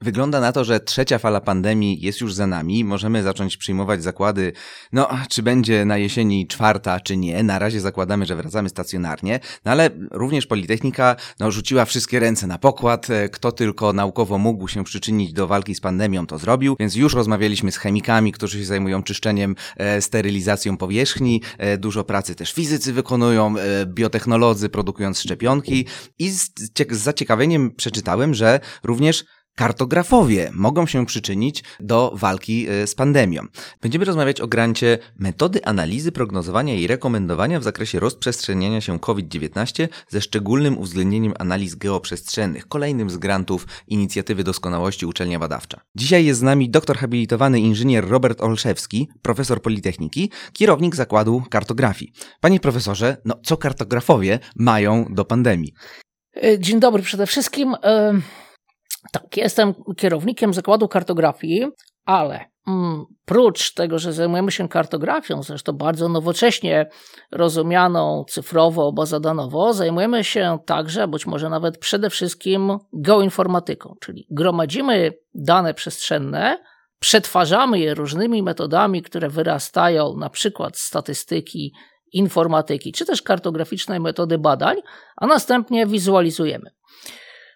Wygląda 0.00 0.40
na 0.40 0.52
to, 0.52 0.64
że 0.64 0.80
trzecia 0.80 1.18
fala 1.18 1.40
pandemii 1.40 2.00
jest 2.00 2.20
już 2.20 2.34
za 2.34 2.46
nami. 2.46 2.84
Możemy 2.84 3.22
zacząć 3.22 3.56
przyjmować 3.56 4.02
zakłady, 4.02 4.52
no, 4.92 5.08
czy 5.28 5.42
będzie 5.42 5.84
na 5.84 5.98
jesieni 5.98 6.46
czwarta, 6.46 7.00
czy 7.00 7.16
nie. 7.16 7.42
Na 7.42 7.58
razie 7.58 7.80
zakładamy, 7.80 8.26
że 8.26 8.36
wracamy 8.36 8.68
stacjonarnie, 8.68 9.40
no 9.64 9.70
ale 9.70 9.90
również 10.10 10.46
Politechnika 10.46 11.16
no, 11.40 11.50
rzuciła 11.50 11.84
wszystkie 11.84 12.20
ręce 12.20 12.46
na 12.46 12.58
pokład. 12.58 13.10
E, 13.10 13.28
kto 13.28 13.52
tylko 13.52 13.92
naukowo 13.92 14.38
mógł 14.38 14.68
się 14.68 14.84
przyczynić 14.84 15.32
do 15.32 15.46
walki 15.46 15.74
z 15.74 15.80
pandemią, 15.80 16.26
to 16.26 16.38
zrobił. 16.38 16.76
Więc 16.80 16.96
już 16.96 17.14
rozmawialiśmy 17.14 17.72
z 17.72 17.76
chemikami, 17.76 18.32
którzy 18.32 18.58
się 18.58 18.64
zajmują 18.64 19.02
czyszczeniem, 19.02 19.56
e, 19.76 20.00
sterylizacją 20.00 20.76
powierzchni. 20.76 21.42
E, 21.58 21.78
dużo 21.78 22.04
pracy 22.04 22.34
też 22.34 22.52
fizycy 22.52 22.92
wykonują, 22.92 23.54
e, 23.58 23.86
biotechnolodzy 23.86 24.68
produkując 24.68 25.20
szczepionki. 25.20 25.86
I 26.18 26.30
z, 26.30 26.50
z 26.90 26.96
zaciekawieniem 26.96 27.70
przeczytałem, 27.70 28.34
że 28.34 28.60
również 28.82 29.24
kartografowie 29.58 30.50
mogą 30.54 30.86
się 30.86 31.06
przyczynić 31.06 31.64
do 31.80 32.12
walki 32.14 32.68
e, 32.68 32.86
z 32.86 32.94
pandemią. 32.94 33.42
Będziemy 33.82 34.04
rozmawiać 34.04 34.40
o 34.40 34.46
grancie 34.46 34.98
metody 35.18 35.64
analizy, 35.64 36.12
prognozowania 36.12 36.74
i 36.74 36.86
rekomendowania 36.86 37.60
w 37.60 37.62
zakresie 37.62 38.00
rozprzestrzeniania 38.00 38.80
się 38.80 38.98
COVID-19 38.98 39.88
ze 40.08 40.20
szczególnym 40.20 40.78
uwzględnieniem 40.78 41.34
analiz 41.38 41.74
geoprzestrzennych, 41.74 42.68
kolejnym 42.68 43.10
z 43.10 43.16
grantów 43.16 43.66
inicjatywy 43.88 44.44
doskonałości 44.44 45.06
Uczelnia 45.06 45.38
Badawcza. 45.38 45.80
Dzisiaj 45.94 46.24
jest 46.24 46.40
z 46.40 46.42
nami 46.42 46.70
doktor 46.70 46.96
habilitowany 46.96 47.60
inżynier 47.60 48.08
Robert 48.08 48.40
Olszewski, 48.40 49.08
profesor 49.22 49.62
Politechniki, 49.62 50.30
kierownik 50.52 50.96
zakładu 50.96 51.42
kartografii. 51.50 52.12
Panie 52.40 52.60
profesorze, 52.60 53.16
no 53.24 53.34
co 53.44 53.56
kartografowie 53.56 54.38
mają 54.56 55.06
do 55.10 55.24
pandemii? 55.24 55.72
E, 56.42 56.58
dzień 56.58 56.80
dobry 56.80 57.02
przede 57.02 57.26
wszystkim. 57.26 57.74
Y 57.74 58.47
tak, 59.12 59.36
jestem 59.36 59.74
kierownikiem 59.96 60.54
zakładu 60.54 60.88
kartografii, 60.88 61.66
ale 62.04 62.44
mm, 62.68 63.04
prócz 63.24 63.74
tego, 63.74 63.98
że 63.98 64.12
zajmujemy 64.12 64.52
się 64.52 64.68
kartografią, 64.68 65.42
zresztą 65.42 65.72
bardzo 65.72 66.08
nowocześnie 66.08 66.88
rozumianą 67.32 68.24
cyfrowo, 68.28 68.92
bazodanowo, 68.92 69.72
zajmujemy 69.72 70.24
się 70.24 70.58
także, 70.66 71.08
być 71.08 71.26
może 71.26 71.48
nawet 71.48 71.78
przede 71.78 72.10
wszystkim 72.10 72.78
geoinformatyką, 72.92 73.94
czyli 74.00 74.26
gromadzimy 74.30 75.12
dane 75.34 75.74
przestrzenne, 75.74 76.58
przetwarzamy 76.98 77.78
je 77.78 77.94
różnymi 77.94 78.42
metodami, 78.42 79.02
które 79.02 79.28
wyrastają 79.28 80.16
na 80.16 80.30
przykład 80.30 80.76
z 80.76 80.80
statystyki, 80.80 81.72
informatyki, 82.12 82.92
czy 82.92 83.06
też 83.06 83.22
kartograficznej 83.22 84.00
metody 84.00 84.38
badań, 84.38 84.76
a 85.16 85.26
następnie 85.26 85.86
wizualizujemy. 85.86 86.70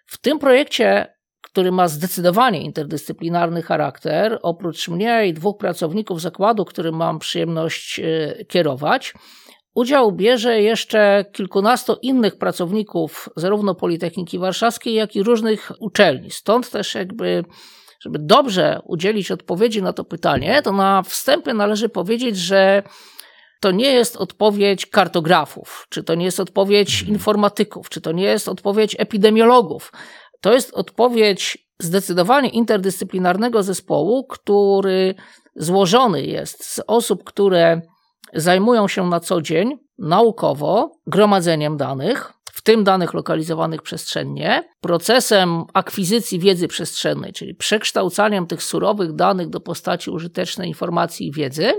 W 0.05 0.17
tym 0.17 0.39
projekcie 0.39 1.13
który 1.53 1.71
ma 1.71 1.87
zdecydowanie 1.87 2.61
interdyscyplinarny 2.61 3.61
charakter. 3.61 4.39
Oprócz 4.41 4.87
mnie 4.87 5.27
i 5.27 5.33
dwóch 5.33 5.57
pracowników 5.57 6.21
zakładu, 6.21 6.65
którym 6.65 6.95
mam 6.95 7.19
przyjemność 7.19 7.99
e, 7.99 8.45
kierować, 8.45 9.13
udział 9.73 10.11
bierze 10.11 10.61
jeszcze 10.61 11.25
kilkunastu 11.33 11.97
innych 12.01 12.37
pracowników, 12.37 13.29
zarówno 13.35 13.75
Politechniki 13.75 14.39
Warszawskiej, 14.39 14.93
jak 14.93 15.15
i 15.15 15.23
różnych 15.23 15.71
uczelni. 15.79 16.31
Stąd 16.31 16.69
też 16.69 16.95
jakby 16.95 17.43
żeby 17.99 18.19
dobrze 18.19 18.79
udzielić 18.85 19.31
odpowiedzi 19.31 19.81
na 19.81 19.93
to 19.93 20.03
pytanie, 20.03 20.61
to 20.61 20.71
na 20.71 21.03
wstępie 21.03 21.53
należy 21.53 21.89
powiedzieć, 21.89 22.37
że 22.37 22.83
to 23.63 23.71
nie 23.71 23.91
jest 23.91 24.17
odpowiedź 24.17 24.85
kartografów, 24.85 25.87
czy 25.89 26.03
to 26.03 26.15
nie 26.15 26.25
jest 26.25 26.39
odpowiedź 26.39 26.93
mhm. 26.93 27.13
informatyków, 27.13 27.89
czy 27.89 28.01
to 28.01 28.11
nie 28.11 28.23
jest 28.23 28.47
odpowiedź 28.47 28.95
epidemiologów, 28.99 29.91
to 30.43 30.53
jest 30.53 30.73
odpowiedź 30.73 31.67
zdecydowanie 31.79 32.49
interdyscyplinarnego 32.49 33.63
zespołu, 33.63 34.27
który 34.27 35.15
złożony 35.55 36.25
jest 36.25 36.65
z 36.65 36.81
osób, 36.87 37.23
które 37.23 37.81
zajmują 38.33 38.87
się 38.87 39.09
na 39.09 39.19
co 39.19 39.41
dzień 39.41 39.77
naukowo 39.97 40.91
gromadzeniem 41.07 41.77
danych, 41.77 42.33
w 42.51 42.61
tym 42.61 42.83
danych 42.83 43.13
lokalizowanych 43.13 43.81
przestrzennie, 43.81 44.63
procesem 44.81 45.63
akwizycji 45.73 46.39
wiedzy 46.39 46.67
przestrzennej, 46.67 47.33
czyli 47.33 47.55
przekształcaniem 47.55 48.47
tych 48.47 48.63
surowych 48.63 49.13
danych 49.15 49.49
do 49.49 49.59
postaci 49.59 50.09
użytecznej 50.09 50.67
informacji 50.67 51.27
i 51.27 51.31
wiedzy, 51.31 51.73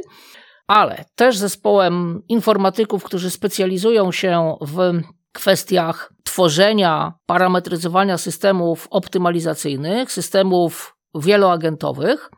ale 0.66 1.04
też 1.14 1.38
zespołem 1.38 2.22
informatyków, 2.28 3.04
którzy 3.04 3.30
specjalizują 3.30 4.12
się 4.12 4.56
w 4.60 5.00
kwestiach 5.34 6.12
tworzenia, 6.24 7.12
parametryzowania 7.26 8.18
systemów 8.18 8.86
optymalizacyjnych, 8.90 10.12
systemów 10.12 10.96
wieloagentowych, 11.14 12.30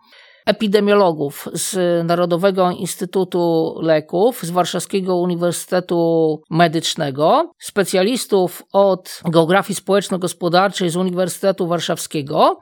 epidemiologów 0.47 1.49
z 1.53 1.77
Narodowego 2.07 2.71
Instytutu 2.71 3.75
Leków, 3.83 4.43
z 4.43 4.51
Warszawskiego 4.51 5.17
Uniwersytetu 5.17 6.43
Medycznego, 6.51 7.53
specjalistów 7.59 8.63
od 8.73 9.21
geografii 9.31 9.77
społeczno-gospodarczej 9.77 10.91
z 10.91 10.97
Uniwersytetu 10.97 11.67
Warszawskiego 11.67 12.59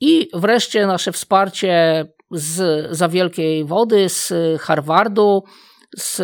i 0.00 0.28
wreszcie 0.34 0.86
nasze 0.86 1.12
wsparcie 1.12 2.04
z 2.30 2.86
za 2.96 3.08
wielkiej 3.08 3.64
wody, 3.64 4.08
z 4.08 4.32
Harvardu, 4.60 5.42
z 5.96 6.20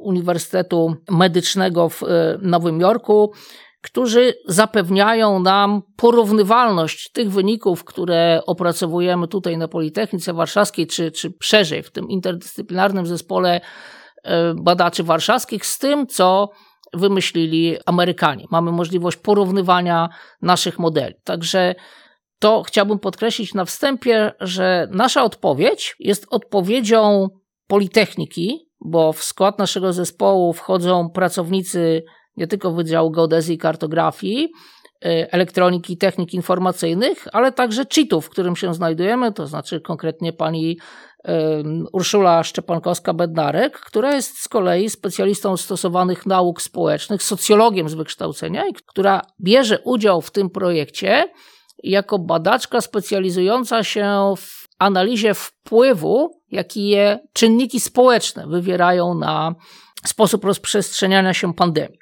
Uniwersytetu 0.00 0.96
Medycznego 1.10 1.88
w 1.88 2.02
e, 2.02 2.38
Nowym 2.42 2.80
Jorku, 2.80 3.32
którzy 3.82 4.34
zapewniają 4.46 5.40
nam 5.40 5.82
porównywalność 5.96 7.12
tych 7.12 7.30
wyników, 7.30 7.84
które 7.84 8.40
opracowujemy 8.46 9.28
tutaj 9.28 9.58
na 9.58 9.68
Politechnice 9.68 10.32
Warszawskiej, 10.32 10.86
czy, 10.86 11.12
czy 11.12 11.32
szerzej 11.42 11.82
w 11.82 11.90
tym 11.90 12.08
interdyscyplinarnym 12.08 13.06
zespole 13.06 13.60
e, 14.22 14.54
badaczy 14.54 15.02
warszawskich, 15.02 15.66
z 15.66 15.78
tym, 15.78 16.06
co 16.06 16.50
wymyślili 16.94 17.76
Amerykanie. 17.86 18.44
Mamy 18.50 18.72
możliwość 18.72 19.16
porównywania 19.16 20.08
naszych 20.42 20.78
modeli. 20.78 21.14
Także 21.24 21.74
to 22.38 22.62
chciałbym 22.62 22.98
podkreślić 22.98 23.54
na 23.54 23.64
wstępie, 23.64 24.32
że 24.40 24.88
nasza 24.90 25.24
odpowiedź 25.24 25.96
jest 25.98 26.26
odpowiedzią 26.30 27.28
Politechniki, 27.66 28.68
bo 28.84 29.12
w 29.12 29.24
skład 29.24 29.58
naszego 29.58 29.92
zespołu 29.92 30.52
wchodzą 30.52 31.10
pracownicy 31.10 32.02
nie 32.36 32.46
tylko 32.46 32.72
Wydziału 32.72 33.10
Geodezji 33.10 33.54
i 33.54 33.58
Kartografii, 33.58 34.44
y, 35.04 35.30
elektroniki 35.30 35.92
i 35.92 35.96
technik 35.96 36.34
informacyjnych, 36.34 37.28
ale 37.32 37.52
także 37.52 37.84
cheatów, 37.94 38.26
w 38.26 38.30
którym 38.30 38.56
się 38.56 38.74
znajdujemy, 38.74 39.32
to 39.32 39.46
znaczy 39.46 39.80
konkretnie 39.80 40.32
pani 40.32 40.78
Urszula 41.92 42.42
Szczepankowska-Bednarek, 42.42 43.70
która 43.70 44.14
jest 44.14 44.38
z 44.38 44.48
kolei 44.48 44.90
specjalistą 44.90 45.56
stosowanych 45.56 46.26
nauk 46.26 46.62
społecznych, 46.62 47.22
socjologiem 47.22 47.88
z 47.88 47.94
wykształcenia 47.94 48.66
i 48.66 48.72
która 48.72 49.22
bierze 49.40 49.78
udział 49.84 50.20
w 50.20 50.30
tym 50.30 50.50
projekcie 50.50 51.24
jako 51.82 52.18
badaczka 52.18 52.80
specjalizująca 52.80 53.84
się 53.84 54.34
w 54.36 54.63
analizie 54.78 55.34
wpływu, 55.34 56.40
jaki 56.50 56.88
je 56.88 57.18
czynniki 57.32 57.80
społeczne 57.80 58.46
wywierają 58.46 59.14
na 59.14 59.54
sposób 60.06 60.44
rozprzestrzeniania 60.44 61.34
się 61.34 61.54
pandemii. 61.54 61.98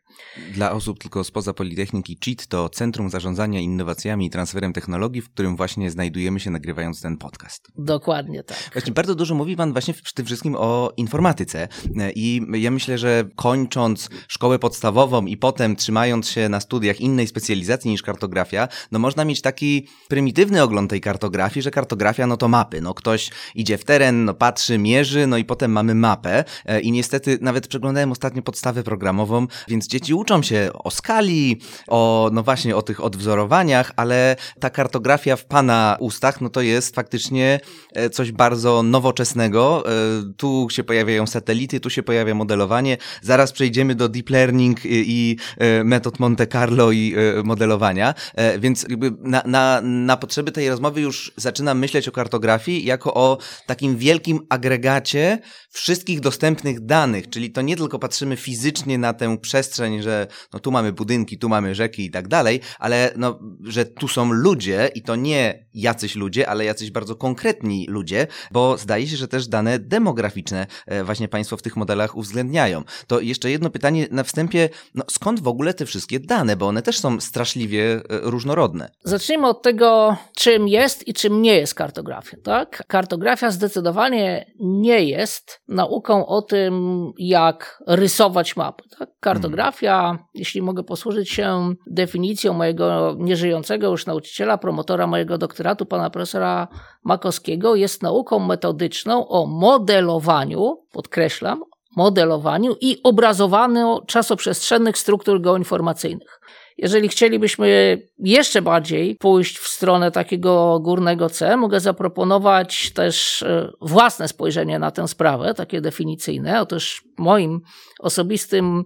Dla 0.52 0.72
osób 0.72 0.98
tylko 0.98 1.24
spoza 1.24 1.52
Politechniki 1.52 2.18
CHIT 2.24 2.46
to 2.46 2.68
Centrum 2.68 3.10
Zarządzania 3.10 3.60
Innowacjami 3.60 4.26
i 4.26 4.30
Transferem 4.30 4.72
Technologii, 4.72 5.22
w 5.22 5.30
którym 5.30 5.56
właśnie 5.56 5.90
znajdujemy 5.90 6.40
się 6.40 6.50
nagrywając 6.50 7.00
ten 7.02 7.16
podcast. 7.16 7.68
Dokładnie 7.78 8.42
tak. 8.42 8.70
Właśnie 8.72 8.92
bardzo 8.92 9.14
dużo 9.14 9.34
mówi 9.34 9.56
Pan 9.56 9.72
właśnie 9.72 9.94
w 9.94 10.12
tym 10.12 10.26
wszystkim 10.26 10.56
o 10.58 10.92
informatyce 10.96 11.68
i 12.14 12.42
ja 12.52 12.70
myślę, 12.70 12.98
że 12.98 13.24
kończąc 13.36 14.08
szkołę 14.28 14.58
podstawową 14.58 15.26
i 15.26 15.36
potem 15.36 15.76
trzymając 15.76 16.28
się 16.28 16.48
na 16.48 16.60
studiach 16.60 17.00
innej 17.00 17.26
specjalizacji 17.26 17.90
niż 17.90 18.02
kartografia, 18.02 18.68
no 18.92 18.98
można 18.98 19.24
mieć 19.24 19.42
taki 19.42 19.88
prymitywny 20.08 20.62
ogląd 20.62 20.90
tej 20.90 21.00
kartografii, 21.00 21.62
że 21.62 21.70
kartografia 21.70 22.26
no 22.26 22.36
to 22.36 22.48
mapy. 22.48 22.80
No 22.80 22.94
ktoś 22.94 23.30
idzie 23.54 23.78
w 23.78 23.84
teren, 23.84 24.24
no 24.24 24.34
patrzy, 24.34 24.78
mierzy, 24.78 25.26
no 25.26 25.36
i 25.36 25.44
potem 25.44 25.72
mamy 25.72 25.94
mapę 25.94 26.44
e, 26.64 26.80
i 26.80 26.92
niestety 26.92 27.38
nawet 27.40 27.68
przeglądałem 27.68 28.12
ostatnio 28.12 28.42
podstawę 28.42 28.82
programową, 28.82 29.46
więc 29.68 29.86
dzieci 29.86 30.11
uczą 30.14 30.42
się 30.42 30.70
o 30.74 30.90
skali, 30.90 31.60
o, 31.88 32.30
no 32.32 32.42
właśnie, 32.42 32.76
o 32.76 32.82
tych 32.82 33.04
odwzorowaniach, 33.04 33.92
ale 33.96 34.36
ta 34.60 34.70
kartografia 34.70 35.36
w 35.36 35.44
Pana 35.44 35.96
ustach, 36.00 36.40
no 36.40 36.48
to 36.48 36.60
jest 36.60 36.94
faktycznie 36.94 37.60
e, 37.94 38.10
coś 38.10 38.32
bardzo 38.32 38.82
nowoczesnego. 38.82 39.84
E, 39.86 39.92
tu 40.36 40.66
się 40.70 40.84
pojawiają 40.84 41.26
satelity, 41.26 41.80
tu 41.80 41.90
się 41.90 42.02
pojawia 42.02 42.34
modelowanie. 42.34 42.96
Zaraz 43.22 43.52
przejdziemy 43.52 43.94
do 43.94 44.08
deep 44.08 44.30
learning 44.30 44.78
i 44.84 45.36
e, 45.58 45.84
metod 45.84 46.20
Monte 46.20 46.46
Carlo 46.46 46.92
i 46.92 47.14
modelowania, 47.44 48.14
więc 48.58 48.86
na, 49.20 49.42
na, 49.46 49.80
na 49.82 50.16
potrzeby 50.16 50.52
tej 50.52 50.68
rozmowy 50.68 51.00
już 51.00 51.32
zaczynam 51.36 51.78
myśleć 51.78 52.08
o 52.08 52.12
kartografii 52.12 52.84
jako 52.84 53.14
o 53.14 53.38
takim 53.66 53.96
wielkim 53.96 54.40
agregacie 54.48 55.38
wszystkich 55.70 56.20
dostępnych 56.20 56.80
danych, 56.80 57.30
czyli 57.30 57.50
to 57.50 57.62
nie 57.62 57.76
tylko 57.76 57.98
patrzymy 57.98 58.36
fizycznie 58.36 58.98
na 58.98 59.14
tę 59.14 59.38
przestrzeń, 59.38 60.01
że 60.02 60.26
no, 60.52 60.60
tu 60.60 60.70
mamy 60.70 60.92
budynki, 60.92 61.38
tu 61.38 61.48
mamy 61.48 61.74
rzeki 61.74 62.04
i 62.04 62.10
tak 62.10 62.28
dalej, 62.28 62.60
ale 62.78 63.12
no, 63.16 63.38
że 63.64 63.84
tu 63.84 64.08
są 64.08 64.32
ludzie 64.32 64.90
i 64.94 65.02
to 65.02 65.16
nie 65.16 65.66
jacyś 65.74 66.16
ludzie, 66.16 66.48
ale 66.48 66.64
jacyś 66.64 66.90
bardzo 66.90 67.16
konkretni 67.16 67.86
ludzie, 67.88 68.26
bo 68.50 68.78
zdaje 68.78 69.06
się, 69.06 69.16
że 69.16 69.28
też 69.28 69.48
dane 69.48 69.78
demograficzne 69.78 70.66
e, 70.86 71.04
właśnie 71.04 71.28
Państwo 71.28 71.56
w 71.56 71.62
tych 71.62 71.76
modelach 71.76 72.16
uwzględniają. 72.16 72.82
To 73.06 73.20
jeszcze 73.20 73.50
jedno 73.50 73.70
pytanie 73.70 74.06
na 74.10 74.24
wstępie, 74.24 74.68
no, 74.94 75.04
skąd 75.10 75.40
w 75.40 75.48
ogóle 75.48 75.74
te 75.74 75.86
wszystkie 75.86 76.20
dane, 76.20 76.56
bo 76.56 76.66
one 76.66 76.82
też 76.82 76.98
są 76.98 77.20
straszliwie 77.20 77.94
e, 77.94 78.00
różnorodne. 78.08 78.90
Zacznijmy 79.04 79.48
od 79.48 79.62
tego, 79.62 80.16
czym 80.36 80.68
jest 80.68 81.08
i 81.08 81.14
czym 81.14 81.42
nie 81.42 81.54
jest 81.54 81.74
kartografia. 81.74 82.36
Tak? 82.44 82.84
Kartografia 82.86 83.50
zdecydowanie 83.50 84.52
nie 84.60 85.04
jest 85.04 85.60
nauką 85.68 86.26
o 86.26 86.42
tym, 86.42 87.06
jak 87.18 87.82
rysować 87.86 88.56
mapy. 88.56 88.84
Tak? 88.98 89.08
Kartografia, 89.20 89.81
hmm. 89.90 90.18
jeśli 90.34 90.62
mogę 90.62 90.82
posłużyć 90.82 91.30
się 91.30 91.74
definicją 91.86 92.52
mojego 92.52 93.16
nieżyjącego 93.18 93.90
już 93.90 94.06
nauczyciela, 94.06 94.58
promotora 94.58 95.06
mojego 95.06 95.38
doktoratu, 95.38 95.86
pana 95.86 96.10
profesora 96.10 96.68
Makowskiego, 97.04 97.74
jest 97.74 98.02
nauką 98.02 98.38
metodyczną 98.38 99.28
o 99.28 99.46
modelowaniu, 99.46 100.76
podkreślam, 100.92 101.62
modelowaniu 101.96 102.76
i 102.80 103.00
obrazowaniu 103.02 104.00
czasoprzestrzennych 104.06 104.98
struktur 104.98 105.40
geoinformacyjnych. 105.40 106.40
Jeżeli 106.78 107.08
chcielibyśmy 107.08 107.98
jeszcze 108.18 108.62
bardziej 108.62 109.16
pójść 109.16 109.58
w 109.58 109.68
stronę 109.68 110.10
takiego 110.10 110.80
górnego 110.80 111.30
C, 111.30 111.56
mogę 111.56 111.80
zaproponować 111.80 112.92
też 112.92 113.42
e, 113.42 113.72
własne 113.80 114.28
spojrzenie 114.28 114.78
na 114.78 114.90
tę 114.90 115.08
sprawę, 115.08 115.54
takie 115.54 115.80
definicyjne. 115.80 116.60
Otóż 116.60 117.04
moim 117.18 117.60
osobistym 118.00 118.84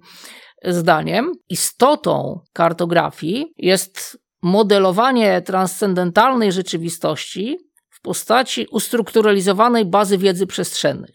zdaniem 0.64 1.32
istotą 1.48 2.40
kartografii 2.52 3.52
jest 3.56 4.18
modelowanie 4.42 5.42
transcendentalnej 5.42 6.52
rzeczywistości 6.52 7.58
w 7.90 8.00
postaci 8.00 8.66
ustrukturalizowanej 8.70 9.84
bazy 9.84 10.18
wiedzy 10.18 10.46
przestrzennej 10.46 11.12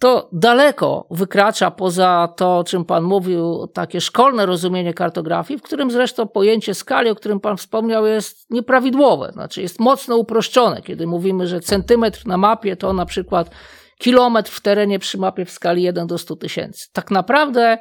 to 0.00 0.28
daleko 0.32 1.06
wykracza 1.10 1.70
poza 1.70 2.28
to, 2.36 2.58
o 2.58 2.64
czym 2.64 2.84
Pan 2.84 3.04
mówił, 3.04 3.66
takie 3.74 4.00
szkolne 4.00 4.46
rozumienie 4.46 4.94
kartografii, 4.94 5.58
w 5.58 5.62
którym 5.62 5.90
zresztą 5.90 6.28
pojęcie 6.28 6.74
skali, 6.74 7.10
o 7.10 7.14
którym 7.14 7.40
Pan 7.40 7.56
wspomniał, 7.56 8.06
jest 8.06 8.50
nieprawidłowe. 8.50 9.30
Znaczy 9.32 9.62
jest 9.62 9.80
mocno 9.80 10.16
uproszczone, 10.16 10.82
kiedy 10.82 11.06
mówimy, 11.06 11.46
że 11.46 11.60
centymetr 11.60 12.26
na 12.26 12.36
mapie 12.36 12.76
to 12.76 12.92
na 12.92 13.06
przykład 13.06 13.50
kilometr 13.98 14.50
w 14.50 14.60
terenie 14.60 14.98
przy 14.98 15.18
mapie 15.18 15.44
w 15.44 15.50
skali 15.50 15.82
1 15.82 16.06
do 16.06 16.18
100 16.18 16.36
tysięcy. 16.36 16.86
Tak 16.92 17.10
naprawdę 17.10 17.78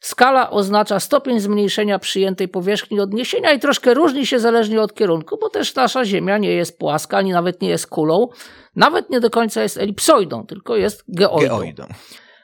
Skala 0.00 0.50
oznacza 0.50 1.00
stopień 1.00 1.40
zmniejszenia 1.40 1.98
przyjętej 1.98 2.48
powierzchni 2.48 3.00
odniesienia 3.00 3.52
i 3.52 3.60
troszkę 3.60 3.94
różni 3.94 4.26
się 4.26 4.40
zależnie 4.40 4.82
od 4.82 4.94
kierunku, 4.94 5.38
bo 5.40 5.50
też 5.50 5.74
nasza 5.74 6.04
Ziemia 6.04 6.38
nie 6.38 6.52
jest 6.52 6.78
płaska, 6.78 7.16
ani 7.18 7.32
nawet 7.32 7.62
nie 7.62 7.68
jest 7.68 7.86
kulą, 7.86 8.28
nawet 8.76 9.10
nie 9.10 9.20
do 9.20 9.30
końca 9.30 9.62
jest 9.62 9.78
elipsoidą, 9.78 10.46
tylko 10.46 10.76
jest 10.76 11.04
geoidą. 11.08 11.56
geoidą. 11.56 11.86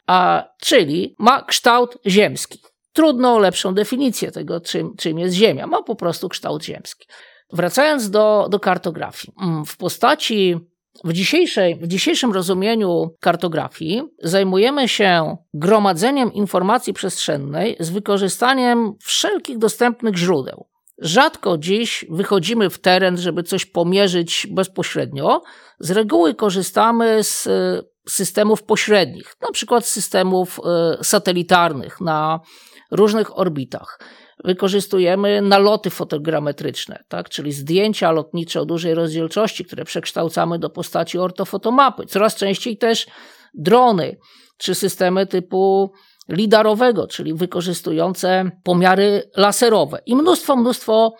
A, 0.06 0.44
czyli 0.60 1.16
ma 1.18 1.42
kształt 1.42 1.98
ziemski. 2.06 2.62
Trudno 2.92 3.34
o 3.34 3.38
lepszą 3.38 3.74
definicję 3.74 4.32
tego, 4.32 4.60
czym, 4.60 4.96
czym 4.96 5.18
jest 5.18 5.34
Ziemia. 5.34 5.66
Ma 5.66 5.82
po 5.82 5.96
prostu 5.96 6.28
kształt 6.28 6.64
ziemski. 6.64 7.06
Wracając 7.52 8.10
do, 8.10 8.48
do 8.50 8.60
kartografii. 8.60 9.34
Mm, 9.42 9.64
w 9.64 9.76
postaci 9.76 10.56
w, 11.04 11.12
dzisiejszej, 11.12 11.76
w 11.76 11.86
dzisiejszym 11.86 12.32
rozumieniu 12.32 13.14
kartografii 13.20 14.02
zajmujemy 14.22 14.88
się 14.88 15.36
gromadzeniem 15.54 16.32
informacji 16.32 16.92
przestrzennej 16.92 17.76
z 17.80 17.90
wykorzystaniem 17.90 18.94
wszelkich 19.02 19.58
dostępnych 19.58 20.16
źródeł. 20.16 20.66
Rzadko 20.98 21.58
dziś 21.58 22.04
wychodzimy 22.10 22.70
w 22.70 22.78
teren, 22.78 23.16
żeby 23.16 23.42
coś 23.42 23.66
pomierzyć 23.66 24.46
bezpośrednio. 24.50 25.42
Z 25.78 25.90
reguły 25.90 26.34
korzystamy 26.34 27.24
z 27.24 27.46
e, 27.46 27.82
systemów 28.08 28.62
pośrednich, 28.62 29.36
na 29.40 29.50
przykład 29.52 29.86
systemów 29.86 30.60
e, 30.64 31.04
satelitarnych 31.04 32.00
na 32.00 32.40
różnych 32.90 33.38
orbitach 33.38 33.98
wykorzystujemy 34.44 35.42
naloty 35.42 35.90
fotogrametryczne, 35.90 37.04
tak? 37.08 37.28
czyli 37.28 37.52
zdjęcia 37.52 38.12
lotnicze 38.12 38.60
o 38.60 38.64
dużej 38.64 38.94
rozdzielczości, 38.94 39.64
które 39.64 39.84
przekształcamy 39.84 40.58
do 40.58 40.70
postaci 40.70 41.18
ortofotomapy. 41.18 42.06
Coraz 42.06 42.34
częściej 42.34 42.78
też 42.78 43.06
drony 43.54 44.16
czy 44.58 44.74
systemy 44.74 45.26
typu 45.26 45.92
lidarowego, 46.28 47.06
czyli 47.06 47.34
wykorzystujące 47.34 48.50
pomiary 48.64 49.30
laserowe 49.36 49.98
i 50.06 50.16
mnóstwo, 50.16 50.56
mnóstwo 50.56 51.14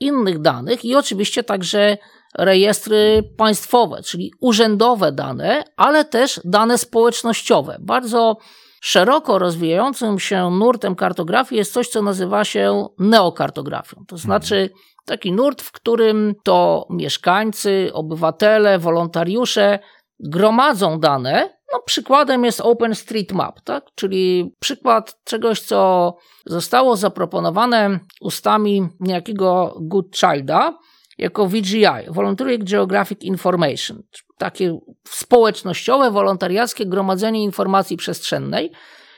innych 0.00 0.40
danych 0.40 0.84
i 0.84 0.94
oczywiście 0.94 1.42
także 1.42 1.98
rejestry 2.38 3.22
państwowe, 3.36 4.02
czyli 4.02 4.32
urzędowe 4.40 5.12
dane, 5.12 5.64
ale 5.76 6.04
też 6.04 6.40
dane 6.44 6.78
społecznościowe. 6.78 7.76
Bardzo 7.80 8.36
szeroko 8.84 9.38
rozwijającym 9.38 10.18
się 10.18 10.50
nurtem 10.50 10.94
kartografii 10.94 11.58
jest 11.58 11.72
coś, 11.72 11.88
co 11.88 12.02
nazywa 12.02 12.44
się 12.44 12.86
neokartografią. 12.98 14.04
To 14.08 14.16
znaczy 14.16 14.70
taki 15.04 15.32
nurt, 15.32 15.62
w 15.62 15.72
którym 15.72 16.34
to 16.42 16.86
mieszkańcy, 16.90 17.90
obywatele, 17.92 18.78
wolontariusze 18.78 19.78
gromadzą 20.20 21.00
dane. 21.00 21.56
No, 21.72 21.80
przykładem 21.86 22.44
jest 22.44 22.60
OpenStreetMap, 22.60 23.60
tak? 23.60 23.84
czyli 23.94 24.54
przykład 24.60 25.16
czegoś, 25.24 25.60
co 25.60 26.14
zostało 26.46 26.96
zaproponowane 26.96 28.00
ustami 28.20 28.88
niejakiego 29.00 29.76
Goodchilda 29.80 30.78
jako 31.18 31.46
VGI, 31.46 31.86
Voluntary 32.08 32.58
Geographic 32.58 33.22
Information, 33.22 34.02
takie 34.38 34.78
społecznościowe, 35.08 36.10
wolontariackie 36.10 36.86
gromadzenie 36.86 37.42
informacji 37.42 37.96
przestrzennej, 37.96 38.72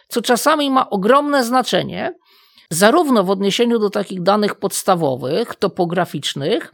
co 0.08 0.22
czasami 0.22 0.70
ma 0.70 0.90
ogromne 0.90 1.44
znaczenie, 1.44 2.12
zarówno 2.70 3.25
w 3.25 3.31
odniesieniu 3.31 3.78
do 3.78 3.90
takich 3.90 4.22
danych 4.22 4.54
podstawowych, 4.54 5.54
topograficznych, 5.54 6.72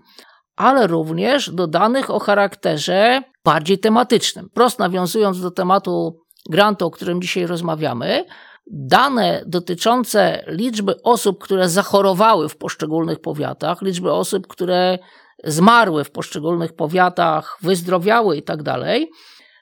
ale 0.56 0.86
również 0.86 1.50
do 1.50 1.66
danych 1.66 2.10
o 2.10 2.18
charakterze 2.18 3.22
bardziej 3.44 3.78
tematycznym. 3.78 4.48
Prost 4.54 4.78
nawiązując 4.78 5.40
do 5.40 5.50
tematu 5.50 6.20
grantu, 6.50 6.86
o 6.86 6.90
którym 6.90 7.22
dzisiaj 7.22 7.46
rozmawiamy, 7.46 8.24
dane 8.66 9.42
dotyczące 9.46 10.44
liczby 10.46 11.02
osób, 11.02 11.44
które 11.44 11.68
zachorowały 11.68 12.48
w 12.48 12.56
poszczególnych 12.56 13.20
powiatach, 13.20 13.82
liczby 13.82 14.12
osób, 14.12 14.46
które 14.46 14.98
zmarły 15.44 16.04
w 16.04 16.10
poszczególnych 16.10 16.72
powiatach, 16.72 17.58
wyzdrowiały 17.62 18.36
i 18.36 18.42
tak 18.42 18.62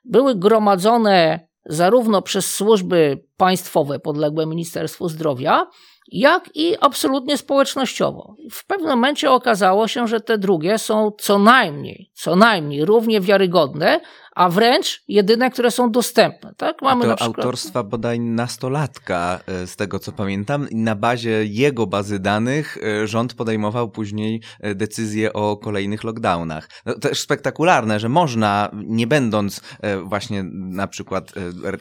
były 0.05 0.35
gromadzone 0.35 1.49
zarówno 1.67 2.23
przez 2.23 2.55
służby 2.55 3.25
państwowe 3.37 3.99
podległe 3.99 4.47
Ministerstwu 4.47 5.09
Zdrowia, 5.09 5.67
jak 6.13 6.51
i 6.55 6.77
absolutnie 6.81 7.39
społecznościowo. 7.39 8.35
W 8.51 8.67
pewnym 8.67 8.91
momencie 8.91 9.31
okazało 9.31 9.89
się, 9.89 10.09
że 10.09 10.21
te 10.21 10.39
drugie 10.39 10.79
są 10.79 11.13
co 11.19 11.39
najmniej, 11.39 12.11
co 12.15 12.37
najmniej 12.37 12.85
równie 12.85 13.21
wiarygodne, 13.21 14.01
a 14.37 14.49
wręcz 14.49 15.03
jedyne, 15.09 15.51
które 15.51 15.71
są 15.71 15.91
dostępne. 15.91 16.55
Tak? 16.57 16.83
Mamy 16.83 17.05
a 17.05 17.09
to 17.09 17.17
przykład... 17.17 17.39
autorstwa 17.39 17.83
bodaj 17.83 18.21
nastolatka, 18.21 19.41
e, 19.47 19.67
z 19.67 19.77
tego 19.77 19.99
co 19.99 20.13
pamiętam. 20.13 20.69
Na 20.73 20.95
bazie 20.95 21.45
jego 21.45 21.87
bazy 21.87 22.19
danych 22.19 22.79
e, 23.03 23.07
rząd 23.07 23.35
podejmował 23.35 23.91
później 23.91 24.43
e, 24.61 24.75
decyzje 24.75 25.33
o 25.33 25.57
kolejnych 25.57 26.05
lockdownach. 26.05 26.69
No, 26.87 26.95
też 26.95 27.21
spektakularne, 27.21 28.01
że 28.01 28.09
można, 28.09 28.71
nie 28.73 29.07
będąc 29.07 29.61
właśnie 30.05 30.43
na 30.53 30.87
przykład 30.87 31.33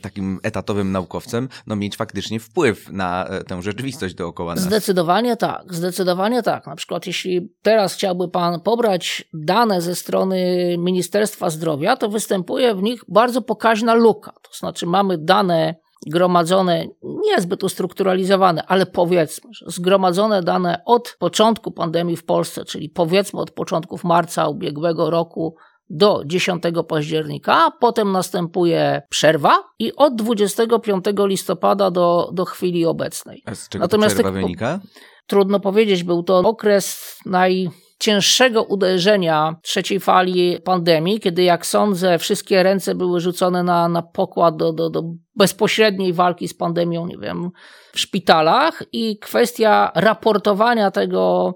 takim 0.02 0.40
etatowym 0.44 0.92
naukowcem, 0.92 1.50
no 1.68 1.76
mieć 1.76 1.98
faktycznie 1.98 2.40
wpływ 2.40 2.90
na 2.92 3.30
tę 3.48 3.62
rzeczywistość 3.62 4.16
dookoła 4.16 4.56
nas. 4.56 4.64
Zdecydowanie 4.64 5.38
tak, 5.38 5.74
zdecydowanie 5.74 6.44
tak. 6.44 6.68
Na 6.68 6.76
przykład 6.76 7.08
jeśli 7.08 7.50
teraz 7.62 7.94
chciałby 7.94 8.28
pan 8.28 8.62
pobrać 8.62 9.30
dane 9.34 9.82
ze 9.82 9.96
strony 9.96 10.76
Ministerstwa 10.78 11.50
Zdrowia, 11.50 11.96
to 11.96 12.10
występuje 12.10 12.39
występuje 12.40 12.76
w 12.76 12.84
nich 12.84 13.04
bardzo 13.08 13.42
pokaźna 13.42 13.94
luka. 13.94 14.32
To 14.32 14.58
znaczy 14.58 14.86
mamy 14.86 15.18
dane 15.18 15.76
gromadzone, 16.08 16.86
niezbyt 17.04 17.64
ustrukturalizowane, 17.64 18.64
ale 18.68 18.86
powiedzmy, 18.86 19.50
że 19.54 19.66
zgromadzone 19.70 20.44
dane 20.44 20.82
od 20.86 21.16
początku 21.20 21.72
pandemii 21.72 22.18
w 22.18 22.26
Polsce, 22.26 22.66
czyli 22.66 22.90
powiedzmy 22.90 23.40
od 23.40 23.52
początków 23.52 24.04
marca 24.04 24.48
ubiegłego 24.48 25.10
roku 25.10 25.56
do 25.90 26.22
10 26.26 26.64
października, 26.88 27.72
potem 27.80 28.12
następuje 28.12 29.02
przerwa 29.10 29.64
i 29.80 29.96
od 29.96 30.16
25 30.16 31.06
listopada 31.18 31.92
do, 31.92 32.30
do 32.34 32.46
chwili 32.46 32.86
obecnej. 32.86 33.44
A 33.46 33.56
z 33.56 33.70
czego 33.70 33.84
Natomiast 33.84 34.16
przerwa 34.16 34.32
wynika? 34.32 34.80
Trudno 35.28 35.60
powiedzieć, 35.60 36.04
był 36.04 36.24
to 36.24 36.40
okres 36.40 37.18
naj 37.26 37.70
cięższego 38.00 38.64
uderzenia 38.64 39.56
trzeciej 39.62 40.00
fali 40.00 40.60
pandemii, 40.64 41.20
kiedy 41.20 41.44
jak 41.44 41.66
sądzę, 41.66 42.18
wszystkie 42.18 42.64
ręce 42.64 42.96
były 42.96 43.22
rzucone 43.22 43.64
na, 43.64 43.90
na 43.90 44.02
pokład 44.02 44.56
do, 44.56 44.74
do, 44.74 44.90
do 44.90 45.04
bezpośredniej 45.36 46.14
walki 46.14 46.48
z 46.48 46.54
pandemią, 46.54 47.08
nie 47.08 47.18
wiem, 47.18 47.50
w 47.94 48.00
szpitalach 48.00 48.84
i 48.92 49.20
kwestia 49.20 49.92
raportowania 49.96 50.92
tego 50.92 51.54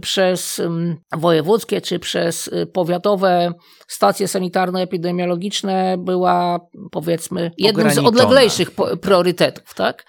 przez 0.00 0.62
wojewódzkie 1.16 1.80
czy 1.80 1.98
przez 1.98 2.48
y, 2.48 2.66
powiatowe 2.66 3.52
stacje 3.86 4.28
sanitarno-epidemiologiczne 4.28 5.98
była 5.98 6.60
powiedzmy 6.90 7.50
jednym 7.58 7.90
z 7.90 7.98
odleglejszych 7.98 8.70
priorytetów, 9.00 9.74
tak? 9.74 10.04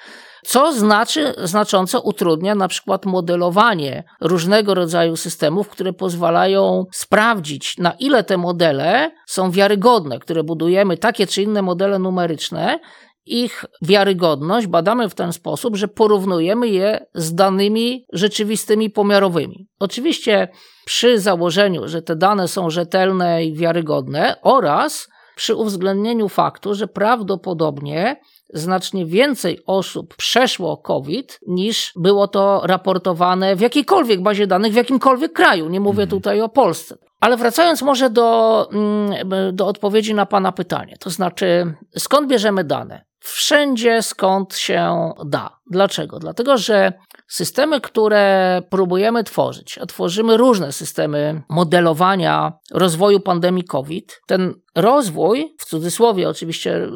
Co 0.46 0.74
znaczy, 0.74 1.34
znacząco 1.44 2.02
utrudnia 2.02 2.56
na 2.56 2.68
przykład 2.68 3.06
modelowanie 3.06 4.04
różnego 4.22 4.74
rodzaju 4.74 5.16
systemów, 5.16 5.70
które 5.70 5.94
pozwalają 5.94 6.86
sprawdzić, 6.94 7.78
na 7.78 7.92
ile 7.92 8.24
te 8.24 8.38
modele 8.38 9.12
są 9.28 9.52
wiarygodne, 9.52 10.20
które 10.20 10.44
budujemy, 10.44 10.98
takie 10.98 11.28
czy 11.28 11.42
inne 11.42 11.62
modele 11.62 12.00
numeryczne, 12.00 12.80
ich 13.26 13.66
wiarygodność 13.82 14.68
badamy 14.68 15.10
w 15.10 15.16
ten 15.16 15.34
sposób, 15.34 15.76
że 15.76 15.88
porównujemy 15.88 16.68
je 16.68 17.06
z 17.14 17.36
danymi 17.36 18.06
rzeczywistymi 18.14 18.90
pomiarowymi. 18.90 19.68
Oczywiście 19.80 20.48
przy 20.86 21.20
założeniu, 21.20 21.88
że 21.88 22.02
te 22.02 22.16
dane 22.16 22.48
są 22.48 22.70
rzetelne 22.70 23.46
i 23.46 23.54
wiarygodne 23.54 24.36
oraz 24.42 25.08
przy 25.36 25.56
uwzględnieniu 25.56 26.30
faktu, 26.30 26.74
że 26.74 26.88
prawdopodobnie 26.88 28.20
znacznie 28.54 29.06
więcej 29.06 29.60
osób 29.66 30.16
przeszło 30.16 30.78
COVID 30.78 31.40
niż 31.48 31.92
było 31.96 32.28
to 32.28 32.62
raportowane 32.64 33.56
w 33.56 33.62
jakiejkolwiek 33.62 34.22
bazie 34.22 34.48
danych, 34.48 34.72
w 34.72 34.76
jakimkolwiek 34.76 35.34
kraju. 35.34 35.70
Nie 35.70 35.80
mówię 35.80 36.04
mhm. 36.04 36.10
tutaj 36.10 36.42
o 36.42 36.50
Polsce. 36.50 36.98
Ale 37.20 37.38
wracając 37.38 37.82
może 37.82 38.10
do, 38.10 38.70
mm, 38.72 39.56
do 39.56 39.68
odpowiedzi 39.68 40.14
na 40.14 40.26
Pana 40.26 40.52
pytanie, 40.52 40.96
to 41.00 41.10
znaczy 41.10 41.74
skąd 41.98 42.28
bierzemy 42.28 42.64
dane? 42.64 43.06
Wszędzie 43.20 44.02
skąd 44.02 44.56
się 44.56 45.12
da. 45.26 45.60
Dlaczego? 45.72 46.20
Dlatego, 46.20 46.58
że 46.58 46.94
systemy, 47.28 47.82
które 47.82 48.62
próbujemy 48.70 49.24
tworzyć, 49.24 49.78
a 49.78 49.86
tworzymy 49.86 50.38
różne 50.38 50.72
systemy 50.72 51.42
modelowania 51.50 52.54
rozwoju 52.72 53.20
pandemii 53.20 53.64
COVID, 53.64 54.22
ten 54.28 54.54
rozwój, 54.76 55.56
w 55.60 55.66
cudzysłowie 55.66 56.30
oczywiście, 56.30 56.88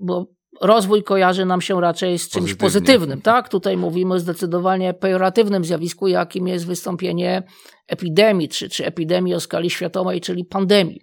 bo 0.00 0.26
rozwój 0.60 1.02
kojarzy 1.02 1.44
nam 1.44 1.60
się 1.60 1.80
raczej 1.80 2.18
z 2.18 2.28
czymś 2.28 2.54
pozytywnym. 2.54 3.22
Tak? 3.22 3.48
Tutaj 3.48 3.76
mówimy 3.76 4.14
o 4.14 4.18
zdecydowanie 4.18 4.94
pejoratywnym 4.94 5.64
zjawisku, 5.64 6.08
jakim 6.08 6.48
jest 6.48 6.66
wystąpienie 6.66 7.42
epidemii, 7.86 8.48
czy, 8.48 8.68
czy 8.68 8.86
epidemii 8.86 9.34
o 9.34 9.40
skali 9.40 9.70
światowej, 9.70 10.20
czyli 10.20 10.44
pandemii. 10.44 11.00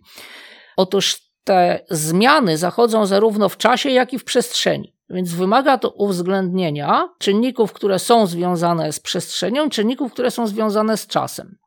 Otóż 0.77 1.17
te 1.43 1.85
zmiany 1.89 2.57
zachodzą 2.57 3.05
zarówno 3.05 3.49
w 3.49 3.57
czasie, 3.57 3.89
jak 3.89 4.13
i 4.13 4.19
w 4.19 4.23
przestrzeni. 4.23 4.95
Więc 5.09 5.33
wymaga 5.33 5.77
to 5.77 5.89
uwzględnienia 5.89 7.09
czynników, 7.19 7.73
które 7.73 7.99
są 7.99 8.27
związane 8.27 8.91
z 8.91 8.99
przestrzenią, 8.99 9.69
czynników, 9.69 10.13
które 10.13 10.31
są 10.31 10.47
związane 10.47 10.97
z 10.97 11.07
czasem. 11.07 11.57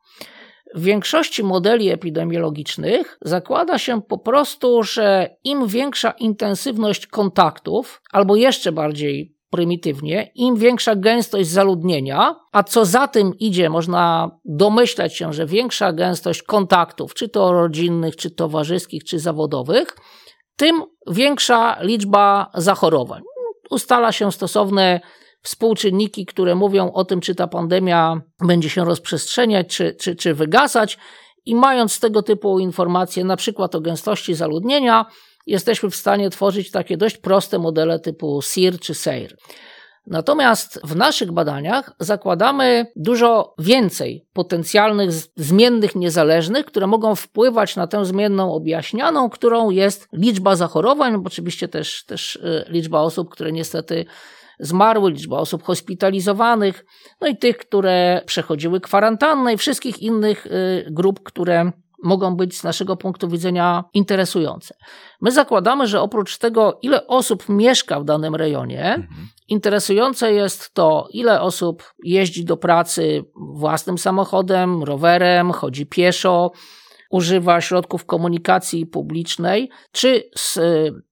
W 0.75 0.81
większości 0.81 1.43
modeli 1.43 1.89
epidemiologicznych 1.89 3.17
zakłada 3.21 3.77
się 3.77 4.01
po 4.01 4.17
prostu, 4.17 4.83
że 4.83 5.29
im 5.43 5.67
większa 5.67 6.11
intensywność 6.11 7.07
kontaktów, 7.07 8.01
albo 8.11 8.35
jeszcze 8.35 8.71
bardziej 8.71 9.35
prymitywnie, 9.49 10.31
im 10.35 10.55
większa 10.55 10.95
gęstość 10.95 11.49
zaludnienia, 11.49 12.35
a 12.51 12.63
co 12.63 12.85
za 12.85 13.07
tym 13.07 13.33
idzie, 13.39 13.69
można 13.69 14.31
domyślać 14.45 15.17
się, 15.17 15.33
że 15.33 15.45
większa 15.45 15.93
gęstość 15.93 16.43
kontaktów, 16.43 17.13
czy 17.13 17.29
to 17.29 17.53
rodzinnych, 17.53 18.15
czy 18.15 18.31
towarzyskich, 18.31 19.03
czy 19.03 19.19
zawodowych, 19.19 19.95
tym 20.55 20.83
większa 21.07 21.77
liczba 21.81 22.51
zachorowań. 22.53 23.21
Ustala 23.69 24.11
się 24.11 24.31
stosowne 24.31 24.99
współczynniki, 25.45 26.25
które 26.25 26.55
mówią 26.55 26.91
o 26.91 27.05
tym, 27.05 27.21
czy 27.21 27.35
ta 27.35 27.47
pandemia 27.47 28.21
będzie 28.47 28.69
się 28.69 28.85
rozprzestrzeniać, 28.85 29.67
czy, 29.67 29.95
czy, 29.99 30.15
czy 30.15 30.33
wygasać. 30.33 30.97
I 31.45 31.55
mając 31.55 31.99
tego 31.99 32.23
typu 32.23 32.59
informacje, 32.59 33.23
na 33.23 33.35
przykład 33.35 33.75
o 33.75 33.81
gęstości 33.81 34.33
zaludnienia, 34.33 35.05
jesteśmy 35.47 35.89
w 35.89 35.95
stanie 35.95 36.29
tworzyć 36.29 36.71
takie 36.71 36.97
dość 36.97 37.17
proste 37.17 37.59
modele 37.59 37.99
typu 37.99 38.41
SIR 38.41 38.79
czy 38.79 38.93
SEIR. 38.93 39.37
Natomiast 40.07 40.79
w 40.83 40.95
naszych 40.95 41.31
badaniach 41.31 41.91
zakładamy 41.99 42.87
dużo 42.95 43.53
więcej 43.59 44.25
potencjalnych 44.33 45.11
zmiennych 45.35 45.95
niezależnych, 45.95 46.65
które 46.65 46.87
mogą 46.87 47.15
wpływać 47.15 47.75
na 47.75 47.87
tę 47.87 48.05
zmienną 48.05 48.53
objaśnianą, 48.53 49.29
którą 49.29 49.69
jest 49.69 50.07
liczba 50.13 50.55
zachorowań, 50.55 51.23
oczywiście 51.25 51.67
też, 51.67 52.05
też 52.05 52.35
y, 52.35 52.65
liczba 52.67 52.99
osób, 52.99 53.29
które 53.29 53.51
niestety 53.51 54.05
zmarły, 54.59 55.11
liczba 55.11 55.37
osób 55.37 55.63
hospitalizowanych, 55.63 56.85
no 57.21 57.27
i 57.27 57.37
tych, 57.37 57.57
które 57.57 58.21
przechodziły 58.25 58.79
kwarantannę 58.79 59.53
i 59.53 59.57
wszystkich 59.57 60.01
innych 60.01 60.45
y, 60.45 60.87
grup, 60.91 61.23
które 61.23 61.71
mogą 62.03 62.35
być 62.35 62.57
z 62.57 62.63
naszego 62.63 62.97
punktu 62.97 63.29
widzenia 63.29 63.83
interesujące. 63.93 64.75
My 65.21 65.31
zakładamy, 65.31 65.87
że 65.87 66.01
oprócz 66.01 66.37
tego, 66.37 66.79
ile 66.81 67.07
osób 67.07 67.49
mieszka 67.49 67.99
w 67.99 68.05
danym 68.05 68.35
rejonie, 68.35 68.85
mhm. 68.85 69.27
interesujące 69.47 70.33
jest 70.33 70.73
to, 70.73 71.07
ile 71.11 71.41
osób 71.41 71.93
jeździ 72.03 72.45
do 72.45 72.57
pracy 72.57 73.23
własnym 73.35 73.97
samochodem, 73.97 74.83
rowerem, 74.83 75.51
chodzi 75.51 75.85
pieszo, 75.85 76.51
używa 77.15 77.61
środków 77.61 78.05
komunikacji 78.05 78.85
publicznej, 78.85 79.69
czy 79.91 80.29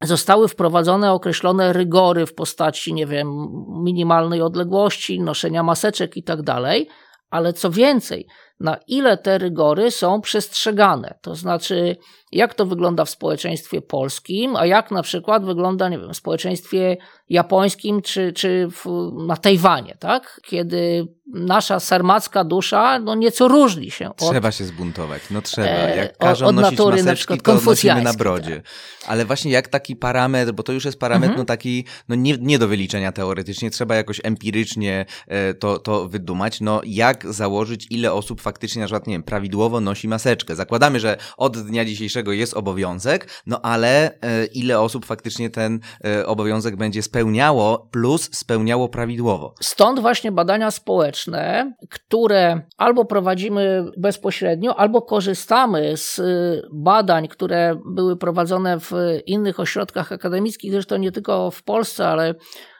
zostały 0.03 0.47
wprowadzone 0.47 1.11
określone 1.11 1.73
rygory 1.73 2.25
w 2.25 2.33
postaci, 2.33 2.93
nie 2.93 3.07
wiem, 3.07 3.47
minimalnej 3.83 4.41
odległości, 4.41 5.21
noszenia 5.21 5.63
maseczek 5.63 6.17
i 6.17 6.23
tak 6.23 6.41
dalej. 6.41 6.89
Ale 7.29 7.53
co 7.53 7.71
więcej, 7.71 8.27
na 8.59 8.77
ile 8.87 9.17
te 9.17 9.37
rygory 9.37 9.91
są 9.91 10.21
przestrzegane. 10.21 11.19
To 11.21 11.35
znaczy, 11.35 11.97
jak 12.31 12.53
to 12.53 12.65
wygląda 12.65 13.05
w 13.05 13.09
społeczeństwie 13.09 13.81
polskim, 13.81 14.55
a 14.55 14.65
jak 14.65 14.91
na 14.91 15.03
przykład 15.03 15.45
wygląda 15.45 15.89
nie 15.89 15.99
wiem, 15.99 16.13
w 16.13 16.17
społeczeństwie 16.17 16.97
japońskim 17.29 18.01
czy, 18.01 18.33
czy 18.33 18.67
w, 18.71 19.11
na 19.27 19.37
Tajwanie, 19.37 19.97
tak? 19.99 20.41
kiedy 20.45 21.07
nasza 21.33 21.79
sarmacka 21.79 22.43
dusza 22.43 22.99
no, 22.99 23.15
nieco 23.15 23.47
różni 23.47 23.91
się. 23.91 24.09
Od, 24.09 24.17
trzeba 24.17 24.51
się 24.51 24.65
zbuntować, 24.65 25.21
no 25.31 25.41
trzeba. 25.41 25.67
E, 25.67 25.97
jak 25.97 26.17
każą 26.17 26.45
od 26.45 26.55
nosić 26.55 26.71
natury, 26.71 27.03
maseczki, 27.03 27.37
to 27.37 27.61
nosimy 27.65 28.01
na 28.01 28.13
brodzie. 28.13 28.55
Tak. 28.55 28.65
Ale 29.07 29.25
właśnie 29.25 29.51
jak 29.51 29.67
taki 29.67 29.95
parametr, 29.95 30.51
bo 30.51 30.63
to 30.63 30.73
już 30.73 30.85
jest 30.85 30.99
parametr 30.99 31.25
mhm. 31.25 31.39
no, 31.39 31.45
taki 31.45 31.85
no, 32.09 32.15
nie, 32.15 32.37
nie 32.39 32.59
do 32.59 32.67
wyliczenia 32.67 33.11
teoretycznie, 33.11 33.71
trzeba 33.71 33.95
jakoś 33.95 34.21
empirycznie 34.23 35.05
e, 35.27 35.53
to, 35.53 35.79
to 35.79 36.09
wydumać. 36.09 36.61
No 36.61 36.81
jak 36.85 37.33
założyć, 37.33 37.87
ile 37.89 38.13
osób 38.13 38.41
faktycznie 38.43 38.79
na 38.79 38.85
przykład, 38.85 39.07
nie 39.07 39.13
wiem, 39.13 39.23
prawidłowo 39.23 39.81
nosi 39.81 40.07
maseczkę. 40.07 40.55
Zakładamy, 40.55 40.99
że 40.99 41.17
od 41.37 41.57
dnia 41.57 41.85
dzisiejszego 41.85 42.31
jest 42.31 42.53
obowiązek, 42.53 43.27
no 43.45 43.61
ale 43.61 44.19
e, 44.21 44.45
ile 44.45 44.79
osób 44.79 45.05
faktycznie 45.05 45.49
ten 45.49 45.79
e, 46.05 46.25
obowiązek 46.25 46.75
będzie 46.75 47.03
spełniało, 47.03 47.89
plus 47.91 48.29
spełniało 48.33 48.89
prawidłowo. 48.89 49.55
Stąd 49.61 49.99
właśnie 49.99 50.31
badania 50.31 50.71
społeczne, 50.71 51.73
które 51.89 52.61
albo 52.77 53.05
prowadzimy 53.05 53.85
bezpośrednio, 53.97 54.75
albo 54.75 55.01
korzystamy 55.01 55.97
z 55.97 56.19
e, 56.19 56.23
badań, 56.71 57.27
które 57.27 57.75
były 57.85 58.17
prowadzone 58.17 58.79
w 58.79 58.91
innych 59.25 59.59
ośrodkach 59.59 60.11
akademickich, 60.11 60.71
zresztą 60.71 60.97
nie 60.97 61.11
tylko 61.11 61.51
w 61.51 61.63
Polsce, 61.63 62.07
ale 62.07 62.35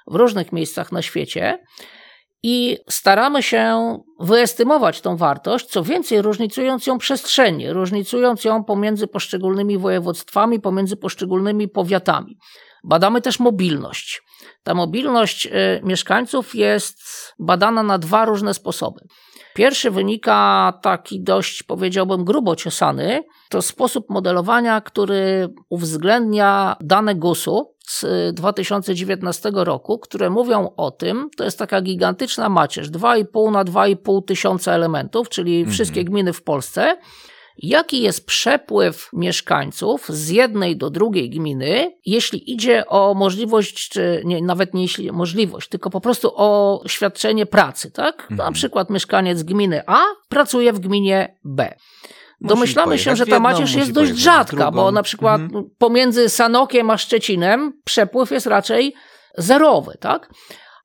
w 0.08 0.15
różnych 0.15 0.51
miejscach 0.51 0.91
na 0.91 1.01
świecie 1.01 1.60
i 2.44 2.78
staramy 2.90 3.44
się 3.44 3.98
wyestymować 4.20 5.02
tą 5.02 5.18
wartość, 5.18 5.66
co 5.66 5.84
więcej, 5.84 6.22
różnicując 6.22 6.88
ją 6.88 6.98
przestrzennie, 6.98 7.74
różnicując 7.74 8.44
ją 8.44 8.64
pomiędzy 8.64 9.08
poszczególnymi 9.08 9.78
województwami, 9.78 10.60
pomiędzy 10.60 10.98
poszczególnymi 10.98 11.68
powiatami. 11.68 12.38
Badamy 12.84 13.22
też 13.22 13.40
mobilność. 13.40 14.22
Ta 14.64 14.74
mobilność 14.74 15.46
y, 15.46 15.52
mieszkańców 15.84 16.56
jest 16.56 16.98
badana 17.40 17.84
na 17.84 17.98
dwa 17.98 18.26
różne 18.26 18.54
sposoby. 18.54 19.02
Pierwszy 19.54 19.92
wynika 19.92 20.74
taki 20.82 21.24
dość, 21.24 21.64
powiedziałbym, 21.64 22.26
grubo 22.26 22.56
ciosany. 22.56 23.24
To 23.50 23.62
sposób 23.62 24.10
modelowania, 24.10 24.82
który 24.82 25.50
uwzględnia 25.70 26.76
dane 26.82 27.16
GUS-u, 27.16 27.73
z 27.88 28.36
2019 28.36 29.52
roku, 29.54 30.00
które 30.00 30.30
mówią 30.30 30.70
o 30.78 30.92
tym, 30.92 31.30
to 31.38 31.44
jest 31.44 31.60
taka 31.60 31.82
gigantyczna 31.82 32.50
macierz, 32.50 32.90
2,5 32.90 33.52
na 33.52 33.66
2,5 33.66 34.25
tysiąca 34.25 34.74
elementów, 34.74 35.30
czyli 35.30 35.58
mhm. 35.58 35.74
wszystkie 35.74 36.04
gminy 36.04 36.34
w 36.34 36.44
Polsce. 36.44 36.98
jaki 37.58 38.02
jest 38.02 38.25
przepływ 38.25 39.10
mieszkańców 39.13 40.06
z 40.10 40.30
jednej 40.30 40.78
do 40.78 40.90
drugiej 40.90 41.30
gminy, 41.30 41.92
jeśli 42.06 42.52
idzie 42.52 42.86
o 42.88 43.13
możliwość, 43.13 43.90
czy 43.90 44.22
nie, 44.25 44.42
nawet 44.42 44.74
nie 44.74 44.82
jeśli 44.82 45.12
możliwość, 45.12 45.70
tylko 45.70 45.90
po 45.90 46.02
prostu 46.02 46.32
o 46.36 46.82
świadczenie 46.88 47.46
pracy, 47.46 47.92
tak? 47.92 48.22
Mhm. 48.22 48.38
Na 48.38 48.52
przykład 48.52 48.90
mieszkaniec 48.90 49.44
gminy 49.44 49.82
A 49.86 50.04
pracuje 50.30 50.74
w 50.74 50.80
gminie 50.80 51.38
B. 51.44 51.75
Domyślamy 52.44 52.98
się, 53.00 53.16
że 53.16 53.26
ta 53.26 53.40
macierz 53.40 53.74
jest 53.76 53.92
dość 53.92 54.12
pojechać 54.12 54.24
rzadka, 54.24 54.58
drugą. 54.58 54.72
bo 54.72 54.92
na 54.92 55.04
przykład 55.04 55.42
Mhm. 55.42 55.66
pomiędzy 55.78 56.30
Sanokiem 56.30 56.90
a 56.90 56.98
Szczecinem 56.98 57.74
przepływ 57.86 58.32
jest 58.32 58.48
raczej 58.48 58.94
zerowy, 59.38 59.98
tak? 60.00 60.30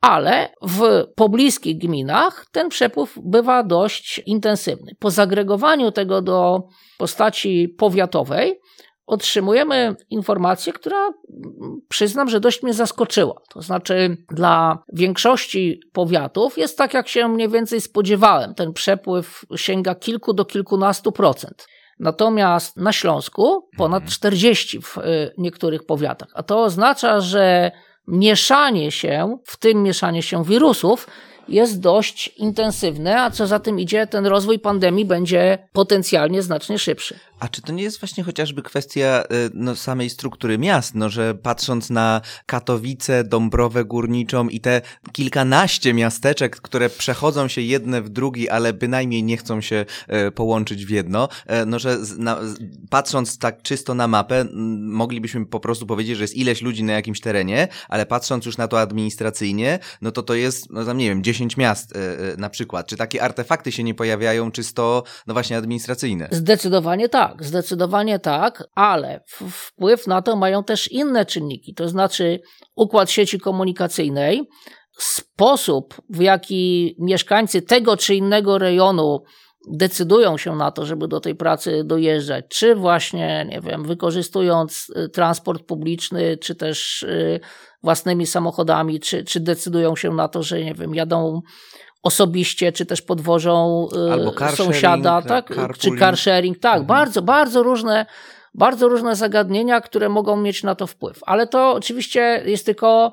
Ale 0.01 0.49
w 0.63 1.05
pobliskich 1.17 1.79
gminach 1.79 2.47
ten 2.53 2.69
przepływ 2.69 3.19
bywa 3.25 3.63
dość 3.63 4.23
intensywny. 4.27 4.93
Po 4.99 5.11
zagregowaniu 5.11 5.93
tego 5.93 6.23
do 6.23 6.63
postaci 6.99 7.69
powiatowej 7.79 8.61
otrzymujemy 9.09 9.97
informację, 10.11 10.73
która 10.73 10.99
mm, 11.07 11.81
przyznam, 11.89 12.29
że 12.29 12.41
dość 12.41 12.63
mnie 12.63 12.75
zaskoczyła. 12.75 13.35
To 13.49 13.63
znaczy, 13.63 14.17
dla 14.31 14.79
większości 14.93 15.81
powiatów 15.93 16.59
jest 16.59 16.79
tak, 16.79 16.95
jak 16.95 17.09
się 17.09 17.29
mniej 17.29 17.49
więcej 17.49 17.81
spodziewałem. 17.81 18.55
Ten 18.55 18.73
przepływ 18.73 19.45
sięga 19.57 19.95
kilku 19.95 20.33
do 20.33 20.45
kilkunastu 20.45 21.13
procent. 21.13 21.67
Natomiast 21.99 22.77
na 22.77 22.93
Śląsku 22.93 23.69
ponad 23.77 24.05
40 24.05 24.83
w 24.83 24.99
y, 24.99 25.01
niektórych 25.39 25.87
powiatach. 25.87 26.29
A 26.35 26.43
to 26.43 26.63
oznacza, 26.63 27.21
że 27.21 27.71
mieszanie 28.07 28.91
się, 28.91 29.39
w 29.45 29.57
tym 29.57 29.83
mieszanie 29.83 30.23
się 30.23 30.45
wirusów, 30.45 31.07
jest 31.49 31.81
dość 31.81 32.29
intensywne, 32.29 33.23
a 33.23 33.31
co 33.31 33.47
za 33.47 33.59
tym 33.59 33.81
idzie, 33.81 34.07
ten 34.07 34.27
rozwój 34.27 34.59
pandemii 34.59 35.05
będzie 35.05 35.69
potencjalnie 35.73 36.43
znacznie 36.43 36.79
szybszy. 36.79 37.19
A 37.41 37.49
czy 37.49 37.63
to 37.63 37.73
nie 37.73 37.83
jest 37.83 38.01
właśnie 38.01 38.25
chociażby 38.25 38.63
kwestia 38.63 39.25
y, 39.25 39.51
no, 39.55 39.77
samej 39.77 40.11
struktury 40.11 40.59
miast, 40.59 40.95
no, 40.95 41.09
że 41.09 41.35
patrząc 41.35 41.91
na 41.91 42.21
Katowice, 42.47 43.25
Dąbrowę 43.25 43.85
Górniczą 43.85 44.49
i 44.49 44.61
te 44.61 44.83
kilkanaście 45.13 45.95
miasteczek, 45.95 46.61
które 46.61 46.91
przechodzą 46.91 47.49
się 47.49 47.61
jedne 47.61 48.03
w 48.03 48.09
drugi, 48.09 48.49
ale 48.49 48.73
bynajmniej 48.73 49.23
nie 49.23 49.37
chcą 49.37 49.61
się 49.61 49.85
e, 50.09 50.31
połączyć 50.31 50.87
w 50.87 50.91
jedno, 50.91 51.29
e, 51.47 51.67
no 51.67 51.79
że 51.79 51.99
na, 52.19 52.39
patrząc 52.91 53.39
tak 53.39 53.63
czysto 53.63 53.95
na 53.95 54.09
mapę, 54.09 54.45
moglibyśmy 54.79 55.47
po 55.47 55.61
prostu 55.61 55.87
powiedzieć, 55.87 56.17
że 56.17 56.25
jest 56.25 56.37
ileś 56.37 56.63
ludzi 56.63 56.85
na 56.85 56.93
jakimś 56.93 57.21
terenie, 57.21 57.69
ale 57.89 58.07
patrząc 58.07 58.47
już 58.47 58.57
na 58.57 58.69
to 58.69 58.81
administracyjnie, 58.81 59.79
no 60.03 60.11
to 60.13 60.23
to 60.23 60.35
jest, 60.35 60.71
no 60.71 60.85
tam 60.85 60.99
nie 60.99 61.09
wiem, 61.09 61.23
10 61.23 61.57
miast 61.57 61.97
e, 61.97 61.99
e, 61.99 62.37
na 62.37 62.51
przykład. 62.51 62.87
Czy 62.87 62.97
takie 62.97 63.23
artefakty 63.23 63.73
się 63.73 63.85
nie 63.85 63.95
pojawiają 63.95 64.51
czysto, 64.51 65.03
no 65.27 65.35
właśnie 65.35 65.57
administracyjne? 65.57 66.29
Zdecydowanie 66.33 67.09
tak, 67.09 67.28
zdecydowanie 67.41 68.19
tak, 68.19 68.65
ale 68.75 69.25
wpływ 69.51 70.07
na 70.07 70.23
to 70.23 70.37
mają 70.37 70.65
też 70.65 70.93
inne 70.93 71.27
czynniki, 71.27 71.75
to 71.75 71.89
znaczy 71.89 72.41
układ 72.77 73.11
sieci 73.11 73.41
komunikacyjnej, 73.41 74.49
sposób 74.99 75.95
w 76.11 76.21
jaki 76.21 76.95
mieszkańcy 76.99 77.63
tego 77.63 77.97
czy 77.97 78.15
innego 78.15 78.59
rejonu 78.59 79.23
decydują 79.71 80.39
się 80.39 80.57
na 80.57 80.71
to, 80.71 80.87
żeby 80.87 81.09
do 81.09 81.21
tej 81.21 81.35
pracy 81.35 81.83
dojeżdżać, 81.85 82.45
czy 82.49 82.75
właśnie, 82.75 83.47
nie 83.49 83.61
wiem, 83.61 83.85
wykorzystując 83.85 84.93
y, 84.97 85.09
transport 85.09 85.63
publiczny, 85.63 86.37
czy 86.37 86.55
też 86.55 87.03
y, 87.03 87.41
własnymi 87.83 88.27
samochodami, 88.27 89.01
czy, 89.01 89.25
czy 89.25 89.41
decydują 89.41 89.97
się 89.97 90.11
na 90.11 90.29
to, 90.29 90.43
że, 90.43 90.65
nie 90.65 90.75
wiem, 90.75 90.95
jadą 90.95 91.41
osobiście, 92.03 92.73
czy 92.73 92.87
też 92.87 93.03
podwożą 93.03 93.89
car 94.39 94.57
sąsiada, 94.57 95.11
sharing, 95.23 95.29
tak? 95.29 95.49
carpooling. 95.49 95.77
czy 95.79 95.99
car 95.99 96.17
sharing, 96.17 96.59
tak, 96.59 96.73
Mhm. 96.81 96.87
bardzo, 96.87 97.23
bardzo 97.23 97.63
różne, 97.63 98.07
bardzo 98.55 98.89
różne 98.89 99.17
zagadnienia, 99.17 99.81
które 99.81 100.09
mogą 100.09 100.37
mieć 100.37 100.63
na 100.63 100.75
to 100.75 100.87
wpływ. 100.87 101.19
Ale 101.27 101.47
to 101.47 101.73
oczywiście 101.73 102.43
jest 102.47 102.67
tylko, 102.67 103.13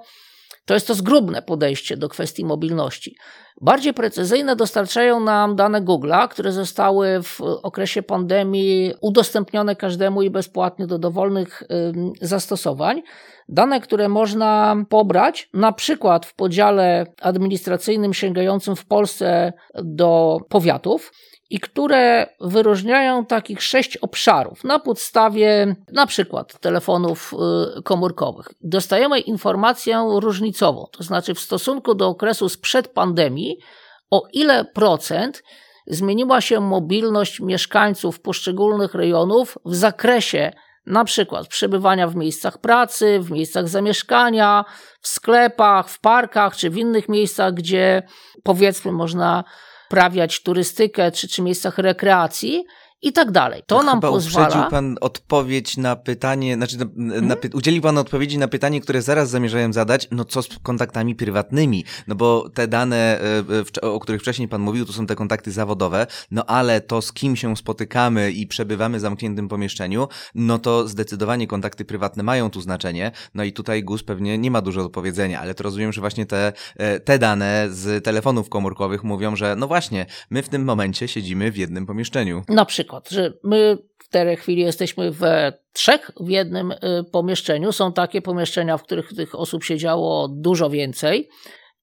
to 0.66 0.74
jest 0.74 0.88
to 0.88 0.94
zgrubne 0.96 1.42
podejście 1.42 1.98
do 1.98 2.10
kwestii 2.10 2.46
mobilności. 2.46 3.16
Bardziej 3.62 3.94
precyzyjne 3.94 4.56
dostarczają 4.56 5.20
nam 5.20 5.56
dane 5.56 5.82
Google'a, 5.82 6.28
które 6.28 6.52
zostały 6.52 7.24
w 7.24 7.42
okresie 7.42 8.04
pandemii 8.04 8.94
udostępnione 9.02 9.76
każdemu 9.76 10.22
i 10.22 10.30
bezpłatnie 10.30 10.88
do 10.88 10.98
dowolnych 11.00 11.64
zastosowań. 12.22 13.04
Dane, 13.50 13.82
które 13.82 14.10
można 14.10 14.76
pobrać, 14.90 15.50
na 15.54 15.72
przykład 15.72 16.26
w 16.26 16.36
podziale 16.36 17.06
administracyjnym 17.22 18.14
sięgającym 18.14 18.76
w 18.76 18.86
Polsce 18.86 19.54
do 19.84 20.38
powiatów 20.50 21.12
i 21.50 21.60
które 21.60 22.28
wyróżniają 22.42 23.26
takich 23.26 23.64
sześć 23.64 23.98
obszarów 23.98 24.64
na 24.64 24.80
podstawie 24.80 25.76
na 25.92 26.08
przykład 26.08 26.60
telefonów 26.60 27.34
y, 27.78 27.84
komórkowych. 27.84 28.48
Dostajemy 28.62 29.20
informację 29.20 30.06
różnicową, 30.20 30.86
to 30.92 31.04
znaczy 31.04 31.34
w 31.34 31.40
stosunku 31.40 31.96
do 31.96 32.08
okresu 32.08 32.50
sprzed 32.50 32.88
pandemii, 32.88 33.58
o 34.12 34.24
ile 34.34 34.66
procent 34.66 35.44
zmieniła 35.88 36.42
się 36.42 36.60
mobilność 36.60 37.40
mieszkańców 37.40 38.22
poszczególnych 38.22 38.94
rejonów 38.94 39.58
w 39.66 39.76
zakresie 39.76 40.52
na 40.88 41.06
przykład 41.06 41.48
przebywania 41.48 42.08
w 42.08 42.16
miejscach 42.16 42.58
pracy, 42.58 43.20
w 43.20 43.32
miejscach 43.32 43.68
zamieszkania, 43.68 44.66
w 45.02 45.08
sklepach, 45.08 45.90
w 45.90 46.00
parkach 46.00 46.56
czy 46.56 46.70
w 46.70 46.78
innych 46.78 47.10
miejscach, 47.10 47.54
gdzie 47.54 48.04
powiedzmy 48.44 48.92
można 48.92 49.44
prawiać 49.90 50.42
turystykę 50.42 51.12
czy, 51.12 51.28
czy 51.28 51.42
miejscach 51.42 51.78
rekreacji 51.78 52.66
i 53.02 53.14
tak 53.14 53.32
dalej. 53.32 53.64
To 53.68 53.84
nam 53.84 53.98
Chyba 53.98 54.10
pozwala. 54.10 54.48
uprzedził 54.48 54.70
pan 54.70 54.96
odpowiedź 55.02 55.78
na 55.78 55.96
pytanie, 55.96 56.56
znaczy 56.56 56.78
na, 56.78 56.86
na, 57.22 57.36
py- 57.36 57.50
udzielił 57.56 57.82
pan 57.82 57.98
odpowiedzi 57.98 58.38
na 58.38 58.48
pytanie, 58.48 58.82
które 58.82 59.02
zaraz 59.02 59.30
zamierzałem 59.30 59.74
zadać, 59.74 60.08
no 60.12 60.26
co 60.26 60.42
z 60.42 60.48
kontaktami 60.64 61.16
prywatnymi? 61.16 61.86
No 62.08 62.16
bo 62.16 62.50
te 62.50 62.68
dane, 62.68 63.22
e, 63.22 63.44
e, 63.84 63.92
o 63.92 64.00
których 64.00 64.22
wcześniej 64.22 64.48
pan 64.48 64.62
mówił, 64.62 64.86
to 64.86 64.94
są 64.94 65.06
te 65.08 65.16
kontakty 65.16 65.52
zawodowe, 65.52 66.08
no 66.32 66.46
ale 66.46 66.82
to 66.82 67.02
z 67.02 67.14
kim 67.14 67.36
się 67.36 67.58
spotykamy 67.58 68.32
i 68.32 68.48
przebywamy 68.48 68.98
w 68.98 69.02
zamkniętym 69.02 69.48
pomieszczeniu, 69.48 70.08
no 70.36 70.60
to 70.60 70.88
zdecydowanie 70.88 71.48
kontakty 71.48 71.86
prywatne 71.86 72.24
mają 72.24 72.50
tu 72.50 72.62
znaczenie, 72.62 73.12
no 73.34 73.44
i 73.44 73.54
tutaj 73.54 73.84
GUS 73.84 74.04
pewnie 74.04 74.38
nie 74.38 74.52
ma 74.52 74.62
dużo 74.62 74.84
do 74.84 74.90
powiedzenia, 74.90 75.40
ale 75.42 75.54
to 75.56 75.64
rozumiem, 75.64 75.94
że 75.94 76.02
właśnie 76.02 76.26
te, 76.26 76.54
e, 76.78 77.00
te 77.00 77.20
dane 77.20 77.68
z 77.70 78.04
telefonów 78.04 78.50
komórkowych 78.50 79.04
mówią, 79.04 79.36
że 79.36 79.56
no 79.56 79.68
właśnie, 79.68 80.06
my 80.30 80.44
w 80.44 80.50
tym 80.50 80.64
momencie 80.64 81.08
siedzimy 81.08 81.52
w 81.52 81.58
jednym 81.58 81.86
pomieszczeniu. 81.86 82.44
Na 82.50 82.66
przykład, 82.66 82.85
że 83.10 83.34
my 83.44 83.78
w 84.04 84.10
tej 84.10 84.38
chwili 84.38 84.62
jesteśmy 84.62 85.12
we 85.12 85.54
trzech 85.74 86.12
w 86.20 86.30
jednym 86.30 86.72
y, 86.72 86.78
pomieszczeniu. 87.12 87.72
Są 87.72 87.94
takie 87.94 88.22
pomieszczenia, 88.22 88.78
w 88.78 88.84
których 88.84 89.14
tych 89.14 89.36
osób 89.36 89.64
siedziało 89.64 90.28
dużo 90.28 90.70
więcej. 90.70 91.30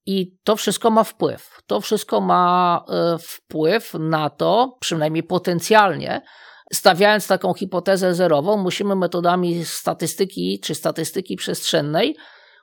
I 0.06 0.36
to 0.44 0.56
wszystko 0.56 0.90
ma 0.90 1.04
wpływ. 1.04 1.60
To 1.66 1.80
wszystko 1.80 2.20
ma 2.20 2.84
y, 3.14 3.18
wpływ 3.18 3.94
na 3.94 4.30
to, 4.30 4.76
przynajmniej 4.80 5.22
potencjalnie, 5.22 6.22
stawiając 6.72 7.26
taką 7.26 7.54
hipotezę 7.54 8.14
zerową, 8.14 8.56
musimy 8.56 8.96
metodami 8.96 9.64
statystyki 9.64 10.60
czy 10.60 10.74
statystyki 10.74 11.36
przestrzennej 11.36 12.16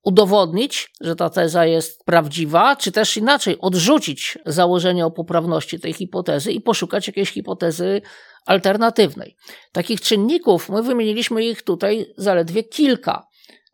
udowodnić, 0.03 0.91
że 1.01 1.15
ta 1.15 1.29
teza 1.29 1.65
jest 1.65 2.05
prawdziwa, 2.05 2.75
czy 2.75 2.91
też 2.91 3.17
inaczej 3.17 3.57
odrzucić 3.59 4.37
założenie 4.45 5.05
o 5.05 5.11
poprawności 5.11 5.79
tej 5.79 5.93
hipotezy 5.93 6.51
i 6.51 6.61
poszukać 6.61 7.07
jakiejś 7.07 7.31
hipotezy 7.31 8.01
alternatywnej. 8.45 9.35
Takich 9.71 10.01
czynników, 10.01 10.69
my 10.69 10.83
wymieniliśmy 10.83 11.45
ich 11.45 11.61
tutaj 11.61 12.13
zaledwie 12.17 12.63
kilka. 12.63 13.27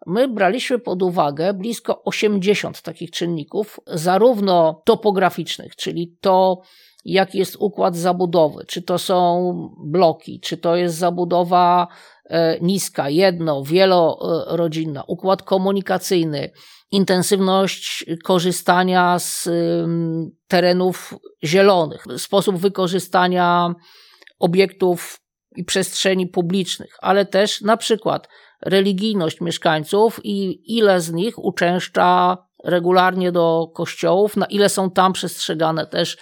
My 0.05 0.27
braliśmy 0.27 0.79
pod 0.79 1.03
uwagę 1.03 1.53
blisko 1.53 2.03
80 2.03 2.81
takich 2.81 3.11
czynników, 3.11 3.79
zarówno 3.87 4.81
topograficznych, 4.85 5.75
czyli 5.75 6.17
to, 6.21 6.61
jaki 7.05 7.37
jest 7.37 7.55
układ 7.59 7.95
zabudowy, 7.95 8.65
czy 8.67 8.81
to 8.81 8.99
są 8.99 9.51
bloki, 9.85 10.39
czy 10.39 10.57
to 10.57 10.75
jest 10.75 10.95
zabudowa 10.95 11.87
e, 12.25 12.59
niska, 12.59 13.09
jedno, 13.09 13.63
wielorodzinna, 13.63 15.03
układ 15.07 15.43
komunikacyjny, 15.43 16.51
intensywność 16.91 18.05
korzystania 18.23 19.19
z 19.19 19.49
terenów 20.47 21.13
zielonych, 21.43 22.05
sposób 22.17 22.57
wykorzystania 22.57 23.75
obiektów 24.39 25.19
i 25.55 25.63
przestrzeni 25.63 26.27
publicznych, 26.27 26.97
ale 27.01 27.25
też 27.25 27.61
na 27.61 27.77
przykład 27.77 28.27
religijność 28.61 29.41
mieszkańców 29.41 30.19
i 30.23 30.61
ile 30.77 31.01
z 31.01 31.11
nich 31.11 31.39
uczęszcza 31.39 32.37
regularnie 32.63 33.31
do 33.31 33.67
kościołów, 33.75 34.37
na 34.37 34.45
ile 34.45 34.69
są 34.69 34.91
tam 34.91 35.13
przestrzegane 35.13 35.87
też 35.87 36.17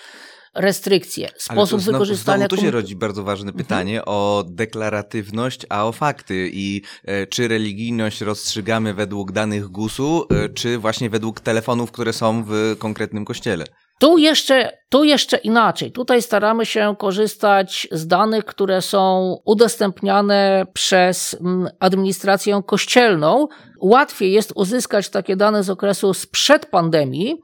restrykcje. 0.55 1.29
Sposób 1.37 1.81
znowu, 1.81 1.97
wykorzystania 1.97 2.47
Znowu 2.47 2.55
tu 2.55 2.61
się 2.61 2.71
rodzi 2.71 2.95
bardzo 2.95 3.23
ważne 3.23 3.49
Mhm. 3.49 3.65
pytanie 3.65 4.05
o 4.05 4.43
deklaratywność, 4.47 5.65
a 5.69 5.85
o 5.85 5.91
fakty. 5.91 6.49
I 6.53 6.81
e, 7.05 7.27
czy 7.27 7.47
religijność 7.47 8.21
rozstrzygamy 8.21 8.93
według 8.93 9.31
danych 9.31 9.67
GUS-u, 9.67 10.25
e, 10.29 10.49
czy 10.49 10.77
właśnie 10.77 11.09
według 11.09 11.39
telefonów, 11.39 11.91
które 11.91 12.13
są 12.13 12.43
w 12.47 12.75
konkretnym 12.79 13.25
kościele? 13.25 13.65
Tu 14.03 14.17
jeszcze, 14.17 14.77
tu 14.89 15.03
jeszcze 15.03 15.37
inaczej. 15.37 15.91
Tutaj 15.91 16.21
staramy 16.21 16.65
się 16.65 16.95
korzystać 16.99 17.87
z 17.91 18.07
danych, 18.07 18.45
które 18.45 18.81
są 18.81 19.35
udostępniane 19.45 20.65
przez 20.73 21.37
mm, 21.41 21.69
administrację 21.79 22.61
kościelną. 22.65 23.47
Łatwiej 23.81 24.31
jest 24.33 24.53
uzyskać 24.55 25.09
takie 25.09 25.35
dane 25.35 25.63
z 25.63 25.69
okresu 25.69 26.13
sprzed 26.13 26.65
pandemii, 26.65 27.37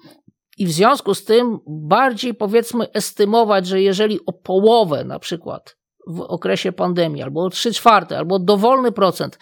i 0.58 0.66
w 0.66 0.72
związku 0.72 1.14
z 1.14 1.26
tym 1.26 1.60
bardziej 1.68 2.34
powiedzmy 2.34 2.92
estymować, 2.92 3.68
że 3.68 3.82
jeżeli 3.82 4.20
o 4.26 4.34
połowę 4.34 5.04
na 5.04 5.20
przykład 5.20 5.78
w 6.08 6.22
okresie 6.22 6.72
pandemii, 6.72 7.24
albo 7.24 7.44
o 7.44 7.50
3 7.50 7.74
czwarte, 7.74 8.18
albo 8.18 8.40
dowolny 8.40 8.92
procent 8.92 9.38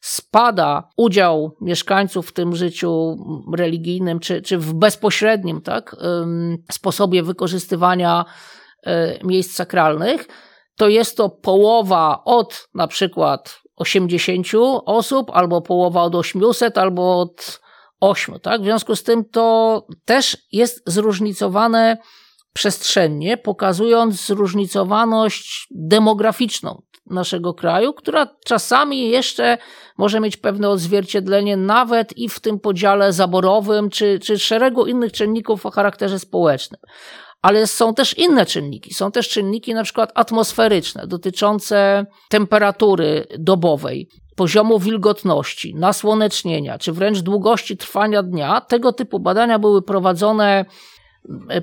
spada 0.00 0.88
udział 0.96 1.56
mieszkańców 1.60 2.28
w 2.28 2.32
tym 2.32 2.56
życiu 2.56 3.16
religijnym, 3.56 4.20
czy, 4.20 4.42
czy 4.42 4.58
w 4.58 4.74
bezpośrednim 4.74 5.60
tak, 5.60 5.96
sposobie 6.72 7.22
wykorzystywania 7.22 8.24
e, 8.86 9.18
miejsc 9.24 9.54
sakralnych, 9.54 10.28
to 10.76 10.88
jest 10.88 11.16
to 11.16 11.28
połowa 11.28 12.22
od 12.24 12.68
na 12.74 12.86
przykład 12.86 13.60
80 13.76 14.46
osób, 14.86 15.30
albo 15.34 15.62
połowa 15.62 16.02
od 16.02 16.14
800, 16.14 16.78
albo 16.78 17.20
od 17.20 17.60
8. 18.00 18.40
Tak? 18.40 18.60
W 18.60 18.64
związku 18.64 18.96
z 18.96 19.02
tym 19.02 19.24
to 19.24 19.86
też 20.04 20.36
jest 20.52 20.82
zróżnicowane 20.86 21.98
przestrzennie, 22.52 23.36
pokazując 23.36 24.26
zróżnicowaność 24.26 25.66
demograficzną 25.70 26.82
naszego 27.10 27.54
kraju, 27.54 27.92
która 27.92 28.26
czasami 28.44 29.08
jeszcze 29.08 29.58
może 29.98 30.20
mieć 30.20 30.36
pewne 30.36 30.68
odzwierciedlenie 30.68 31.56
nawet 31.56 32.18
i 32.18 32.28
w 32.28 32.40
tym 32.40 32.60
podziale 32.60 33.12
zaborowym, 33.12 33.90
czy, 33.90 34.18
czy 34.18 34.38
szeregu 34.38 34.86
innych 34.86 35.12
czynników 35.12 35.66
o 35.66 35.70
charakterze 35.70 36.18
społecznym. 36.18 36.80
Ale 37.42 37.66
są 37.66 37.94
też 37.94 38.18
inne 38.18 38.46
czynniki. 38.46 38.94
Są 38.94 39.12
też 39.12 39.28
czynniki 39.28 39.74
na 39.74 39.84
przykład 39.84 40.12
atmosferyczne, 40.14 41.06
dotyczące 41.06 42.06
temperatury 42.28 43.26
dobowej, 43.38 44.08
poziomu 44.36 44.78
wilgotności, 44.78 45.74
nasłonecznienia, 45.74 46.78
czy 46.78 46.92
wręcz 46.92 47.18
długości 47.18 47.76
trwania 47.76 48.22
dnia. 48.22 48.60
Tego 48.60 48.92
typu 48.92 49.20
badania 49.20 49.58
były 49.58 49.82
prowadzone 49.82 50.64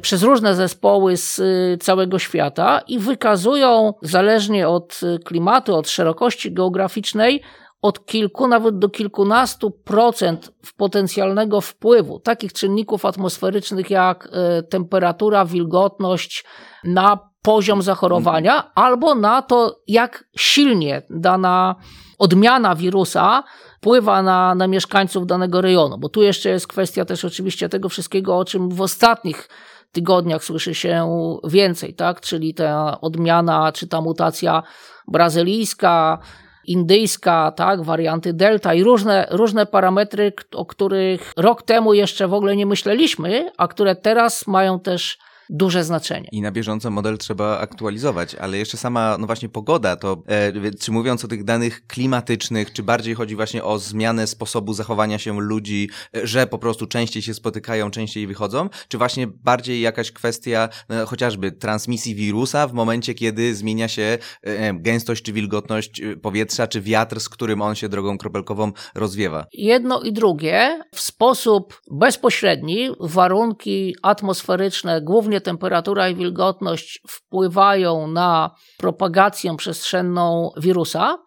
przez 0.01 0.23
różne 0.23 0.55
zespoły 0.55 1.17
z 1.17 1.39
e, 1.39 1.77
całego 1.77 2.19
świata 2.19 2.81
i 2.87 2.99
wykazują, 2.99 3.93
zależnie 4.01 4.67
od 4.69 4.99
e, 5.03 5.19
klimatu, 5.19 5.75
od 5.75 5.89
szerokości 5.89 6.53
geograficznej, 6.53 7.41
od 7.81 8.05
kilku, 8.05 8.47
nawet 8.47 8.79
do 8.79 8.89
kilkunastu 8.89 9.71
procent 9.71 10.51
potencjalnego 10.77 11.61
wpływu 11.61 12.19
takich 12.19 12.53
czynników 12.53 13.05
atmosferycznych 13.05 13.89
jak 13.89 14.29
temperatura, 14.69 15.45
wilgotność 15.45 16.45
na 16.83 17.19
poziom 17.41 17.81
zachorowania, 17.81 18.55
mhm. 18.55 18.71
albo 18.75 19.15
na 19.15 19.41
to, 19.41 19.79
jak 19.87 20.23
silnie 20.37 21.01
dana 21.09 21.75
odmiana 22.17 22.75
wirusa 22.75 23.43
wpływa 23.85 24.21
na, 24.21 24.55
na 24.55 24.67
mieszkańców 24.67 25.27
danego 25.27 25.61
rejonu, 25.61 25.97
bo 25.97 26.09
tu 26.09 26.21
jeszcze 26.21 26.49
jest 26.49 26.67
kwestia 26.67 27.05
też 27.05 27.25
oczywiście 27.25 27.69
tego 27.69 27.89
wszystkiego, 27.89 28.37
o 28.37 28.45
czym 28.45 28.69
w 28.69 28.81
ostatnich 28.81 29.49
tygodniach 29.91 30.43
słyszy 30.43 30.75
się 30.75 31.09
więcej, 31.43 31.93
tak? 31.93 32.21
czyli 32.21 32.53
ta 32.53 33.01
odmiana 33.01 33.71
czy 33.71 33.87
ta 33.87 34.01
mutacja 34.01 34.63
brazylijska, 35.07 36.19
indyjska, 36.63 37.51
tak, 37.51 37.83
warianty 37.83 38.33
delta 38.33 38.73
i 38.73 38.83
różne, 38.83 39.27
różne 39.31 39.65
parametry, 39.65 40.33
o 40.55 40.65
których 40.65 41.31
rok 41.37 41.63
temu 41.63 41.93
jeszcze 41.93 42.27
w 42.27 42.33
ogóle 42.33 42.55
nie 42.55 42.65
myśleliśmy, 42.65 43.51
a 43.57 43.67
które 43.67 43.95
teraz 43.95 44.47
mają 44.47 44.79
też 44.79 45.17
duże 45.49 45.83
znaczenie. 45.83 46.29
I 46.31 46.41
na 46.41 46.51
bieżąco 46.51 46.91
model 46.91 47.17
trzeba 47.17 47.59
aktualizować, 47.59 48.35
ale 48.35 48.57
jeszcze 48.57 48.77
sama, 48.77 49.17
no 49.19 49.27
właśnie 49.27 49.49
pogoda, 49.49 49.95
to 49.95 50.23
e, 50.27 50.71
czy 50.79 50.91
mówiąc 50.91 51.25
o 51.25 51.27
tych 51.27 51.43
danych 51.43 51.87
klimatycznych, 51.87 52.73
czy 52.73 52.83
bardziej 52.83 53.15
chodzi 53.15 53.35
właśnie 53.35 53.63
o 53.63 53.79
zmianę 53.79 54.27
sposobu 54.27 54.73
zachowania 54.73 55.17
się 55.17 55.41
ludzi, 55.41 55.89
e, 56.15 56.27
że 56.27 56.47
po 56.47 56.57
prostu 56.57 56.87
częściej 56.87 57.21
się 57.21 57.33
spotykają, 57.33 57.91
częściej 57.91 58.27
wychodzą, 58.27 58.69
czy 58.87 58.97
właśnie 58.97 59.27
bardziej 59.27 59.81
jakaś 59.81 60.11
kwestia 60.11 60.69
no, 60.89 61.05
chociażby 61.05 61.51
transmisji 61.51 62.15
wirusa 62.15 62.67
w 62.67 62.73
momencie, 62.73 63.13
kiedy 63.13 63.55
zmienia 63.55 63.87
się 63.87 64.17
e, 64.41 64.73
gęstość 64.73 65.23
czy 65.23 65.33
wilgotność 65.33 66.01
e, 66.01 66.15
powietrza, 66.17 66.67
czy 66.67 66.81
wiatr, 66.81 67.19
z 67.19 67.29
którym 67.29 67.61
on 67.61 67.75
się 67.75 67.89
drogą 67.89 68.17
kropelkową 68.17 68.71
rozwiewa? 68.95 69.45
Jedno 69.53 70.01
i 70.01 70.13
drugie 70.13 70.79
w 70.95 71.01
sposób 71.01 71.81
bezpośredni 71.91 72.89
warunki 72.99 73.95
atmosferyczne, 74.01 75.01
głównie 75.01 75.34
temperatura 75.41 76.09
i 76.09 76.15
wilgotność 76.15 77.01
wpływają 77.07 78.07
na 78.07 78.51
propagację 78.77 79.55
przestrzenną 79.57 80.49
wirusa, 80.57 81.17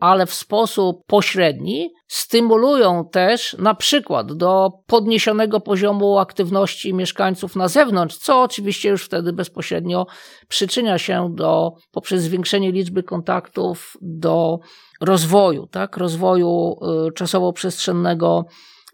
ale 0.00 0.26
w 0.26 0.34
sposób 0.34 1.06
pośredni 1.06 1.90
stymulują 2.08 3.08
też 3.12 3.56
na 3.58 3.74
przykład 3.74 4.32
do 4.32 4.70
podniesionego 4.86 5.60
poziomu 5.60 6.18
aktywności 6.18 6.94
mieszkańców 6.94 7.56
na 7.56 7.68
zewnątrz, 7.68 8.16
co 8.16 8.42
oczywiście 8.42 8.88
już 8.88 9.04
wtedy 9.04 9.32
bezpośrednio 9.32 10.06
przyczynia 10.48 10.98
się 10.98 11.30
do, 11.34 11.72
poprzez 11.90 12.22
zwiększenie 12.22 12.72
liczby 12.72 13.02
kontaktów 13.02 13.96
do 14.00 14.58
rozwoju, 15.00 15.66
tak, 15.66 15.96
rozwoju 15.96 16.76
y, 17.08 17.12
czasowo-przestrzennego 17.12 18.44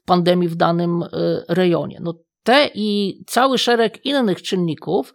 pandemii 0.04 0.48
w 0.48 0.56
danym 0.56 1.02
y, 1.02 1.08
rejonie. 1.48 1.98
No, 2.02 2.14
te 2.42 2.70
i 2.74 3.18
cały 3.26 3.58
szereg 3.58 4.06
innych 4.06 4.42
czynników 4.42 5.14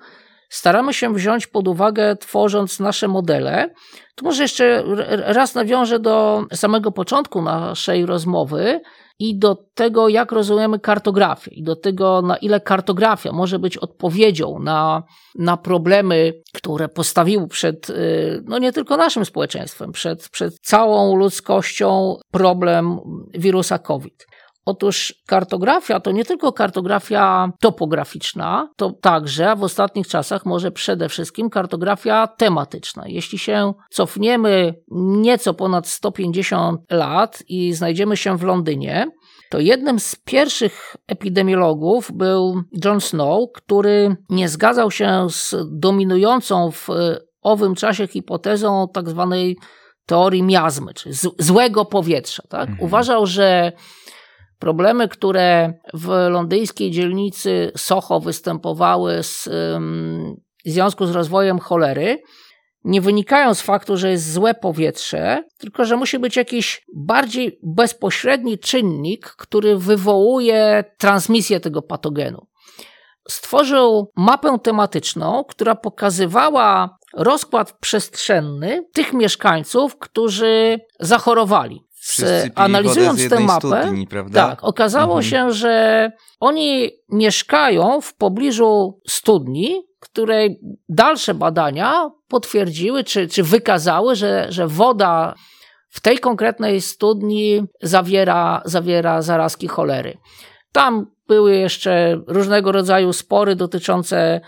staramy 0.49 0.93
się 0.93 1.13
wziąć 1.13 1.47
pod 1.47 1.67
uwagę, 1.67 2.15
tworząc 2.15 2.79
nasze 2.79 3.07
modele. 3.07 3.73
Tu 4.15 4.25
może 4.25 4.43
jeszcze 4.43 4.83
raz 5.09 5.55
nawiążę 5.55 5.99
do 5.99 6.45
samego 6.53 6.91
początku 6.91 7.41
naszej 7.41 8.05
rozmowy 8.05 8.81
i 9.19 9.39
do 9.39 9.55
tego, 9.73 10.09
jak 10.09 10.31
rozumiemy 10.31 10.79
kartografię, 10.79 11.51
i 11.51 11.63
do 11.63 11.75
tego, 11.75 12.21
na 12.21 12.37
ile 12.37 12.59
kartografia 12.59 13.31
może 13.31 13.59
być 13.59 13.77
odpowiedzią 13.77 14.59
na, 14.59 15.03
na 15.35 15.57
problemy, 15.57 16.33
które 16.53 16.89
postawił 16.89 17.47
przed, 17.47 17.89
y, 17.89 18.43
no 18.45 18.59
nie 18.59 18.73
tylko 18.73 18.97
naszym 18.97 19.25
społeczeństwem, 19.25 19.91
przed, 19.91 20.29
przed 20.29 20.59
całą 20.59 21.15
ludzkością 21.15 22.15
problem 22.31 22.99
wirusa 23.33 23.79
COVID. 23.79 24.27
Otóż 24.67 25.15
kartografia 25.25 25.99
to 25.99 26.11
nie 26.11 26.25
tylko 26.25 26.51
kartografia 26.53 27.51
topograficzna, 27.59 28.69
to 28.75 28.91
także 28.91 29.55
w 29.55 29.63
ostatnich 29.63 30.07
czasach 30.07 30.45
może 30.45 30.71
przede 30.71 31.09
wszystkim 31.09 31.49
kartografia 31.49 32.27
tematyczna. 32.27 33.03
Jeśli 33.07 33.37
się 33.37 33.73
cofniemy 33.91 34.73
nieco 35.21 35.53
ponad 35.53 35.87
150 35.87 36.81
lat 36.91 37.43
i 37.47 37.73
znajdziemy 37.73 38.17
się 38.17 38.37
w 38.37 38.43
Londynie, 38.43 39.07
to 39.49 39.59
jednym 39.59 39.99
z 39.99 40.15
pierwszych 40.15 40.95
epidemiologów 41.07 42.11
był 42.13 42.61
John 42.85 43.01
Snow, 43.01 43.49
który 43.53 44.15
nie 44.29 44.49
zgadzał 44.49 44.91
się 44.91 45.27
z 45.29 45.55
dominującą 45.71 46.71
w 46.71 46.87
owym 47.41 47.75
czasie 47.75 48.07
hipotezą 48.07 48.87
tak 48.93 49.09
zwanej 49.09 49.57
teorii 50.05 50.43
miazmy, 50.43 50.93
czyli 50.93 51.15
złego 51.39 51.85
powietrza. 51.85 52.43
Tak? 52.49 52.69
Mhm. 52.69 52.85
Uważał, 52.85 53.25
że 53.25 53.71
Problemy, 54.59 55.07
które 55.07 55.73
w 55.93 56.07
londyńskiej 56.29 56.91
dzielnicy 56.91 57.71
Soho 57.77 58.19
występowały 58.19 59.23
z, 59.23 59.49
w 60.65 60.69
związku 60.69 61.05
z 61.05 61.11
rozwojem 61.11 61.59
cholery, 61.59 62.21
nie 62.83 63.01
wynikają 63.01 63.53
z 63.53 63.61
faktu, 63.61 63.97
że 63.97 64.11
jest 64.11 64.33
złe 64.33 64.53
powietrze, 64.53 65.43
tylko 65.57 65.85
że 65.85 65.97
musi 65.97 66.19
być 66.19 66.35
jakiś 66.35 66.85
bardziej 66.95 67.59
bezpośredni 67.63 68.59
czynnik, 68.59 69.25
który 69.25 69.77
wywołuje 69.77 70.83
transmisję 70.97 71.59
tego 71.59 71.81
patogenu. 71.81 72.47
Stworzył 73.29 74.11
mapę 74.15 74.57
tematyczną, 74.63 75.43
która 75.49 75.75
pokazywała 75.75 76.97
rozkład 77.13 77.77
przestrzenny 77.79 78.83
tych 78.93 79.13
mieszkańców, 79.13 79.97
którzy 79.97 80.79
zachorowali 80.99 81.86
analizując 82.55 83.29
tę 83.29 83.39
mapę, 83.39 83.67
studni, 83.67 84.07
tak, 84.33 84.63
okazało 84.63 85.17
mhm. 85.17 85.23
się, 85.23 85.51
że 85.51 86.11
oni 86.39 86.89
mieszkają 87.09 88.01
w 88.01 88.15
pobliżu 88.15 88.99
studni, 89.07 89.81
której 89.99 90.59
dalsze 90.89 91.33
badania 91.33 92.09
potwierdziły 92.27 93.03
czy, 93.03 93.27
czy 93.27 93.43
wykazały, 93.43 94.15
że, 94.15 94.45
że 94.49 94.67
woda 94.67 95.33
w 95.89 96.01
tej 96.01 96.19
konkretnej 96.19 96.81
studni 96.81 97.63
zawiera, 97.81 98.61
zawiera 98.65 99.21
zarazki 99.21 99.67
cholery. 99.67 100.17
Tam 100.71 101.16
były 101.27 101.55
jeszcze 101.55 102.21
różnego 102.27 102.71
rodzaju 102.71 103.13
spory 103.13 103.55
dotyczące 103.55 104.41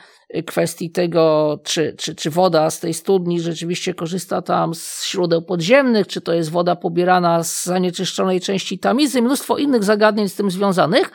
kwestii 0.46 0.92
tego, 0.92 1.58
czy, 1.64 1.96
czy, 1.98 2.16
czy 2.16 2.30
woda 2.30 2.70
z 2.70 2.80
tej 2.80 2.94
studni 2.94 3.42
rzeczywiście 3.42 3.94
korzysta 3.94 4.42
tam 4.42 4.76
z 4.76 5.08
źródeł 5.12 5.42
podziemnych, 5.42 6.08
czy 6.08 6.22
to 6.22 6.34
jest 6.34 6.52
woda 6.52 6.76
pobierana 6.76 7.44
z 7.44 7.66
zanieczyszczonej 7.66 8.42
części 8.42 8.80
tamizy, 8.80 9.22
mnóstwo 9.22 9.58
innych 9.58 9.84
zagadnień 9.84 10.30
z 10.30 10.36
tym 10.36 10.52
związanych. 10.52 11.12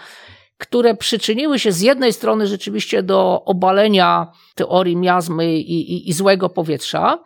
które 0.58 0.94
przyczyniły 0.94 1.58
się 1.58 1.72
z 1.72 1.80
jednej 1.80 2.12
strony 2.12 2.46
rzeczywiście 2.46 3.02
do 3.02 3.44
obalenia 3.44 4.32
teorii 4.54 4.96
miazmy 4.96 5.54
i, 5.54 5.92
i, 5.92 6.08
i 6.08 6.12
złego 6.12 6.48
powietrza, 6.48 7.18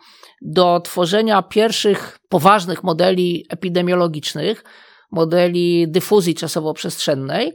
do 0.43 0.81
tworzenia 0.81 1.43
pierwszych 1.43 2.19
poważnych 2.29 2.85
modeli 2.85 3.47
epidemiologicznych, 3.51 4.65
modeli 5.11 5.89
dyfuzji 5.89 6.35
czasowo-przestrzennej, 6.35 7.53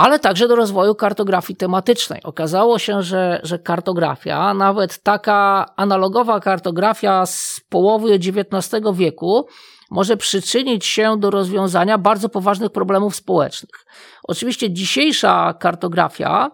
ale 0.00 0.18
także 0.18 0.48
do 0.48 0.56
rozwoju 0.56 0.94
kartografii 0.94 1.56
tematycznej. 1.56 2.20
Okazało 2.22 2.78
się, 2.78 3.02
że, 3.02 3.40
że 3.42 3.58
kartografia, 3.58 4.54
nawet 4.54 5.02
taka 5.02 5.66
analogowa 5.76 6.40
kartografia 6.40 7.26
z 7.26 7.60
połowy 7.68 8.14
XIX 8.14 8.52
wieku, 8.94 9.46
może 9.90 10.16
przyczynić 10.16 10.86
się 10.86 11.16
do 11.18 11.30
rozwiązania 11.30 11.98
bardzo 11.98 12.28
poważnych 12.28 12.72
problemów 12.72 13.16
społecznych. 13.16 13.84
Oczywiście 14.22 14.72
dzisiejsza 14.72 15.54
kartografia 15.60 16.50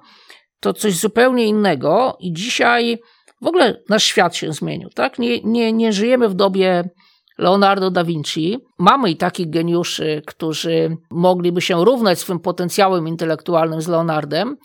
to 0.61 0.72
coś 0.72 0.96
zupełnie 0.96 1.46
innego 1.46 2.16
i 2.20 2.32
dzisiaj 2.32 2.98
w 3.42 3.46
ogóle 3.46 3.82
nasz 3.88 4.04
świat 4.04 4.37
się 4.37 4.52
zmienił. 4.52 4.88
Tak? 4.88 5.18
Nie, 5.18 5.40
nie, 5.42 5.72
nie 5.72 5.92
żyjemy 5.92 6.28
w 6.28 6.35
dobie 6.35 6.90
Leonardo 7.38 7.90
da 7.90 8.05
Vinci. 8.05 8.59
Mamy 8.79 9.11
i 9.11 9.16
takich 9.16 9.51
geniuszy, 9.51 10.22
którzy 10.27 10.96
mogliby 11.11 11.61
się 11.61 11.85
równać 11.85 12.18
swym 12.18 12.40
potencjałem 12.40 13.09
intelektualnym 13.09 13.81
z 13.83 13.88
Leonardem, 13.88 14.57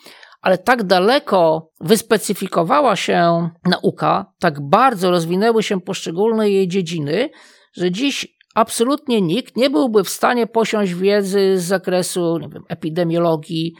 ale 0.41 0.57
tak 0.57 0.83
daleko 0.83 1.69
wyspecyfikowała 1.81 2.95
się 2.95 3.49
nauka, 3.65 4.33
tak 4.39 4.69
bardzo 4.69 5.11
rozwinęły 5.11 5.63
się 5.63 5.81
poszczególne 5.81 6.49
jej 6.49 6.67
dziedziny, 6.67 7.29
że 7.73 7.91
dziś 7.91 8.27
absolutnie 8.55 9.21
nikt 9.21 9.57
nie 9.57 9.69
byłby 9.69 10.03
w 10.03 10.09
stanie 10.09 10.47
posiąść 10.47 10.93
wiedzy 10.93 11.59
z 11.59 11.63
zakresu 11.63 12.39
wiem, 12.39 12.63
epidemiologii, 12.67 13.73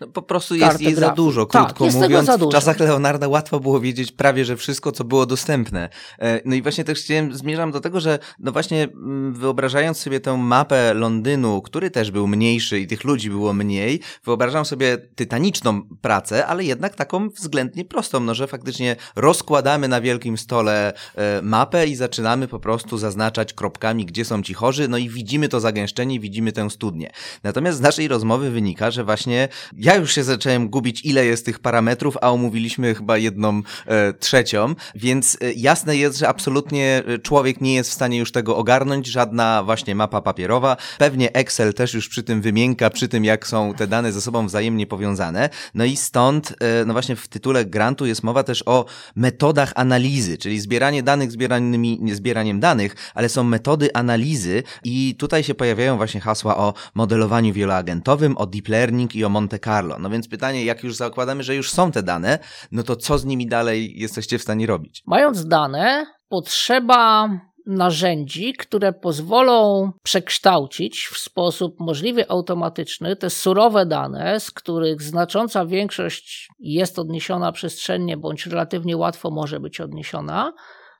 no, 0.00 0.08
po 0.08 0.22
prostu 0.22 0.54
jest 0.54 0.80
jej 0.80 0.94
za 0.94 1.10
dużo, 1.10 1.46
tak, 1.46 1.64
krótko 1.64 1.84
tak, 1.84 1.94
mówiąc. 1.94 2.30
W 2.30 2.48
czasach 2.48 2.80
Leonarda 2.80 3.28
łatwo 3.28 3.60
było 3.60 3.80
wiedzieć 3.80 4.12
prawie, 4.12 4.44
że 4.44 4.56
wszystko, 4.56 4.92
co 4.92 5.04
było 5.04 5.26
dostępne. 5.26 5.88
E, 6.18 6.40
no 6.44 6.54
i 6.54 6.62
właśnie 6.62 6.84
też 6.84 6.98
chciałem, 6.98 7.34
zmierzam 7.34 7.70
do 7.72 7.80
tego, 7.80 8.00
że 8.00 8.18
no 8.38 8.52
właśnie 8.52 8.82
mm, 8.82 9.34
wyobrażając 9.34 9.98
sobie 9.98 10.20
tę 10.20 10.36
mapę 10.36 10.94
Londynu, 10.94 11.62
który 11.62 11.90
też 11.90 12.10
był 12.10 12.26
mniejszy 12.26 12.80
i 12.80 12.86
tych 12.86 13.04
ludzi 13.04 13.30
było 13.30 13.52
mniej, 13.52 14.00
wyobrażam 14.24 14.64
sobie 14.64 14.98
tytaniczną 14.98 15.82
pracę, 16.00 16.46
ale 16.46 16.64
jednak 16.64 16.94
taką 16.94 17.28
względnie 17.28 17.84
prostą, 17.84 18.20
no 18.20 18.34
że 18.34 18.46
faktycznie 18.46 18.96
rozkładamy 19.16 19.88
na 19.88 20.00
wielkim 20.00 20.38
stole 20.38 20.92
e, 21.14 21.42
mapę 21.42 21.86
i 21.86 21.96
zaczynamy 21.96 22.48
po 22.48 22.60
prostu 22.60 22.98
zaznaczać 22.98 23.52
kropkami, 23.52 24.06
gdzie 24.06 24.24
są 24.24 24.42
ci 24.42 24.54
chorzy, 24.54 24.88
no 24.88 24.98
i 24.98 25.08
widzimy 25.08 25.48
to 25.48 25.60
zagęszczenie, 25.60 26.20
widzimy 26.20 26.52
tę 26.52 26.70
studnię. 26.70 27.10
Natomiast 27.42 27.78
z 27.78 27.80
naszej 27.80 28.08
rozmowy 28.08 28.50
wynika, 28.50 28.90
że 28.90 29.04
właśnie 29.04 29.48
ja 29.84 29.94
już 29.96 30.14
się 30.14 30.24
zacząłem 30.24 30.68
gubić, 30.68 31.04
ile 31.04 31.26
jest 31.26 31.46
tych 31.46 31.58
parametrów, 31.58 32.16
a 32.20 32.30
omówiliśmy 32.30 32.94
chyba 32.94 33.18
jedną 33.18 33.62
e, 33.86 34.12
trzecią, 34.12 34.74
więc 34.94 35.38
e, 35.40 35.52
jasne 35.52 35.96
jest, 35.96 36.18
że 36.18 36.28
absolutnie 36.28 37.02
e, 37.06 37.18
człowiek 37.18 37.60
nie 37.60 37.74
jest 37.74 37.90
w 37.90 37.92
stanie 37.92 38.18
już 38.18 38.32
tego 38.32 38.56
ogarnąć, 38.56 39.06
żadna 39.06 39.62
właśnie 39.62 39.94
mapa 39.94 40.20
papierowa. 40.20 40.76
Pewnie 40.98 41.32
Excel 41.32 41.74
też 41.74 41.94
już 41.94 42.08
przy 42.08 42.22
tym 42.22 42.42
wymienka, 42.42 42.90
przy 42.90 43.08
tym 43.08 43.24
jak 43.24 43.46
są 43.46 43.74
te 43.74 43.86
dane 43.86 44.12
ze 44.12 44.20
sobą 44.20 44.46
wzajemnie 44.46 44.86
powiązane. 44.86 45.50
No 45.74 45.84
i 45.84 45.96
stąd, 45.96 46.54
e, 46.60 46.84
no 46.84 46.92
właśnie 46.92 47.16
w 47.16 47.28
tytule 47.28 47.64
grantu 47.64 48.06
jest 48.06 48.22
mowa 48.22 48.42
też 48.42 48.62
o 48.66 48.84
metodach 49.16 49.72
analizy, 49.74 50.38
czyli 50.38 50.60
zbieranie 50.60 51.02
danych 51.02 51.32
zbieranymi, 51.32 51.98
nie 52.00 52.14
zbieraniem 52.14 52.60
danych, 52.60 52.96
ale 53.14 53.28
są 53.28 53.44
metody 53.44 53.94
analizy 53.94 54.62
i 54.84 55.14
tutaj 55.18 55.44
się 55.44 55.54
pojawiają 55.54 55.96
właśnie 55.96 56.20
hasła 56.20 56.56
o 56.56 56.74
modelowaniu 56.94 57.52
wieloagentowym, 57.52 58.36
o 58.36 58.46
deep 58.46 58.68
learning 58.68 59.16
i 59.16 59.24
o 59.24 59.28
Monte 59.28 59.58
Carlo. 59.58 59.73
Carlo. 59.74 59.98
No 59.98 60.10
więc 60.10 60.28
pytanie, 60.28 60.64
jak 60.64 60.84
już 60.84 60.96
zakładamy, 60.96 61.42
że 61.42 61.54
już 61.54 61.70
są 61.70 61.92
te 61.92 62.02
dane, 62.02 62.38
no 62.72 62.82
to 62.82 62.96
co 62.96 63.18
z 63.18 63.24
nimi 63.24 63.46
dalej 63.46 63.92
jesteście 63.96 64.38
w 64.38 64.42
stanie 64.42 64.66
robić? 64.66 65.02
Mając 65.06 65.46
dane, 65.46 66.06
potrzeba 66.28 67.30
narzędzi, 67.66 68.52
które 68.52 68.92
pozwolą 68.92 69.90
przekształcić 70.02 71.06
w 71.06 71.18
sposób 71.18 71.80
możliwie 71.80 72.30
automatyczny 72.30 73.16
te 73.16 73.30
surowe 73.30 73.86
dane, 73.86 74.40
z 74.40 74.50
których 74.50 75.02
znacząca 75.02 75.66
większość 75.66 76.48
jest 76.58 76.98
odniesiona 76.98 77.52
przestrzennie 77.52 78.16
bądź 78.16 78.46
relatywnie 78.46 78.96
łatwo 78.96 79.30
może 79.30 79.60
być 79.60 79.80
odniesiona, 79.80 80.52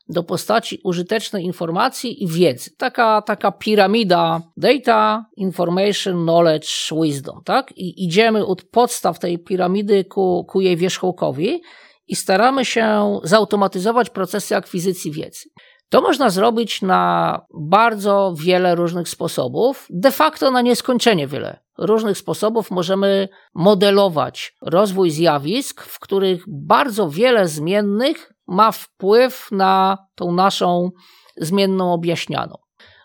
do 0.08 0.22
postaci 0.22 0.80
użytecznej 0.84 1.44
informacji 1.44 2.24
i 2.24 2.28
wiedzy. 2.28 2.70
Taka, 2.76 3.22
taka 3.22 3.52
piramida 3.52 4.42
data, 4.56 5.26
information, 5.36 6.22
knowledge, 6.22 6.92
wisdom, 7.02 7.40
tak? 7.44 7.72
I 7.76 8.04
idziemy 8.04 8.46
od 8.46 8.62
podstaw 8.62 9.18
tej 9.18 9.38
piramidy 9.38 10.04
ku, 10.04 10.44
ku 10.48 10.60
jej 10.60 10.76
wierzchołkowi 10.76 11.62
i 12.06 12.16
staramy 12.16 12.64
się 12.64 13.18
zautomatyzować 13.22 14.10
procesy 14.10 14.56
akwizycji 14.56 15.10
wiedzy. 15.10 15.48
To 15.88 16.00
można 16.00 16.30
zrobić 16.30 16.82
na 16.82 17.40
bardzo 17.54 18.34
wiele 18.38 18.74
różnych 18.74 19.08
sposobów, 19.08 19.86
de 19.90 20.10
facto 20.10 20.50
na 20.50 20.62
nieskończenie 20.62 21.26
wiele 21.26 21.64
różnych 21.78 22.18
sposobów 22.18 22.70
możemy 22.70 23.28
modelować 23.54 24.56
rozwój 24.62 25.10
zjawisk, 25.10 25.82
w 25.82 25.98
których 25.98 26.44
bardzo 26.48 27.10
wiele 27.10 27.48
zmiennych 27.48 28.33
ma 28.46 28.72
wpływ 28.72 29.48
na 29.52 29.98
tą 30.14 30.32
naszą 30.32 30.90
zmienną 31.36 31.92
objaśnianą. 31.92 32.54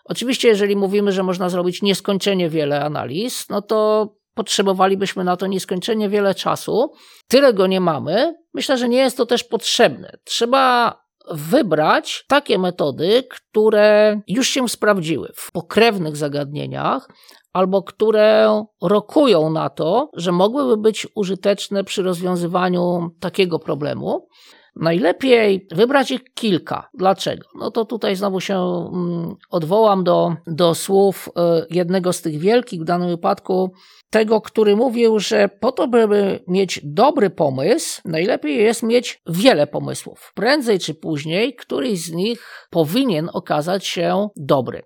Oczywiście, 0.04 0.48
jeżeli 0.48 0.76
mówimy, 0.76 1.12
że 1.12 1.22
można 1.22 1.48
zrobić 1.48 1.82
nieskończenie 1.82 2.50
wiele 2.50 2.84
analiz, 2.84 3.48
no 3.48 3.62
to 3.62 4.08
potrzebowalibyśmy 4.34 5.24
na 5.24 5.36
to 5.36 5.46
nieskończenie 5.46 6.08
wiele 6.08 6.34
czasu. 6.34 6.92
Tyle 7.28 7.54
go 7.54 7.66
nie 7.66 7.80
mamy. 7.80 8.34
Myślę, 8.54 8.78
że 8.78 8.88
nie 8.88 8.98
jest 8.98 9.16
to 9.16 9.26
też 9.26 9.44
potrzebne. 9.44 10.12
Trzeba 10.24 10.96
wybrać 11.30 12.24
takie 12.28 12.58
metody, 12.58 13.24
które 13.30 14.20
już 14.28 14.48
się 14.48 14.68
sprawdziły 14.68 15.32
w 15.34 15.52
pokrewnych 15.52 16.16
zagadnieniach, 16.16 17.08
albo 17.52 17.82
które 17.82 18.62
rokują 18.82 19.50
na 19.50 19.70
to, 19.70 20.10
że 20.14 20.32
mogłyby 20.32 20.76
być 20.76 21.06
użyteczne 21.14 21.84
przy 21.84 22.02
rozwiązywaniu 22.02 23.10
takiego 23.20 23.58
problemu. 23.58 24.28
Najlepiej 24.80 25.66
wybrać 25.70 26.10
ich 26.10 26.20
kilka. 26.34 26.88
Dlaczego? 26.94 27.48
No 27.54 27.70
to 27.70 27.84
tutaj 27.84 28.16
znowu 28.16 28.40
się 28.40 28.54
mm, 28.54 29.34
odwołam 29.50 30.04
do, 30.04 30.36
do 30.46 30.74
słów 30.74 31.28
e, 31.36 31.66
jednego 31.70 32.12
z 32.12 32.22
tych 32.22 32.38
wielkich, 32.38 32.80
w 32.80 32.84
danym 32.84 33.08
wypadku 33.08 33.72
tego, 34.10 34.40
który 34.40 34.76
mówił, 34.76 35.18
że 35.18 35.48
po 35.48 35.72
to, 35.72 35.88
by 35.88 36.40
mieć 36.48 36.80
dobry 36.84 37.30
pomysł, 37.30 38.00
najlepiej 38.04 38.56
jest 38.56 38.82
mieć 38.82 39.22
wiele 39.26 39.66
pomysłów. 39.66 40.32
Prędzej 40.34 40.78
czy 40.78 40.94
później 40.94 41.54
któryś 41.54 42.00
z 42.00 42.12
nich 42.12 42.66
powinien 42.70 43.30
okazać 43.32 43.86
się 43.86 44.28
dobry. 44.36 44.82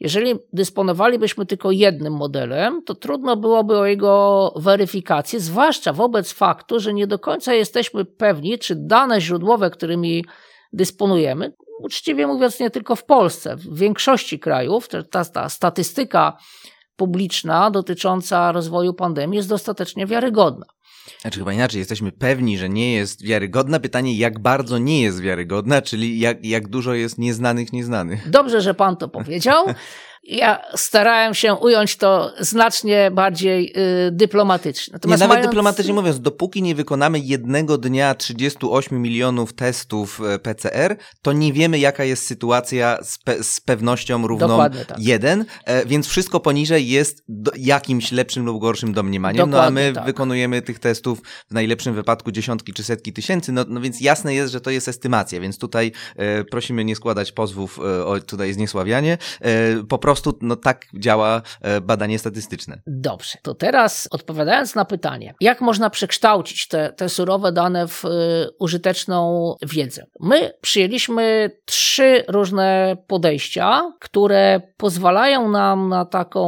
Jeżeli 0.00 0.34
dysponowalibyśmy 0.52 1.46
tylko 1.46 1.70
jednym 1.70 2.12
modelem, 2.12 2.82
to 2.84 2.94
trudno 2.94 3.36
byłoby 3.36 3.78
o 3.78 3.86
jego 3.86 4.52
weryfikację, 4.56 5.40
zwłaszcza 5.40 5.92
wobec 5.92 6.32
faktu, 6.32 6.80
że 6.80 6.94
nie 6.94 7.06
do 7.06 7.18
końca 7.18 7.54
jesteśmy 7.54 8.04
pewni, 8.04 8.58
czy 8.58 8.74
dane 8.76 9.20
źródłowe, 9.20 9.70
którymi 9.70 10.24
dysponujemy, 10.72 11.52
uczciwie 11.78 12.26
mówiąc, 12.26 12.60
nie 12.60 12.70
tylko 12.70 12.96
w 12.96 13.04
Polsce, 13.04 13.56
w 13.56 13.78
większości 13.78 14.38
krajów, 14.38 14.88
ta, 15.10 15.24
ta 15.24 15.48
statystyka 15.48 16.38
publiczna 16.96 17.70
dotycząca 17.70 18.52
rozwoju 18.52 18.94
pandemii 18.94 19.36
jest 19.36 19.48
dostatecznie 19.48 20.06
wiarygodna. 20.06 20.66
Znaczy 21.20 21.38
chyba 21.38 21.52
inaczej, 21.52 21.78
jesteśmy 21.78 22.12
pewni, 22.12 22.58
że 22.58 22.68
nie 22.68 22.92
jest 22.92 23.22
wiarygodna. 23.22 23.80
Pytanie, 23.80 24.16
jak 24.16 24.38
bardzo 24.38 24.78
nie 24.78 25.02
jest 25.02 25.20
wiarygodna, 25.20 25.82
czyli 25.82 26.18
jak, 26.18 26.44
jak 26.44 26.68
dużo 26.68 26.94
jest 26.94 27.18
nieznanych 27.18 27.72
nieznanych. 27.72 28.30
Dobrze, 28.30 28.60
że 28.60 28.74
pan 28.74 28.96
to 28.96 29.08
powiedział. 29.08 29.66
Ja 30.22 30.62
starałem 30.74 31.34
się 31.34 31.54
ująć 31.54 31.96
to 31.96 32.32
znacznie 32.40 33.10
bardziej 33.10 33.72
y, 34.06 34.10
dyplomatycznie. 34.12 34.92
Natomiast 34.92 35.20
nie, 35.20 35.24
nawet 35.24 35.38
mając... 35.38 35.50
dyplomatycznie 35.50 35.94
mówiąc, 35.94 36.20
dopóki 36.20 36.62
nie 36.62 36.74
wykonamy 36.74 37.18
jednego 37.18 37.78
dnia 37.78 38.14
38 38.14 39.02
milionów 39.02 39.52
testów 39.52 40.20
e, 40.20 40.38
PCR, 40.38 40.96
to 41.22 41.32
nie 41.32 41.52
wiemy, 41.52 41.78
jaka 41.78 42.04
jest 42.04 42.26
sytuacja 42.26 42.98
z, 43.02 43.18
pe 43.18 43.44
z 43.44 43.60
pewnością 43.60 44.26
równą 44.26 44.58
tak. 44.58 44.98
jeden, 44.98 45.44
e, 45.64 45.86
więc 45.86 46.06
wszystko 46.06 46.40
poniżej 46.40 46.88
jest 46.88 47.24
jakimś 47.56 48.12
lepszym 48.12 48.44
lub 48.46 48.60
gorszym 48.60 48.92
domniemaniem. 48.92 49.50
Dokładnie 49.50 49.82
no 49.82 49.86
a 49.86 49.90
my 49.90 49.92
tak. 49.92 50.04
wykonujemy 50.04 50.62
tych 50.62 50.78
testów 50.78 51.22
w 51.50 51.54
najlepszym 51.54 51.94
wypadku 51.94 52.30
dziesiątki 52.30 52.72
czy 52.72 52.84
setki 52.84 53.12
tysięcy, 53.12 53.52
no, 53.52 53.64
no 53.68 53.80
więc 53.80 54.00
jasne 54.00 54.34
jest, 54.34 54.52
że 54.52 54.60
to 54.60 54.70
jest 54.70 54.88
estymacja, 54.88 55.40
więc 55.40 55.58
tutaj 55.58 55.92
e, 56.16 56.44
prosimy 56.44 56.84
nie 56.84 56.96
składać 56.96 57.32
pozwów 57.32 57.78
e, 57.78 58.04
o 58.06 58.20
tutaj 58.20 58.52
zniesławianie. 58.52 59.18
E, 59.40 59.84
po 59.88 59.98
prostu 60.08 60.38
no, 60.40 60.56
tak 60.56 60.86
działa 60.94 61.42
e, 61.60 61.80
badanie 61.80 62.18
statystyczne. 62.18 62.80
Dobrze, 62.86 63.38
to 63.42 63.54
teraz 63.54 64.08
odpowiadając 64.10 64.74
na 64.74 64.84
pytanie, 64.84 65.34
jak 65.40 65.60
można 65.60 65.90
przekształcić 65.90 66.68
te, 66.68 66.92
te 66.92 67.08
surowe 67.08 67.52
dane 67.52 67.88
w 67.88 68.04
y, 68.04 68.08
użyteczną 68.58 69.54
wiedzę? 69.62 70.06
My 70.20 70.52
przyjęliśmy 70.60 71.50
trzy 71.64 72.24
różne 72.28 72.96
podejścia, 73.06 73.92
które 74.00 74.60
pozwalają 74.76 75.48
nam 75.48 75.88
na 75.88 76.04
taką 76.04 76.42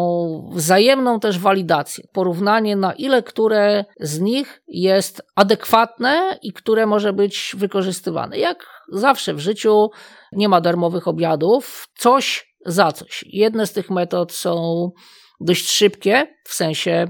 wzajemną 0.54 1.20
też 1.20 1.38
walidację, 1.38 2.04
porównanie 2.12 2.76
na 2.76 2.92
ile 2.92 3.22
które 3.22 3.84
z 4.00 4.20
nich 4.20 4.62
jest 4.68 5.22
adekwatne 5.36 6.38
i 6.42 6.52
które 6.52 6.86
może 6.86 7.12
być 7.12 7.54
wykorzystywane. 7.58 8.38
Jak 8.38 8.66
zawsze 8.92 9.34
w 9.34 9.38
życiu 9.38 9.90
nie 10.32 10.48
ma 10.48 10.60
darmowych 10.60 11.08
obiadów, 11.08 11.88
coś 11.98 12.49
za 12.66 12.92
coś. 12.92 13.24
Jedne 13.26 13.66
z 13.66 13.72
tych 13.72 13.90
metod 13.90 14.32
są 14.32 14.90
dość 15.40 15.70
szybkie 15.70 16.36
w 16.44 16.54
sensie 16.54 17.08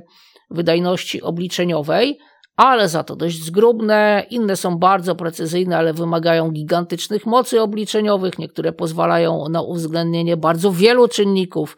wydajności 0.51 1.23
obliczeniowej, 1.23 2.19
ale 2.57 2.89
za 2.89 3.05
to 3.05 3.17
dość 3.17 3.43
zgrubne. 3.45 4.27
Inne 4.31 4.57
są 4.57 4.79
bardzo 4.79 5.15
precyzyjne, 5.15 5.77
ale 5.77 5.93
wymagają 5.93 6.51
gigantycznych 6.51 7.27
mocy 7.27 7.61
obliczeniowych. 7.63 8.39
Niektóre 8.39 8.73
pozwalają 8.73 9.49
na 9.49 9.63
uwzględnienie 9.63 10.37
bardzo 10.37 10.73
wielu 10.73 11.09
czynników, 11.09 11.77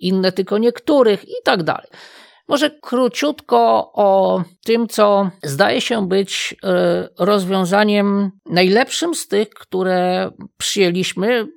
inne 0.00 0.32
tylko 0.32 0.58
niektórych 0.58 1.24
i 1.28 1.34
tak 1.44 1.62
dalej. 1.62 1.88
Może 2.48 2.70
króciutko 2.70 3.90
o 3.94 4.42
tym, 4.64 4.88
co 4.88 5.30
zdaje 5.42 5.80
się 5.80 6.08
być 6.08 6.56
e, 6.64 7.08
rozwiązaniem 7.18 8.30
najlepszym 8.46 9.14
z 9.14 9.28
tych, 9.28 9.48
które 9.48 10.30
przyjęliśmy. 10.58 11.48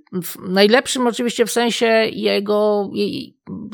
Najlepszym 0.48 1.08
oczywiście 1.08 1.46
w 1.46 1.52
sensie 1.52 1.86
jego 2.12 2.90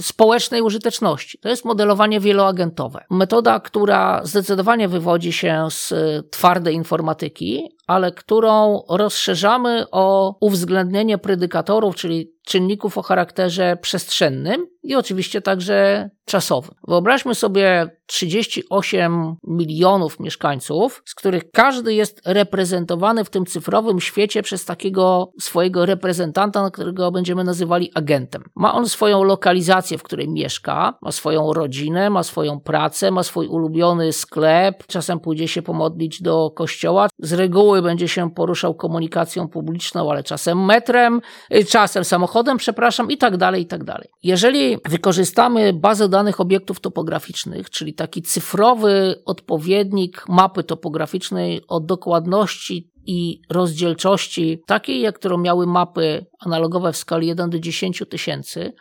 społecznej 0.01 0.61
użyteczności. 0.61 1.37
To 1.37 1.49
jest 1.49 1.65
modelowanie 1.65 2.19
wieloagentowe. 2.19 3.05
Metoda, 3.09 3.59
która 3.59 4.21
zdecydowanie 4.23 4.87
wywodzi 4.87 5.33
się 5.33 5.67
z 5.69 5.93
twardej 6.31 6.75
informatyki, 6.75 7.77
ale 7.87 8.11
którą 8.11 8.81
rozszerzamy 8.89 9.85
o 9.91 10.35
uwzględnienie 10.41 11.17
predykatorów, 11.17 11.95
czyli 11.95 12.33
czynników 12.45 12.97
o 12.97 13.01
charakterze 13.01 13.77
przestrzennym 13.81 14.67
i 14.83 14.95
oczywiście 14.95 15.41
także 15.41 16.09
czasowym. 16.25 16.75
Wyobraźmy 16.87 17.35
sobie 17.35 17.97
38 18.05 19.22
milionów 19.47 20.19
mieszkańców, 20.19 21.01
z 21.05 21.15
których 21.15 21.51
każdy 21.51 21.93
jest 21.93 22.21
reprezentowany 22.25 23.23
w 23.23 23.29
tym 23.29 23.45
cyfrowym 23.45 23.99
świecie 23.99 24.43
przez 24.43 24.65
takiego 24.65 25.31
swojego 25.39 25.85
reprezentanta, 25.85 26.69
którego 26.71 27.11
będziemy 27.11 27.43
nazywali 27.43 27.91
agentem. 27.95 28.43
Ma 28.55 28.73
on 28.73 28.89
swoją 28.89 29.23
lokalizację, 29.23 29.97
w 29.97 30.03
której 30.03 30.29
mieszka, 30.29 30.97
ma 31.01 31.11
swoją 31.11 31.53
rodzinę, 31.53 32.09
ma 32.09 32.23
swoją 32.23 32.59
pracę, 32.59 33.11
ma 33.11 33.23
swój 33.23 33.47
ulubiony 33.47 34.13
sklep, 34.13 34.87
czasem 34.87 35.19
pójdzie 35.19 35.47
się 35.47 35.61
pomodlić 35.61 36.21
do 36.21 36.51
kościoła, 36.55 37.07
z 37.19 37.33
reguły 37.33 37.81
będzie 37.81 38.07
się 38.07 38.31
poruszał 38.31 38.75
komunikacją 38.75 39.47
publiczną, 39.47 40.11
ale 40.11 40.23
czasem 40.23 40.65
metrem, 40.65 41.21
y, 41.53 41.65
czasem 41.65 42.05
samochodem, 42.05 42.57
przepraszam, 42.57 43.11
i 43.11 43.17
tak 43.17 43.37
dalej, 43.37 43.61
i 43.61 43.65
tak 43.65 43.83
dalej. 43.83 44.07
Jeżeli 44.23 44.77
wykorzystamy 44.85 45.73
bazę 45.73 46.09
danych 46.09 46.39
obiektów 46.39 46.79
topograficznych, 46.79 47.69
czyli 47.69 47.93
taki 47.93 48.21
cyfrowy 48.21 49.12
odpowiednik 49.25 50.25
mapy 50.29 50.63
topograficznej 50.63 51.61
o 51.67 51.79
dokładności 51.79 52.91
i 53.05 53.41
rozdzielczości 53.49 54.61
takiej, 54.67 55.01
jak 55.01 55.15
którą 55.15 55.37
miały 55.37 55.67
mapy 55.67 56.25
analogowe 56.39 56.93
w 56.93 56.97
skali 56.97 57.27
1 57.27 57.49
do 57.49 57.59
10 57.59 58.03
tysięcy, 58.09 58.73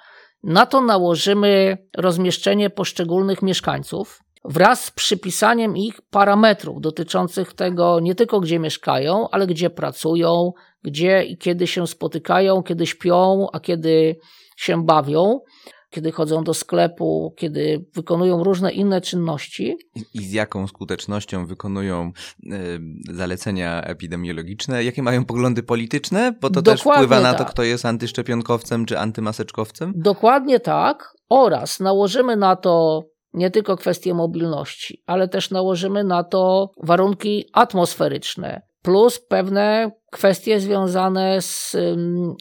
na 0.42 0.66
to 0.66 0.80
nałożymy 0.80 1.78
rozmieszczenie 1.96 2.70
poszczególnych 2.70 3.42
mieszkańców 3.42 4.22
wraz 4.44 4.84
z 4.84 4.90
przypisaniem 4.90 5.76
ich 5.76 6.00
parametrów 6.10 6.80
dotyczących 6.80 7.52
tego 7.54 8.00
nie 8.00 8.14
tylko 8.14 8.40
gdzie 8.40 8.58
mieszkają, 8.58 9.28
ale 9.30 9.46
gdzie 9.46 9.70
pracują, 9.70 10.52
gdzie 10.82 11.24
i 11.24 11.38
kiedy 11.38 11.66
się 11.66 11.86
spotykają, 11.86 12.62
kiedy 12.62 12.86
śpią, 12.86 13.46
a 13.52 13.60
kiedy 13.60 14.16
się 14.56 14.84
bawią 14.84 15.40
kiedy 15.92 16.12
chodzą 16.12 16.44
do 16.44 16.54
sklepu, 16.54 17.34
kiedy 17.36 17.84
wykonują 17.94 18.44
różne 18.44 18.72
inne 18.72 19.00
czynności. 19.00 19.76
I 20.14 20.24
z 20.24 20.32
jaką 20.32 20.66
skutecznością 20.66 21.46
wykonują 21.46 22.12
y, 22.44 22.50
zalecenia 23.10 23.82
epidemiologiczne? 23.82 24.84
Jakie 24.84 25.02
mają 25.02 25.24
poglądy 25.24 25.62
polityczne? 25.62 26.32
Bo 26.40 26.50
to 26.50 26.62
Dokładnie 26.62 26.72
też 26.72 26.80
wpływa 26.80 27.20
na 27.20 27.32
to, 27.32 27.44
tak. 27.44 27.50
kto 27.50 27.62
jest 27.62 27.86
antyszczepionkowcem 27.86 28.86
czy 28.86 28.98
antymaseczkowcem? 28.98 29.92
Dokładnie 29.96 30.60
tak. 30.60 31.14
Oraz 31.28 31.80
nałożymy 31.80 32.36
na 32.36 32.56
to 32.56 33.02
nie 33.34 33.50
tylko 33.50 33.76
kwestie 33.76 34.14
mobilności, 34.14 35.02
ale 35.06 35.28
też 35.28 35.50
nałożymy 35.50 36.04
na 36.04 36.24
to 36.24 36.70
warunki 36.82 37.44
atmosferyczne, 37.52 38.62
plus 38.82 39.18
pewne 39.18 39.90
kwestie 40.12 40.60
związane 40.60 41.42
z 41.42 41.76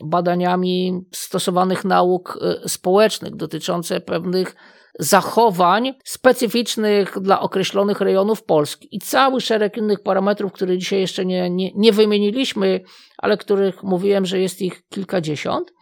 badaniami 0.03 1.01
stosowanych 1.11 1.85
nauk 1.85 2.39
y, 2.65 2.69
społecznych 2.69 3.35
dotyczące 3.35 4.01
pewnych 4.01 4.55
zachowań 4.99 5.93
specyficznych 6.03 7.19
dla 7.21 7.39
określonych 7.39 8.01
rejonów 8.01 8.43
Polski. 8.43 8.87
I 8.91 8.99
cały 8.99 9.41
szereg 9.41 9.77
innych 9.77 9.99
parametrów, 9.99 10.53
które 10.53 10.77
dzisiaj 10.77 10.99
jeszcze 10.99 11.25
nie, 11.25 11.49
nie, 11.49 11.71
nie 11.75 11.91
wymieniliśmy, 11.91 12.81
ale 13.17 13.37
których 13.37 13.83
mówiłem, 13.83 14.25
że 14.25 14.39
jest 14.39 14.61
ich 14.61 14.83
kilkadziesiąt, 14.89 15.73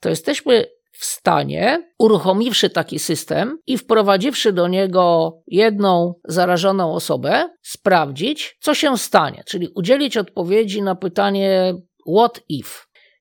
to 0.00 0.08
jesteśmy 0.08 0.66
w 0.98 1.04
stanie, 1.04 1.90
uruchomiwszy 1.98 2.70
taki 2.70 2.98
system 2.98 3.58
i 3.66 3.78
wprowadziwszy 3.78 4.52
do 4.52 4.68
niego 4.68 5.32
jedną 5.46 6.14
zarażoną 6.24 6.94
osobę, 6.94 7.48
sprawdzić, 7.62 8.56
co 8.60 8.74
się 8.74 8.98
stanie, 8.98 9.42
czyli 9.46 9.68
udzielić 9.74 10.16
odpowiedzi 10.16 10.82
na 10.82 10.94
pytanie 10.94 11.74
what 12.06 12.40
if. 12.48 12.70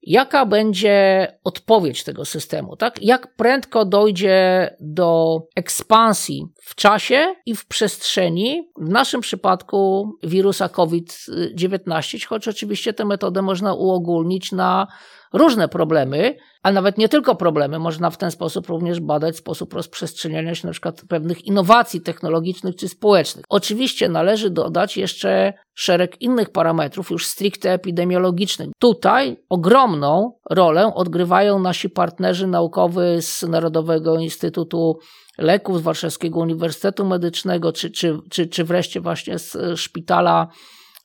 Jaka 0.05 0.45
będzie 0.45 1.27
odpowiedź 1.43 2.03
tego 2.03 2.25
systemu, 2.25 2.75
tak? 2.75 3.03
Jak 3.03 3.35
prędko 3.35 3.85
dojdzie 3.85 4.69
do 4.79 5.39
ekspansji 5.55 6.45
w 6.61 6.75
czasie 6.75 7.35
i 7.45 7.55
w 7.55 7.65
przestrzeni, 7.65 8.69
w 8.77 8.89
naszym 8.89 9.21
przypadku 9.21 10.11
wirusa 10.23 10.69
COVID-19, 10.69 12.25
choć 12.25 12.47
oczywiście 12.47 12.93
tę 12.93 13.05
metodę 13.05 13.41
można 13.41 13.73
uogólnić 13.73 14.51
na 14.51 14.87
różne 15.33 15.67
problemy, 15.67 16.37
a 16.63 16.71
nawet 16.71 16.97
nie 16.97 17.09
tylko 17.09 17.35
problemy. 17.35 17.79
Można 17.79 18.09
w 18.09 18.17
ten 18.17 18.31
sposób 18.31 18.67
również 18.67 18.99
badać 18.99 19.37
sposób 19.37 19.73
rozprzestrzeniania 19.73 20.55
się 20.55 20.67
na 20.67 20.71
przykład 20.71 21.01
pewnych 21.09 21.45
innowacji 21.45 22.01
technologicznych 22.01 22.75
czy 22.75 22.89
społecznych. 22.89 23.45
Oczywiście 23.49 24.09
należy 24.09 24.49
dodać 24.49 24.97
jeszcze 24.97 25.53
szereg 25.73 26.21
innych 26.21 26.49
parametrów, 26.49 27.11
już 27.11 27.25
stricte 27.25 27.73
epidemiologicznych. 27.73 28.69
Tutaj 28.79 29.37
ogromną 29.49 30.31
rolę 30.49 30.93
odgrywają 30.95 31.59
nasi 31.59 31.89
partnerzy 31.89 32.47
naukowi 32.47 33.21
z 33.21 33.43
Narodowego 33.43 34.15
Instytutu 34.15 34.97
Leków, 35.37 35.79
z 35.79 35.81
Warszawskiego 35.81 36.39
Uniwersytetu 36.39 37.05
Medycznego, 37.05 37.71
czy, 37.71 37.91
czy, 37.91 38.17
czy, 38.29 38.47
czy 38.47 38.63
wreszcie 38.63 39.01
właśnie 39.01 39.39
z 39.39 39.57
szpitala 39.75 40.47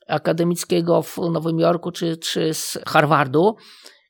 akademickiego 0.07 1.01
w 1.01 1.17
Nowym 1.17 1.59
Jorku, 1.59 1.91
czy, 1.91 2.17
czy 2.17 2.53
z 2.53 2.77
Harvardu 2.87 3.55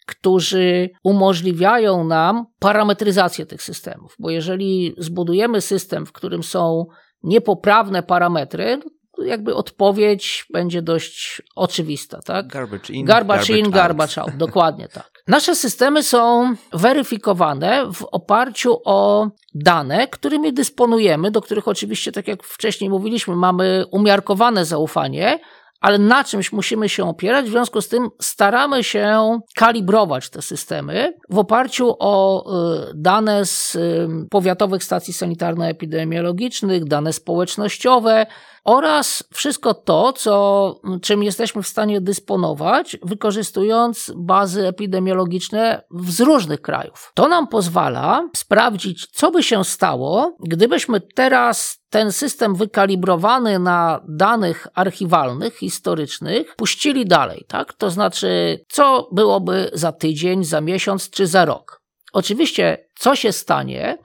którzy 0.10 0.90
umożliwiają 1.04 2.04
nam 2.04 2.46
parametryzację 2.60 3.46
tych 3.46 3.64
systemów. 3.64 4.16
Bo 4.20 4.30
jeżeli 4.30 4.96
zbudujemy 4.98 5.62
system, 5.62 6.06
w 6.06 6.12
którym 6.12 6.44
są 6.44 6.86
niepoprawne 7.24 8.04
parametry, 8.04 8.80
to 9.20 9.24
jakby 9.24 9.56
odpowiedź 9.56 10.46
będzie 10.54 10.82
dość 10.82 11.42
oczywista. 11.56 12.22
Tak? 12.22 12.48
Garbage 12.48 12.94
in, 12.94 13.06
garbage, 13.06 13.40
garbage 13.40 13.60
in, 13.60 13.72
garbage 13.72 14.22
out. 14.22 14.36
Dokładnie 14.48 14.88
tak. 14.88 15.24
Nasze 15.28 15.56
systemy 15.56 16.04
są 16.04 16.54
weryfikowane 16.74 17.92
w 17.94 18.04
oparciu 18.12 18.78
o 18.86 19.30
dane, 19.56 20.08
którymi 20.08 20.54
dysponujemy, 20.54 21.32
do 21.32 21.42
których 21.42 21.68
oczywiście, 21.68 22.12
tak 22.12 22.28
jak 22.28 22.44
wcześniej 22.44 22.90
mówiliśmy, 22.90 23.36
mamy 23.36 23.86
umiarkowane 23.92 24.66
zaufanie, 24.66 25.40
ale 25.80 25.98
na 25.98 26.24
czymś 26.24 26.52
musimy 26.52 26.90
się 26.90 27.10
opierać, 27.10 27.46
w 27.46 27.50
związku 27.50 27.82
z 27.82 27.88
tym 27.88 28.10
staramy 28.22 28.84
się 28.84 29.40
kalibrować 29.56 30.30
te 30.30 30.42
systemy 30.42 31.14
w 31.30 31.38
oparciu 31.38 31.96
o 32.00 32.46
y, 32.46 32.92
dane 32.96 33.46
z 33.46 33.76
y, 33.76 34.08
powiatowych 34.30 34.84
stacji 34.84 35.14
sanitarno-epidemiologicznych, 35.14 36.86
dane 36.86 37.14
społecznościowe 37.14 38.26
oraz 38.64 39.24
wszystko 39.34 39.74
to, 39.74 40.14
co, 40.14 40.76
czym 41.02 41.24
jesteśmy 41.24 41.64
w 41.64 41.68
stanie 41.68 42.02
dysponować, 42.02 42.98
wykorzystując 43.04 44.12
bazy 44.16 44.68
epidemiologiczne 44.68 45.84
z 46.08 46.20
różnych 46.20 46.62
krajów. 46.62 47.12
To 47.16 47.28
nam 47.28 47.48
pozwala 47.48 48.30
sprawdzić, 48.36 49.08
co 49.12 49.32
by 49.32 49.44
się 49.44 49.66
stało, 49.66 50.38
gdybyśmy 50.40 51.02
teraz 51.02 51.80
ten 51.90 52.12
system 52.12 52.56
wykalibrowany 52.56 53.60
na 53.60 54.02
danych 54.08 54.68
archiwalnych, 54.76 55.58
historycznych, 55.58 56.56
puścili 56.56 57.06
dalej, 57.06 57.46
tak? 57.48 57.74
To 57.74 57.90
znaczy, 57.90 58.60
co 58.70 59.10
byłoby 59.12 59.70
za 59.74 59.92
tydzień, 59.92 60.44
za 60.44 60.62
miesiąc 60.62 61.10
czy 61.10 61.28
za 61.28 61.46
rok. 61.46 61.82
Oczywiście 62.14 62.86
co 63.00 63.16
się 63.16 63.32
stanie, 63.32 63.98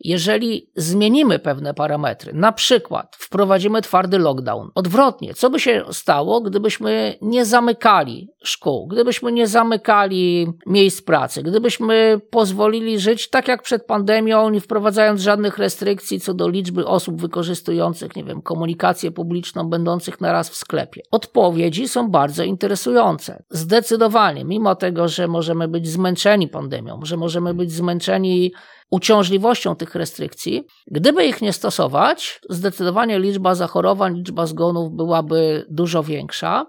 jeżeli 0.00 0.70
zmienimy 0.76 1.38
pewne 1.38 1.74
parametry, 1.74 2.32
na 2.34 2.52
przykład 2.52 3.16
wprowadzimy 3.18 3.82
twardy 3.82 4.18
lockdown. 4.18 4.70
Odwrotnie, 4.74 5.34
co 5.34 5.50
by 5.50 5.60
się 5.60 5.84
stało, 5.90 6.40
gdybyśmy 6.40 7.18
nie 7.22 7.44
zamykali 7.44 8.28
szkół, 8.42 8.86
gdybyśmy 8.86 9.32
nie 9.32 9.46
zamykali 9.46 10.52
miejsc 10.66 11.02
pracy, 11.02 11.42
gdybyśmy 11.42 12.20
pozwolili 12.30 12.98
żyć 12.98 13.30
tak 13.30 13.48
jak 13.48 13.62
przed 13.62 13.86
pandemią, 13.86 14.50
nie 14.50 14.60
wprowadzając 14.60 15.20
żadnych 15.20 15.58
restrykcji 15.58 16.20
co 16.20 16.34
do 16.34 16.48
liczby 16.48 16.86
osób 16.86 17.20
wykorzystujących, 17.20 18.16
nie 18.16 18.24
wiem, 18.24 18.42
komunikację 18.42 19.10
publiczną, 19.10 19.70
będących 19.70 20.20
naraz 20.20 20.50
w 20.50 20.56
sklepie. 20.56 21.02
Odpowiedzi 21.10 21.88
są 21.88 22.10
bardzo 22.10 22.44
interesujące. 22.44 23.42
Zdecydowanie, 23.50 24.44
mimo 24.44 24.74
tego, 24.74 25.08
że 25.08 25.28
możemy 25.28 25.68
być 25.68 25.88
zmęczeni 25.88 26.48
pandemią, 26.48 27.00
że 27.02 27.16
możemy 27.16 27.54
być 27.54 27.72
zmęczeni 27.72 28.52
uciążliwością 28.90 29.76
tych 29.76 29.94
restrykcji. 29.94 30.66
Gdyby 30.86 31.26
ich 31.26 31.42
nie 31.42 31.52
stosować, 31.52 32.40
zdecydowanie 32.50 33.18
liczba 33.18 33.54
zachorowań, 33.54 34.16
liczba 34.16 34.46
zgonów 34.46 34.92
byłaby 34.92 35.66
dużo 35.70 36.02
większa. 36.02 36.66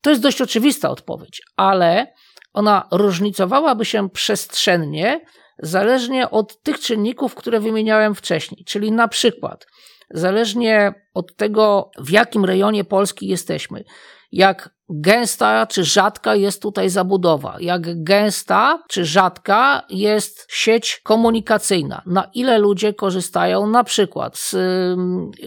To 0.00 0.10
jest 0.10 0.22
dość 0.22 0.42
oczywista 0.42 0.90
odpowiedź, 0.90 1.42
ale 1.56 2.12
ona 2.52 2.88
różnicowałaby 2.90 3.84
się 3.84 4.10
przestrzennie, 4.10 5.20
zależnie 5.58 6.30
od 6.30 6.62
tych 6.62 6.80
czynników, 6.80 7.34
które 7.34 7.60
wymieniałem 7.60 8.14
wcześniej. 8.14 8.64
Czyli 8.64 8.92
na 8.92 9.08
przykład, 9.08 9.66
zależnie 10.10 10.94
od 11.14 11.36
tego, 11.36 11.90
w 11.98 12.10
jakim 12.10 12.44
rejonie 12.44 12.84
Polski 12.84 13.28
jesteśmy, 13.28 13.84
jak 14.32 14.73
gęsta 14.88 15.66
czy 15.66 15.84
rzadka 15.84 16.34
jest 16.34 16.62
tutaj 16.62 16.90
zabudowa, 16.90 17.56
jak 17.60 18.02
gęsta 18.02 18.82
czy 18.88 19.04
rzadka 19.04 19.82
jest 19.90 20.46
sieć 20.48 21.00
komunikacyjna, 21.04 22.02
na 22.06 22.30
ile 22.34 22.58
ludzie 22.58 22.94
korzystają 22.94 23.66
na 23.66 23.84
przykład 23.84 24.38
z 24.38 24.56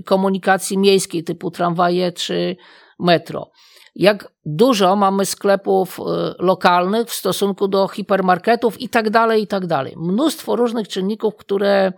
komunikacji 0.06 0.78
miejskiej 0.78 1.24
typu 1.24 1.52
tramwaje 1.52 2.12
czy 2.12 2.56
metro. 3.00 3.52
Jak 3.96 4.32
dużo 4.46 4.96
mamy 4.96 5.26
sklepów 5.26 6.00
y, 6.00 6.04
lokalnych 6.40 7.08
w 7.08 7.14
stosunku 7.14 7.68
do 7.68 7.88
hipermarketów 7.88 8.82
i 8.82 8.90
tak 8.90 9.10
dalej, 9.10 9.44
i 9.44 9.48
tak 9.48 9.68
dalej. 9.68 9.94
Mnóstwo 9.98 10.56
różnych 10.56 10.88
czynników, 10.88 11.36
które 11.36 11.94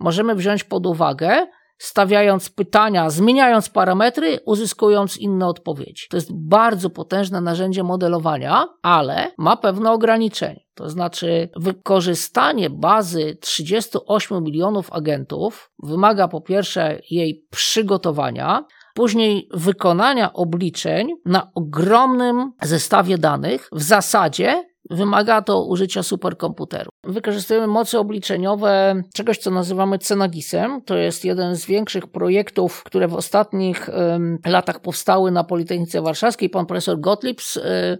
możemy 0.00 0.34
wziąć 0.34 0.64
pod 0.64 0.86
uwagę, 0.86 1.46
stawiając 1.78 2.50
pytania, 2.50 3.10
zmieniając 3.10 3.68
parametry, 3.68 4.38
uzyskując 4.46 5.16
inne 5.16 5.46
odpowiedzi. 5.46 6.06
To 6.10 6.16
jest 6.16 6.30
bardzo 6.32 6.90
potężne 6.90 7.40
narzędzie 7.40 7.82
modelowania, 7.82 8.66
ale 8.82 9.32
ma 9.38 9.56
pewne 9.56 9.92
ograniczenia. 9.92 10.60
To 10.74 10.90
znaczy, 10.90 11.48
wykorzystanie 11.56 12.70
bazy 12.70 13.38
38 13.40 14.44
milionów 14.44 14.92
agentów 14.92 15.70
wymaga 15.82 16.28
po 16.28 16.40
pierwsze 16.40 17.00
jej 17.10 17.46
przygotowania, 17.50 18.64
później 18.94 19.48
wykonania 19.52 20.32
obliczeń 20.32 21.08
na 21.24 21.50
ogromnym 21.54 22.52
zestawie 22.62 23.18
danych, 23.18 23.68
w 23.72 23.82
zasadzie 23.82 24.63
Wymaga 24.90 25.42
to 25.42 25.64
użycia 25.64 26.02
superkomputeru. 26.02 26.90
Wykorzystujemy 27.04 27.66
moce 27.66 28.00
obliczeniowe 28.00 29.02
czegoś, 29.14 29.38
co 29.38 29.50
nazywamy 29.50 29.98
Cenagisem. 29.98 30.82
To 30.82 30.96
jest 30.96 31.24
jeden 31.24 31.56
z 31.56 31.66
większych 31.66 32.06
projektów, 32.06 32.84
które 32.84 33.08
w 33.08 33.14
ostatnich 33.14 33.88
um, 33.88 34.38
latach 34.46 34.80
powstały 34.80 35.30
na 35.30 35.44
Politechnice 35.44 36.02
Warszawskiej. 36.02 36.50
Pan 36.50 36.66
profesor 36.66 37.00
Gottlieb 37.00 37.42
z 37.42 37.56
y, 37.56 37.98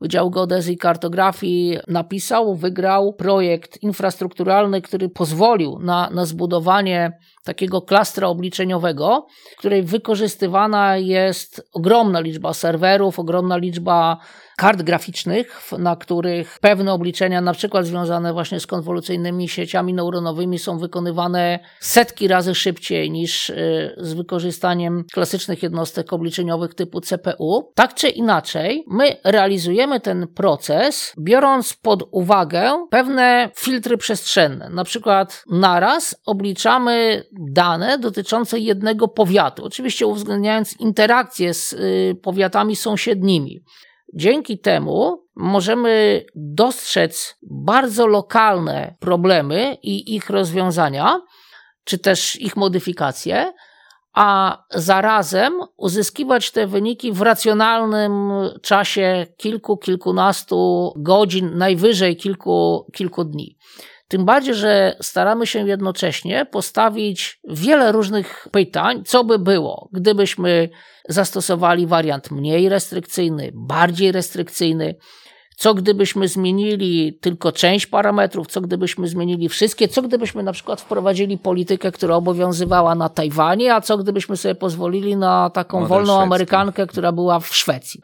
Wydziału 0.00 0.30
Geodezji 0.30 0.74
i 0.74 0.78
Kartografii 0.78 1.78
napisał, 1.88 2.54
wygrał 2.54 3.12
projekt 3.12 3.82
infrastrukturalny, 3.82 4.82
który 4.82 5.08
pozwolił 5.08 5.78
na, 5.78 6.10
na 6.10 6.26
zbudowanie 6.26 7.18
takiego 7.44 7.82
klastra 7.82 8.28
obliczeniowego, 8.28 9.26
w 9.54 9.58
której 9.58 9.82
wykorzystywana 9.82 10.96
jest 10.96 11.68
ogromna 11.72 12.20
liczba 12.20 12.54
serwerów, 12.54 13.18
ogromna 13.18 13.56
liczba 13.56 14.18
kart 14.60 14.82
graficznych, 14.82 15.72
na 15.78 15.96
których 15.96 16.58
pewne 16.60 16.92
obliczenia, 16.92 17.40
na 17.40 17.52
przykład 17.52 17.86
związane 17.86 18.32
właśnie 18.32 18.60
z 18.60 18.66
konwolucyjnymi 18.66 19.48
sieciami 19.48 19.94
neuronowymi, 19.94 20.58
są 20.58 20.78
wykonywane 20.78 21.58
setki 21.80 22.28
razy 22.28 22.54
szybciej 22.54 23.10
niż 23.10 23.50
y, 23.50 23.94
z 23.98 24.12
wykorzystaniem 24.12 25.04
klasycznych 25.12 25.62
jednostek 25.62 26.12
obliczeniowych 26.12 26.74
typu 26.74 27.00
CPU. 27.00 27.72
Tak 27.74 27.94
czy 27.94 28.08
inaczej, 28.08 28.84
my 28.88 29.16
realizujemy 29.24 30.00
ten 30.00 30.28
proces, 30.28 31.12
biorąc 31.18 31.74
pod 31.74 32.08
uwagę 32.10 32.86
pewne 32.90 33.50
filtry 33.56 33.96
przestrzenne. 33.96 34.68
Na 34.70 34.84
przykład 34.84 35.44
naraz 35.50 36.16
obliczamy 36.26 37.24
dane 37.52 37.98
dotyczące 37.98 38.58
jednego 38.58 39.08
powiatu, 39.08 39.64
oczywiście 39.64 40.06
uwzględniając 40.06 40.80
interakcje 40.80 41.54
z 41.54 41.72
y, 41.72 42.16
powiatami 42.22 42.76
sąsiednimi. 42.76 43.60
Dzięki 44.14 44.58
temu 44.58 45.26
możemy 45.36 46.24
dostrzec 46.34 47.38
bardzo 47.42 48.06
lokalne 48.06 48.96
problemy 49.00 49.76
i 49.82 50.14
ich 50.14 50.30
rozwiązania, 50.30 51.20
czy 51.84 51.98
też 51.98 52.40
ich 52.40 52.56
modyfikacje, 52.56 53.52
a 54.14 54.58
zarazem 54.70 55.52
uzyskiwać 55.76 56.50
te 56.50 56.66
wyniki 56.66 57.12
w 57.12 57.22
racjonalnym 57.22 58.32
czasie 58.62 59.26
kilku, 59.36 59.76
kilkunastu 59.76 60.92
godzin, 60.96 61.58
najwyżej 61.58 62.16
kilku, 62.16 62.86
kilku 62.92 63.24
dni. 63.24 63.56
Tym 64.10 64.24
bardziej, 64.24 64.54
że 64.54 64.96
staramy 65.02 65.46
się 65.46 65.68
jednocześnie 65.68 66.46
postawić 66.46 67.40
wiele 67.48 67.92
różnych 67.92 68.48
pytań, 68.50 69.02
co 69.06 69.24
by 69.24 69.38
było, 69.38 69.88
gdybyśmy 69.92 70.68
zastosowali 71.08 71.86
wariant 71.86 72.30
mniej 72.30 72.68
restrykcyjny, 72.68 73.50
bardziej 73.54 74.12
restrykcyjny, 74.12 74.94
co 75.56 75.74
gdybyśmy 75.74 76.28
zmienili 76.28 77.18
tylko 77.20 77.52
część 77.52 77.86
parametrów, 77.86 78.46
co 78.46 78.60
gdybyśmy 78.60 79.08
zmienili 79.08 79.48
wszystkie, 79.48 79.88
co 79.88 80.02
gdybyśmy 80.02 80.42
na 80.42 80.52
przykład 80.52 80.80
wprowadzili 80.80 81.38
politykę, 81.38 81.92
która 81.92 82.14
obowiązywała 82.14 82.94
na 82.94 83.08
Tajwanie, 83.08 83.74
a 83.74 83.80
co 83.80 83.98
gdybyśmy 83.98 84.36
sobie 84.36 84.54
pozwolili 84.54 85.16
na 85.16 85.50
taką 85.50 85.80
Model 85.80 85.88
wolną 85.88 86.12
szwedzki. 86.12 86.26
Amerykankę, 86.26 86.86
która 86.86 87.12
była 87.12 87.40
w 87.40 87.56
Szwecji 87.56 88.00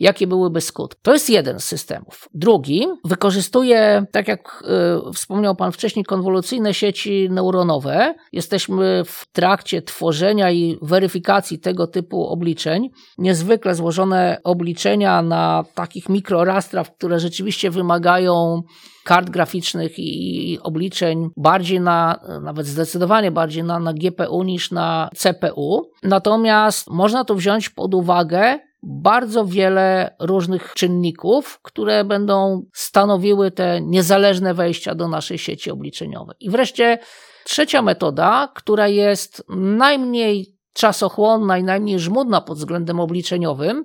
jakie 0.00 0.26
byłyby 0.26 0.60
skutki. 0.60 1.00
To 1.02 1.12
jest 1.12 1.30
jeden 1.30 1.60
z 1.60 1.64
systemów. 1.64 2.28
Drugi 2.34 2.86
wykorzystuje, 3.04 4.06
tak 4.12 4.28
jak 4.28 4.64
y, 5.08 5.12
wspomniał 5.12 5.56
Pan 5.56 5.72
wcześniej, 5.72 6.04
konwolucyjne 6.04 6.74
sieci 6.74 7.28
neuronowe. 7.30 8.14
Jesteśmy 8.32 9.02
w 9.06 9.26
trakcie 9.32 9.82
tworzenia 9.82 10.50
i 10.50 10.78
weryfikacji 10.82 11.58
tego 11.58 11.86
typu 11.86 12.26
obliczeń. 12.26 12.90
Niezwykle 13.18 13.74
złożone 13.74 14.38
obliczenia 14.44 15.22
na 15.22 15.64
takich 15.74 16.08
mikrorastrach, 16.08 16.96
które 16.96 17.20
rzeczywiście 17.20 17.70
wymagają 17.70 18.62
kart 19.04 19.30
graficznych 19.30 19.92
i 19.98 20.58
obliczeń 20.62 21.28
bardziej 21.36 21.80
na, 21.80 22.20
nawet 22.42 22.66
zdecydowanie 22.66 23.30
bardziej 23.30 23.64
na, 23.64 23.78
na 23.78 23.92
GPU 23.92 24.42
niż 24.42 24.70
na 24.70 25.08
CPU. 25.16 25.90
Natomiast 26.02 26.90
można 26.90 27.24
to 27.24 27.34
wziąć 27.34 27.70
pod 27.70 27.94
uwagę 27.94 28.58
bardzo 28.82 29.46
wiele 29.46 30.16
różnych 30.20 30.74
czynników, 30.74 31.60
które 31.62 32.04
będą 32.04 32.66
stanowiły 32.74 33.50
te 33.50 33.80
niezależne 33.80 34.54
wejścia 34.54 34.94
do 34.94 35.08
naszej 35.08 35.38
sieci 35.38 35.70
obliczeniowej. 35.70 36.36
I 36.40 36.50
wreszcie 36.50 36.98
trzecia 37.44 37.82
metoda, 37.82 38.52
która 38.54 38.88
jest 38.88 39.44
najmniej 39.56 40.60
czasochłonna 40.72 41.58
i 41.58 41.64
najmniej 41.64 41.98
żmudna 41.98 42.40
pod 42.40 42.58
względem 42.58 43.00
obliczeniowym, 43.00 43.84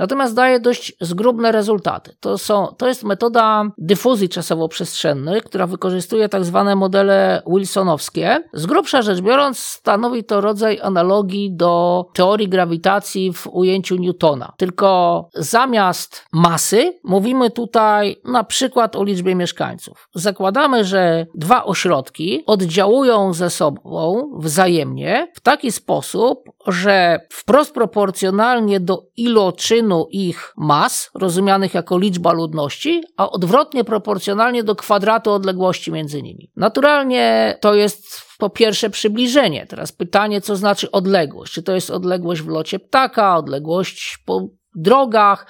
natomiast 0.00 0.34
daje 0.34 0.60
dość 0.60 0.92
zgrubne 1.00 1.52
rezultaty. 1.52 2.16
To, 2.20 2.38
są, 2.38 2.66
to 2.78 2.88
jest 2.88 3.04
metoda 3.04 3.64
dyfuzji 3.78 4.28
czasowo-przestrzennej, 4.28 5.42
która 5.42 5.66
wykorzystuje 5.66 6.28
tak 6.28 6.44
zwane 6.44 6.76
modele 6.76 7.42
wilsonowskie. 7.46 8.42
Z 8.52 8.66
grubsza 8.66 9.02
rzecz 9.02 9.20
biorąc, 9.20 9.58
stanowi 9.58 10.24
to 10.24 10.40
rodzaj 10.40 10.80
analogii 10.82 11.56
do 11.56 12.04
teorii 12.14 12.48
grawitacji 12.48 13.32
w 13.32 13.46
ujęciu 13.46 13.96
Newtona. 13.96 14.52
Tylko 14.56 15.28
zamiast 15.34 16.24
masy 16.32 16.98
mówimy 17.04 17.50
tutaj 17.50 18.16
na 18.24 18.44
przykład 18.44 18.96
o 18.96 19.04
liczbie 19.04 19.34
mieszkańców. 19.34 20.08
Zakładamy, 20.14 20.84
że 20.84 21.26
dwa 21.34 21.64
ośrodki 21.64 22.42
oddziałują 22.46 23.32
ze 23.32 23.50
sobą 23.50 24.30
wzajemnie 24.38 25.28
w 25.34 25.40
taki 25.40 25.72
sposób, 25.72 26.38
że 26.66 27.20
wprost 27.32 27.74
proporcjonalnie 27.74 28.80
do 28.80 29.02
iloczynu 29.16 29.89
ich 30.10 30.52
mas, 30.56 31.10
rozumianych 31.14 31.74
jako 31.74 31.98
liczba 31.98 32.32
ludności, 32.32 33.02
a 33.16 33.30
odwrotnie 33.30 33.84
proporcjonalnie 33.84 34.64
do 34.64 34.76
kwadratu 34.76 35.30
odległości 35.30 35.92
między 35.92 36.22
nimi. 36.22 36.50
Naturalnie 36.56 37.56
to 37.60 37.74
jest 37.74 38.22
po 38.38 38.50
pierwsze 38.50 38.90
przybliżenie. 38.90 39.66
Teraz 39.66 39.92
pytanie, 39.92 40.40
co 40.40 40.56
znaczy 40.56 40.90
odległość? 40.90 41.52
Czy 41.52 41.62
to 41.62 41.72
jest 41.74 41.90
odległość 41.90 42.42
w 42.42 42.48
locie 42.48 42.78
ptaka, 42.78 43.36
odległość 43.36 44.18
po 44.26 44.48
drogach, 44.74 45.46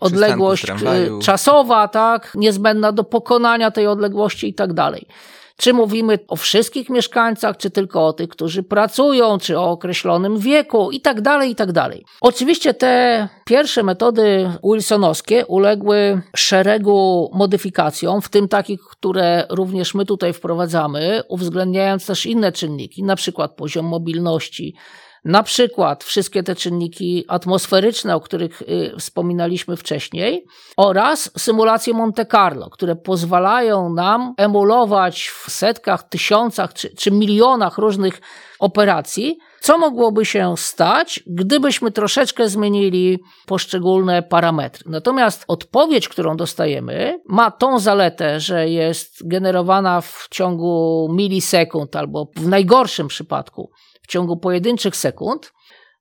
odległość 0.00 0.66
czasowa, 1.22 1.88
tak, 1.88 2.32
niezbędna 2.34 2.92
do 2.92 3.04
pokonania 3.04 3.70
tej 3.70 3.86
odległości 3.86 4.48
i 4.48 4.54
tak 4.54 4.72
dalej. 4.72 5.06
Czy 5.60 5.72
mówimy 5.72 6.18
o 6.28 6.36
wszystkich 6.36 6.90
mieszkańcach, 6.90 7.56
czy 7.56 7.70
tylko 7.70 8.06
o 8.06 8.12
tych, 8.12 8.28
którzy 8.28 8.62
pracują, 8.62 9.38
czy 9.38 9.58
o 9.58 9.70
określonym 9.70 10.38
wieku 10.38 10.90
i 10.90 11.00
tak 11.00 11.20
dalej, 11.20 11.50
i 11.50 11.54
tak 11.54 11.72
dalej. 11.72 12.04
Oczywiście 12.20 12.74
te 12.74 13.28
pierwsze 13.44 13.82
metody 13.82 14.50
wilsonowskie 14.64 15.46
uległy 15.46 16.22
szeregu 16.36 17.30
modyfikacjom, 17.34 18.22
w 18.22 18.28
tym 18.28 18.48
takich, 18.48 18.80
które 18.80 19.46
również 19.50 19.94
my 19.94 20.04
tutaj 20.04 20.32
wprowadzamy, 20.32 21.22
uwzględniając 21.28 22.06
też 22.06 22.26
inne 22.26 22.52
czynniki, 22.52 23.02
na 23.02 23.16
przykład 23.16 23.56
poziom 23.56 23.86
mobilności, 23.86 24.74
na 25.24 25.42
przykład 25.42 26.04
wszystkie 26.04 26.42
te 26.42 26.56
czynniki 26.56 27.24
atmosferyczne, 27.28 28.16
o 28.16 28.20
których 28.20 28.62
y, 28.62 28.92
wspominaliśmy 28.98 29.76
wcześniej, 29.76 30.46
oraz 30.76 31.30
symulacje 31.38 31.94
Monte 31.94 32.26
Carlo, 32.26 32.70
które 32.70 32.96
pozwalają 32.96 33.92
nam 33.94 34.34
emulować 34.36 35.28
w 35.28 35.50
setkach, 35.50 36.08
tysiącach 36.08 36.72
czy, 36.72 36.96
czy 36.96 37.10
milionach 37.10 37.78
różnych 37.78 38.20
operacji, 38.58 39.38
co 39.60 39.78
mogłoby 39.78 40.24
się 40.24 40.54
stać, 40.56 41.22
gdybyśmy 41.26 41.90
troszeczkę 41.90 42.48
zmienili 42.48 43.18
poszczególne 43.46 44.22
parametry. 44.22 44.84
Natomiast 44.86 45.44
odpowiedź, 45.48 46.08
którą 46.08 46.36
dostajemy, 46.36 47.20
ma 47.28 47.50
tą 47.50 47.78
zaletę, 47.78 48.40
że 48.40 48.68
jest 48.68 49.28
generowana 49.28 50.00
w 50.00 50.28
ciągu 50.30 51.08
milisekund 51.12 51.96
albo 51.96 52.30
w 52.36 52.48
najgorszym 52.48 53.08
przypadku 53.08 53.70
w 54.08 54.10
ciągu 54.10 54.36
pojedynczych 54.36 54.96
sekund. 54.96 55.52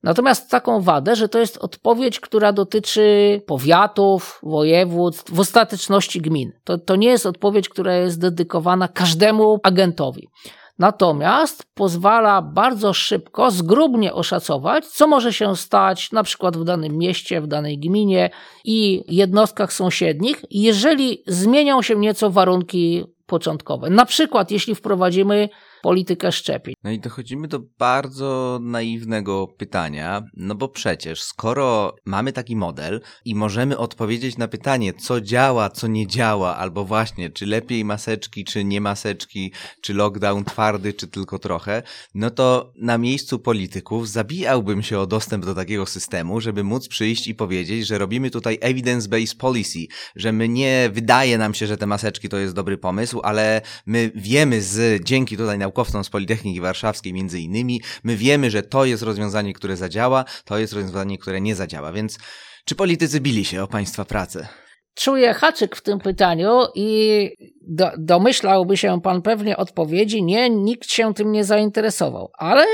Natomiast 0.03 0.51
taką 0.51 0.81
wadę, 0.81 1.15
że 1.15 1.29
to 1.29 1.39
jest 1.39 1.57
odpowiedź, 1.57 2.19
która 2.19 2.53
dotyczy 2.53 3.41
powiatów, 3.47 4.39
województw, 4.43 5.33
w 5.33 5.39
ostateczności 5.39 6.21
gmin. 6.21 6.51
To, 6.63 6.77
to 6.77 6.95
nie 6.95 7.07
jest 7.07 7.25
odpowiedź, 7.25 7.69
która 7.69 7.95
jest 7.95 8.19
dedykowana 8.19 8.87
każdemu 8.87 9.59
agentowi. 9.63 10.27
Natomiast 10.79 11.63
pozwala 11.73 12.41
bardzo 12.41 12.93
szybko, 12.93 13.51
zgrubnie 13.51 14.13
oszacować, 14.13 14.85
co 14.85 15.07
może 15.07 15.33
się 15.33 15.55
stać 15.55 16.11
na 16.11 16.23
przykład 16.23 16.57
w 16.57 16.63
danym 16.63 16.97
mieście, 16.97 17.41
w 17.41 17.47
danej 17.47 17.79
gminie 17.79 18.29
i 18.65 19.03
jednostkach 19.07 19.73
sąsiednich, 19.73 20.41
jeżeli 20.51 21.23
zmienią 21.27 21.81
się 21.81 21.95
nieco 21.95 22.29
warunki 22.29 23.03
początkowe. 23.25 23.89
Na 23.89 24.05
przykład, 24.05 24.51
jeśli 24.51 24.75
wprowadzimy 24.75 25.49
politykę 25.81 26.31
szczepień. 26.31 26.73
No 26.83 26.91
i 26.91 26.99
dochodzimy 26.99 27.47
do 27.47 27.59
bardzo 27.79 28.59
naiwnego 28.61 29.47
pytania, 29.47 30.23
no 30.33 30.55
bo 30.55 30.69
przecież 30.69 31.23
skoro 31.23 31.95
mamy 32.05 32.33
taki 32.33 32.55
model 32.55 33.01
i 33.25 33.35
możemy 33.35 33.77
odpowiedzieć 33.77 34.37
na 34.37 34.47
pytanie, 34.47 34.93
co 34.93 35.21
działa, 35.21 35.69
co 35.69 35.87
nie 35.87 36.07
działa, 36.07 36.57
albo 36.57 36.85
właśnie, 36.85 37.29
czy 37.29 37.45
lepiej 37.45 37.85
maseczki, 37.85 38.45
czy 38.45 38.63
nie 38.63 38.81
maseczki, 38.81 39.53
czy 39.81 39.93
lockdown 39.93 40.45
twardy, 40.45 40.93
czy 40.93 41.07
tylko 41.07 41.39
trochę, 41.39 41.83
no 42.15 42.29
to 42.29 42.73
na 42.75 42.97
miejscu 42.97 43.39
polityków 43.39 44.09
zabijałbym 44.09 44.83
się 44.83 44.99
o 44.99 45.07
dostęp 45.07 45.45
do 45.45 45.55
takiego 45.55 45.85
systemu, 45.85 46.41
żeby 46.41 46.63
móc 46.63 46.87
przyjść 46.87 47.27
i 47.27 47.35
powiedzieć, 47.35 47.87
że 47.87 47.97
robimy 47.97 48.29
tutaj 48.29 48.59
evidence-based 48.59 49.37
policy, 49.37 49.79
że 50.15 50.31
my 50.31 50.49
nie 50.49 50.89
wydaje 50.93 51.37
nam 51.37 51.53
się, 51.53 51.67
że 51.67 51.77
te 51.77 51.85
maseczki 51.85 52.29
to 52.29 52.37
jest 52.37 52.53
dobry 52.53 52.77
pomysł, 52.77 53.21
ale 53.23 53.61
my 53.85 54.11
wiemy 54.15 54.61
z, 54.61 55.03
dzięki 55.03 55.37
tutaj 55.37 55.57
naukowcom, 55.57 55.66
naukowcom 55.67 56.03
z 56.03 56.09
Politechniki 56.09 56.61
Warszawskiej 56.61 57.13
między 57.13 57.39
innymi, 57.39 57.81
my 58.03 58.15
wiemy, 58.15 58.51
że 58.51 58.63
to 58.63 58.85
jest 58.85 59.03
rozwiązanie, 59.03 59.53
które 59.53 59.77
zadziała, 59.77 60.25
to 60.45 60.57
jest 60.57 60.73
rozwiązanie, 60.73 61.17
które 61.17 61.41
nie 61.41 61.55
zadziała, 61.55 61.91
więc 61.91 62.17
czy 62.65 62.75
politycy 62.75 63.19
bili 63.21 63.45
się 63.45 63.63
o 63.63 63.67
państwa 63.67 64.05
pracę? 64.05 64.47
Czuję 64.95 65.33
haczyk 65.33 65.75
w 65.75 65.81
tym 65.81 65.99
pytaniu 65.99 66.61
i 66.75 67.29
do, 67.61 67.91
domyślałby 67.97 68.77
się 68.77 69.01
pan 69.01 69.21
pewnie 69.21 69.57
odpowiedzi, 69.57 70.23
nie, 70.23 70.49
nikt 70.49 70.91
się 70.91 71.13
tym 71.13 71.31
nie 71.31 71.43
zainteresował, 71.43 72.31
ale 72.37 72.65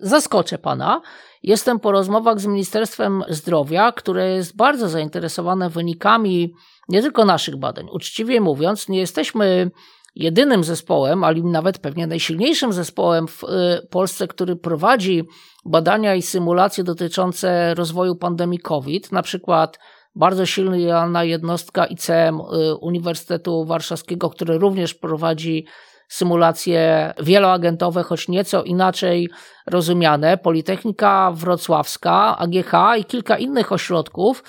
zaskoczę 0.00 0.58
pana. 0.58 1.00
Jestem 1.42 1.80
po 1.80 1.92
rozmowach 1.92 2.40
z 2.40 2.46
Ministerstwem 2.46 3.22
Zdrowia, 3.28 3.92
które 3.92 4.30
jest 4.30 4.56
bardzo 4.56 4.88
zainteresowane 4.88 5.70
wynikami 5.70 6.52
nie 6.88 7.02
tylko 7.02 7.24
naszych 7.24 7.56
badań. 7.56 7.86
Uczciwie 7.92 8.40
mówiąc, 8.40 8.88
nie 8.88 8.98
jesteśmy 8.98 9.70
jedynym 10.14 10.64
zespołem, 10.64 11.24
ale 11.24 11.40
nawet 11.40 11.78
pewnie 11.78 12.06
najsilniejszym 12.06 12.72
zespołem 12.72 13.28
w 13.28 13.44
y, 13.44 13.86
Polsce, 13.90 14.26
który 14.26 14.56
prowadzi 14.56 15.24
badania 15.64 16.14
i 16.14 16.22
symulacje 16.22 16.84
dotyczące 16.84 17.74
rozwoju 17.74 18.16
pandemii 18.16 18.58
COVID, 18.58 19.12
na 19.12 19.22
przykład 19.22 19.78
bardzo 20.14 20.46
silna 20.46 21.24
jednostka 21.24 21.86
ICM 21.86 22.40
y, 22.40 22.74
Uniwersytetu 22.80 23.64
Warszawskiego, 23.64 24.30
który 24.30 24.58
również 24.58 24.94
prowadzi 24.94 25.66
symulacje 26.08 27.12
wieloagentowe, 27.22 28.02
choć 28.02 28.28
nieco 28.28 28.62
inaczej 28.62 29.28
rozumiane, 29.66 30.38
Politechnika 30.38 31.32
Wrocławska, 31.34 32.38
AGH 32.38 32.72
i 32.98 33.04
kilka 33.04 33.38
innych 33.38 33.72
ośrodków, 33.72 34.44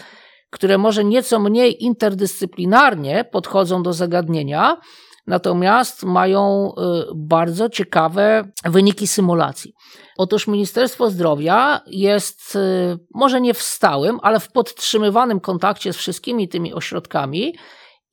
które 0.50 0.78
może 0.78 1.04
nieco 1.04 1.40
mniej 1.40 1.84
interdyscyplinarnie 1.84 3.26
podchodzą 3.32 3.84
do 3.84 3.94
zagadnienia, 3.94 4.78
natomiast 5.30 6.04
mają 6.04 6.72
y, 6.72 7.06
bardzo 7.16 7.70
ciekawe 7.70 8.52
wyniki 8.66 9.08
symulacji. 9.08 9.74
Otóż 10.18 10.48
Ministerstwo 10.48 11.10
Zdrowia 11.10 11.82
jest 11.88 12.56
y, 12.56 12.98
może 13.14 13.42
nie 13.42 13.54
w 13.54 13.62
stałym, 13.62 14.20
ale 14.22 14.40
w 14.40 14.52
podtrzymywanym 14.52 15.40
kontakcie 15.40 15.94
z 15.94 15.98
wszystkimi 15.98 16.50
tymi 16.50 16.74
ośrodkami 16.74 17.56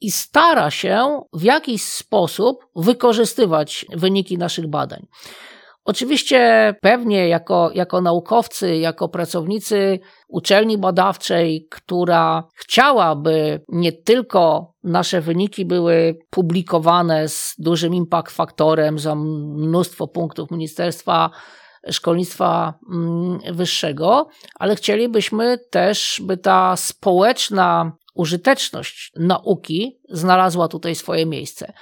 i 0.01 0.11
stara 0.11 0.71
się 0.71 1.21
w 1.33 1.43
jakiś 1.43 1.83
sposób 1.83 2.67
wykorzystywać 2.77 3.87
wyniki 3.93 4.39
naszych 4.39 4.67
badań. 4.67 5.07
Oczywiście 5.87 6.75
pewnie 6.81 7.29
jako, 7.29 7.71
jako 7.75 8.01
naukowcy, 8.01 8.77
jako 8.77 9.09
pracownicy 9.09 9.99
uczelni 10.29 10.79
badawczej, 10.79 11.67
która 11.71 12.45
chciałaby 12.55 13.65
nie 13.69 13.93
tylko 13.93 14.73
nasze 14.85 15.21
wyniki 15.21 15.65
były 15.65 16.19
publikowane 16.31 17.29
z 17.29 17.55
dużym 17.59 17.95
impact 17.95 18.33
faktorem 18.33 18.99
za 18.99 19.15
mnóstwo 19.15 20.09
punktów 20.09 20.51
Ministerstwa 20.51 21.31
Szkolnictwa 21.91 22.75
mm, 22.93 23.39
Wyższego, 23.53 24.29
ale 24.55 24.77
chcielibyśmy 24.77 25.59
też, 25.71 26.21
by 26.25 26.37
ta 26.37 26.77
społeczna 26.77 27.93
użyteczność 28.15 29.13
nauki 29.17 29.99
znalazła 30.09 30.69
tutaj 30.69 30.95
swoje 30.95 31.27
miejsce. 31.27 31.73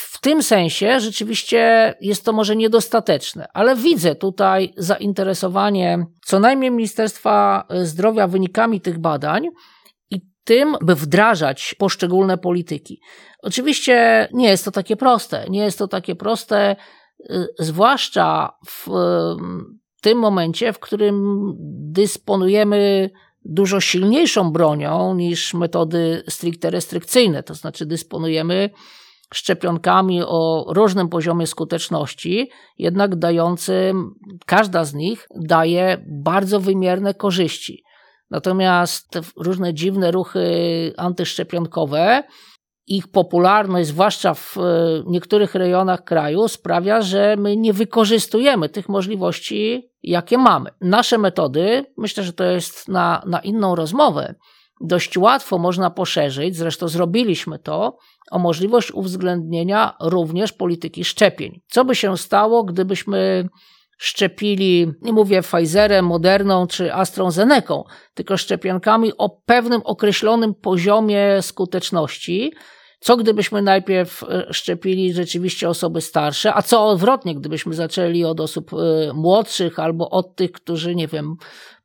W 0.00 0.20
tym 0.20 0.42
sensie 0.42 1.00
rzeczywiście 1.00 1.94
jest 2.00 2.24
to 2.24 2.32
może 2.32 2.56
niedostateczne, 2.56 3.48
ale 3.54 3.76
widzę 3.76 4.14
tutaj 4.14 4.74
zainteresowanie 4.76 6.06
co 6.24 6.40
najmniej 6.40 6.70
Ministerstwa 6.70 7.66
Zdrowia 7.82 8.28
wynikami 8.28 8.80
tych 8.80 8.98
badań 8.98 9.48
i 10.10 10.20
tym, 10.44 10.76
by 10.82 10.94
wdrażać 10.94 11.74
poszczególne 11.78 12.38
polityki. 12.38 13.00
Oczywiście 13.42 14.28
nie 14.32 14.48
jest 14.48 14.64
to 14.64 14.70
takie 14.70 14.96
proste. 14.96 15.46
Nie 15.48 15.60
jest 15.60 15.78
to 15.78 15.88
takie 15.88 16.14
proste, 16.14 16.76
y, 17.20 17.46
zwłaszcza 17.58 18.52
w 18.66 18.86
tym 20.00 20.18
momencie, 20.18 20.72
w 20.72 20.78
którym 20.78 21.42
dysponujemy 21.92 23.10
dużo 23.44 23.80
silniejszą 23.80 24.50
bronią 24.52 25.14
niż 25.14 25.54
metody 25.54 26.22
stricte 26.28 26.70
restrykcyjne, 26.70 27.42
to 27.42 27.54
znaczy 27.54 27.86
dysponujemy 27.86 28.70
szczepionkami 29.34 30.22
o 30.22 30.66
różnym 30.68 31.08
poziomie 31.08 31.46
skuteczności, 31.46 32.50
jednak 32.78 33.16
dającym, 33.16 34.14
każda 34.46 34.84
z 34.84 34.94
nich 34.94 35.28
daje 35.40 36.04
bardzo 36.06 36.60
wymierne 36.60 37.14
korzyści. 37.14 37.84
Natomiast 38.30 39.18
różne 39.36 39.74
dziwne 39.74 40.10
ruchy 40.10 40.44
antyszczepionkowe, 40.96 42.22
ich 42.86 43.08
popularność, 43.08 43.88
zwłaszcza 43.88 44.34
w 44.34 44.56
e, 44.56 44.62
niektórych 45.06 45.54
rejonach 45.54 46.04
kraju, 46.04 46.48
sprawia, 46.48 47.02
że 47.02 47.36
my 47.38 47.56
nie 47.56 47.72
wykorzystujemy 47.72 48.68
tych 48.68 48.88
możliwości, 48.88 49.90
jakie 50.02 50.38
mamy. 50.38 50.70
Nasze 50.80 51.18
metody, 51.18 51.84
myślę, 51.96 52.24
że 52.24 52.32
to 52.32 52.44
jest 52.44 52.88
na, 52.88 53.22
na 53.26 53.40
inną 53.40 53.74
rozmowę, 53.74 54.34
dość 54.80 55.18
łatwo 55.18 55.58
można 55.58 55.90
poszerzyć, 55.90 56.56
zresztą 56.56 56.88
zrobiliśmy 56.88 57.58
to, 57.58 57.96
o 58.30 58.38
możliwość 58.38 58.92
uwzględnienia 58.92 59.96
również 60.00 60.52
polityki 60.52 61.04
szczepień. 61.04 61.60
Co 61.68 61.84
by 61.84 61.94
się 61.94 62.16
stało, 62.16 62.64
gdybyśmy 62.64 63.48
szczepili, 63.98 64.92
nie 65.02 65.12
mówię 65.12 65.42
Pfizerem, 65.42 66.06
Moderną 66.06 66.66
czy 66.66 66.94
AstraZeneką, 66.94 67.84
tylko 68.14 68.36
szczepionkami 68.36 69.12
o 69.18 69.30
pewnym 69.30 69.80
określonym 69.84 70.54
poziomie 70.54 71.42
skuteczności. 71.42 72.52
Co 73.00 73.16
gdybyśmy 73.16 73.62
najpierw 73.62 74.22
e, 74.22 74.46
szczepili 74.50 75.12
rzeczywiście 75.12 75.68
osoby 75.68 76.00
starsze, 76.00 76.54
a 76.54 76.62
co 76.62 76.86
odwrotnie, 76.86 77.34
gdybyśmy 77.34 77.74
zaczęli 77.74 78.24
od 78.24 78.40
osób 78.40 78.70
e, 78.72 79.12
młodszych 79.12 79.78
albo 79.78 80.10
od 80.10 80.36
tych, 80.36 80.52
którzy, 80.52 80.94
nie 80.94 81.08
wiem, 81.08 81.36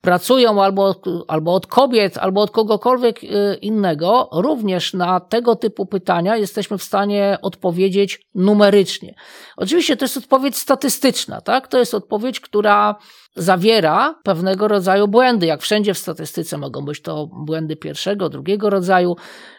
pracują 0.04 0.64
albo 0.64 0.96
albo 1.28 1.54
od 1.54 1.68
kobiet, 1.68 2.18
albo 2.18 2.42
od 2.42 2.52
kogokolwiek 2.52 3.24
y, 3.24 3.28
innego, 3.62 4.30
również 4.32 4.94
na 4.94 5.20
tego 5.20 5.56
typu 5.56 5.86
pytania 5.86 6.38
jesteśmy 6.38 6.78
w 6.78 6.84
stanie 6.84 7.38
odpowiedzieć 7.42 8.22
numerycznie. 8.36 9.16
Oczywiście 9.58 9.98
to 9.98 10.06
jest 10.06 10.18
odpowiedź 10.18 10.58
statystyczna, 10.58 11.42
tak? 11.42 11.68
To 11.68 11.80
jest 11.80 11.94
odpowiedź, 11.94 12.40
która 12.40 12.96
zawiera 13.36 14.16
pewnego 14.24 14.68
rodzaju 14.68 15.08
błędy. 15.08 15.46
Jak 15.46 15.62
wszędzie 15.62 15.94
w 15.94 15.98
statystyce 15.98 16.58
mogą 16.58 16.86
być 16.86 17.02
to 17.02 17.28
błędy 17.46 17.76
pierwszego, 17.76 18.30
drugiego 18.30 18.70
rodzaju, 18.70 19.16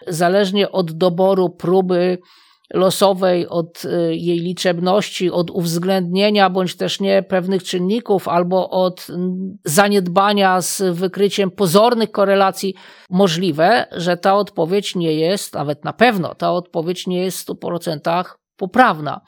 zależnie 0.06 0.72
od 0.72 0.92
doboru 0.92 1.50
próby 1.50 2.18
losowej, 2.72 3.48
od 3.48 3.84
y, 3.84 4.16
jej 4.16 4.38
liczebności, 4.38 5.30
od 5.30 5.50
uwzględnienia 5.50 6.50
bądź 6.50 6.76
też 6.76 7.00
nie 7.00 7.22
pewnych 7.22 7.62
czynników, 7.62 8.28
albo 8.28 8.70
od 8.70 9.06
zaniedbania 9.64 10.60
z 10.60 10.82
wykryciem 10.82 11.50
pozornych 11.50 12.10
korelacji, 12.10 12.74
możliwe, 13.10 13.86
że 13.92 14.16
ta 14.16 14.34
odpowiedź 14.34 14.94
nie 14.94 15.12
jest, 15.12 15.54
nawet 15.54 15.84
na 15.84 15.92
pewno 15.92 16.34
ta 16.34 16.52
odpowiedź 16.52 17.06
nie 17.06 17.24
jest 17.24 17.38
w 17.38 17.54
100% 17.54 18.24
poprawna. 18.56 19.20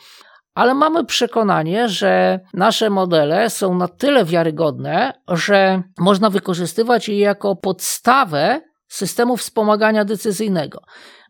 Ale 0.55 0.75
mamy 0.75 1.05
przekonanie, 1.05 1.89
że 1.89 2.41
nasze 2.55 2.91
modele 2.91 3.51
są 3.51 3.75
na 3.75 3.89
tyle 3.89 4.25
wiarygodne, 4.25 5.13
że 5.29 5.83
można 5.99 6.31
wykorzystywać 6.31 7.09
je 7.09 7.19
jako 7.19 7.57
podstawę 7.57 8.61
systemu 8.89 9.37
wspomagania 9.37 10.05
decyzyjnego. 10.05 10.81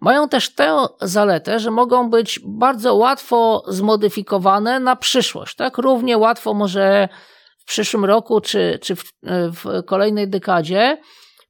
Mają 0.00 0.28
też 0.28 0.54
tę 0.54 0.86
zaletę, 1.00 1.60
że 1.60 1.70
mogą 1.70 2.10
być 2.10 2.40
bardzo 2.44 2.94
łatwo 2.94 3.62
zmodyfikowane 3.68 4.80
na 4.80 4.96
przyszłość. 4.96 5.56
Tak? 5.56 5.78
Równie 5.78 6.18
łatwo 6.18 6.54
może 6.54 7.08
w 7.58 7.64
przyszłym 7.64 8.04
roku 8.04 8.40
czy, 8.40 8.78
czy 8.82 8.96
w, 8.96 9.04
w 9.22 9.84
kolejnej 9.86 10.28
dekadzie 10.28 10.98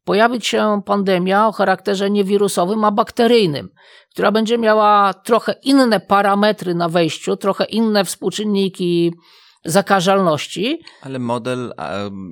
pojawić 0.05 0.47
się 0.47 0.83
pandemia 0.87 1.49
o 1.49 1.53
charakterze 1.53 2.11
nie 2.11 2.25
wirusowym, 2.25 2.85
a 2.85 2.91
bakteryjnym, 2.91 3.69
która 4.11 4.33
będzie 4.33 4.59
miała 4.59 5.15
trochę 5.15 5.55
inne 5.63 6.01
parametry 6.01 6.75
na 6.75 6.89
wejściu, 6.89 7.37
trochę 7.37 7.65
inne 7.65 8.05
współczynniki 8.05 9.13
zakażalności. 9.65 10.81
Ale 11.03 11.19
model 11.19 11.73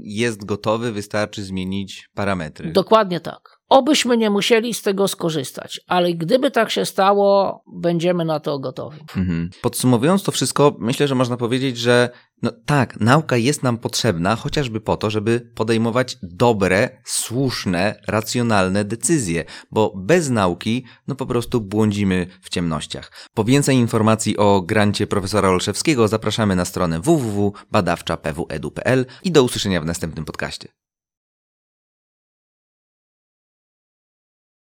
jest 0.03 0.45
gotowy, 0.45 0.93
wystarczy 0.93 1.43
zmienić 1.45 2.09
parametry. 2.15 2.73
Dokładnie 2.73 3.21
tak. 3.21 3.54
Obyśmy 3.69 4.17
nie 4.17 4.31
musieli 4.31 4.75
z 4.75 4.83
tego 4.83 5.09
skorzystać, 5.09 5.81
ale 5.87 6.13
gdyby 6.13 6.51
tak 6.51 6.71
się 6.71 6.85
stało, 6.85 7.63
będziemy 7.73 8.25
na 8.25 8.41
to 8.41 8.59
gotowi. 8.59 9.01
Mhm. 9.01 9.51
Podsumowując 9.63 10.23
to 10.23 10.33
wszystko, 10.33 10.77
myślę, 10.79 11.09
że 11.09 11.15
można 11.15 11.37
powiedzieć, 11.37 11.79
że 11.79 12.11
no 12.43 12.51
tak, 12.67 13.01
nauka 13.01 13.37
jest 13.37 13.63
nam 13.63 13.79
potrzebna 13.79 14.37
chociażby 14.37 14.81
po 14.81 14.97
to, 14.97 15.11
żeby 15.11 15.51
podejmować 15.55 16.17
dobre, 16.23 17.01
słuszne, 17.05 18.01
racjonalne 18.09 18.85
decyzje, 18.85 19.45
bo 19.71 19.93
bez 19.97 20.31
nauki 20.31 20.85
no 21.07 21.15
po 21.15 21.27
prostu 21.27 21.61
błądzimy 21.61 22.27
w 22.43 22.49
ciemnościach. 22.49 23.13
Po 23.35 23.45
więcej 23.45 23.77
informacji 23.77 24.37
o 24.37 24.63
grancie 24.63 25.07
profesora 25.07 25.49
Olszewskiego 25.49 26.09
zapraszamy 26.09 26.57
na 26.57 26.65
stronę 26.65 27.01
www.badawcza.pwedu.pl 27.01 29.07
i 29.25 29.33
do 29.33 29.43
usłyszenia 29.43 29.81
w 29.81 29.87
następnym 29.87 30.25
podcaście. 30.25 30.84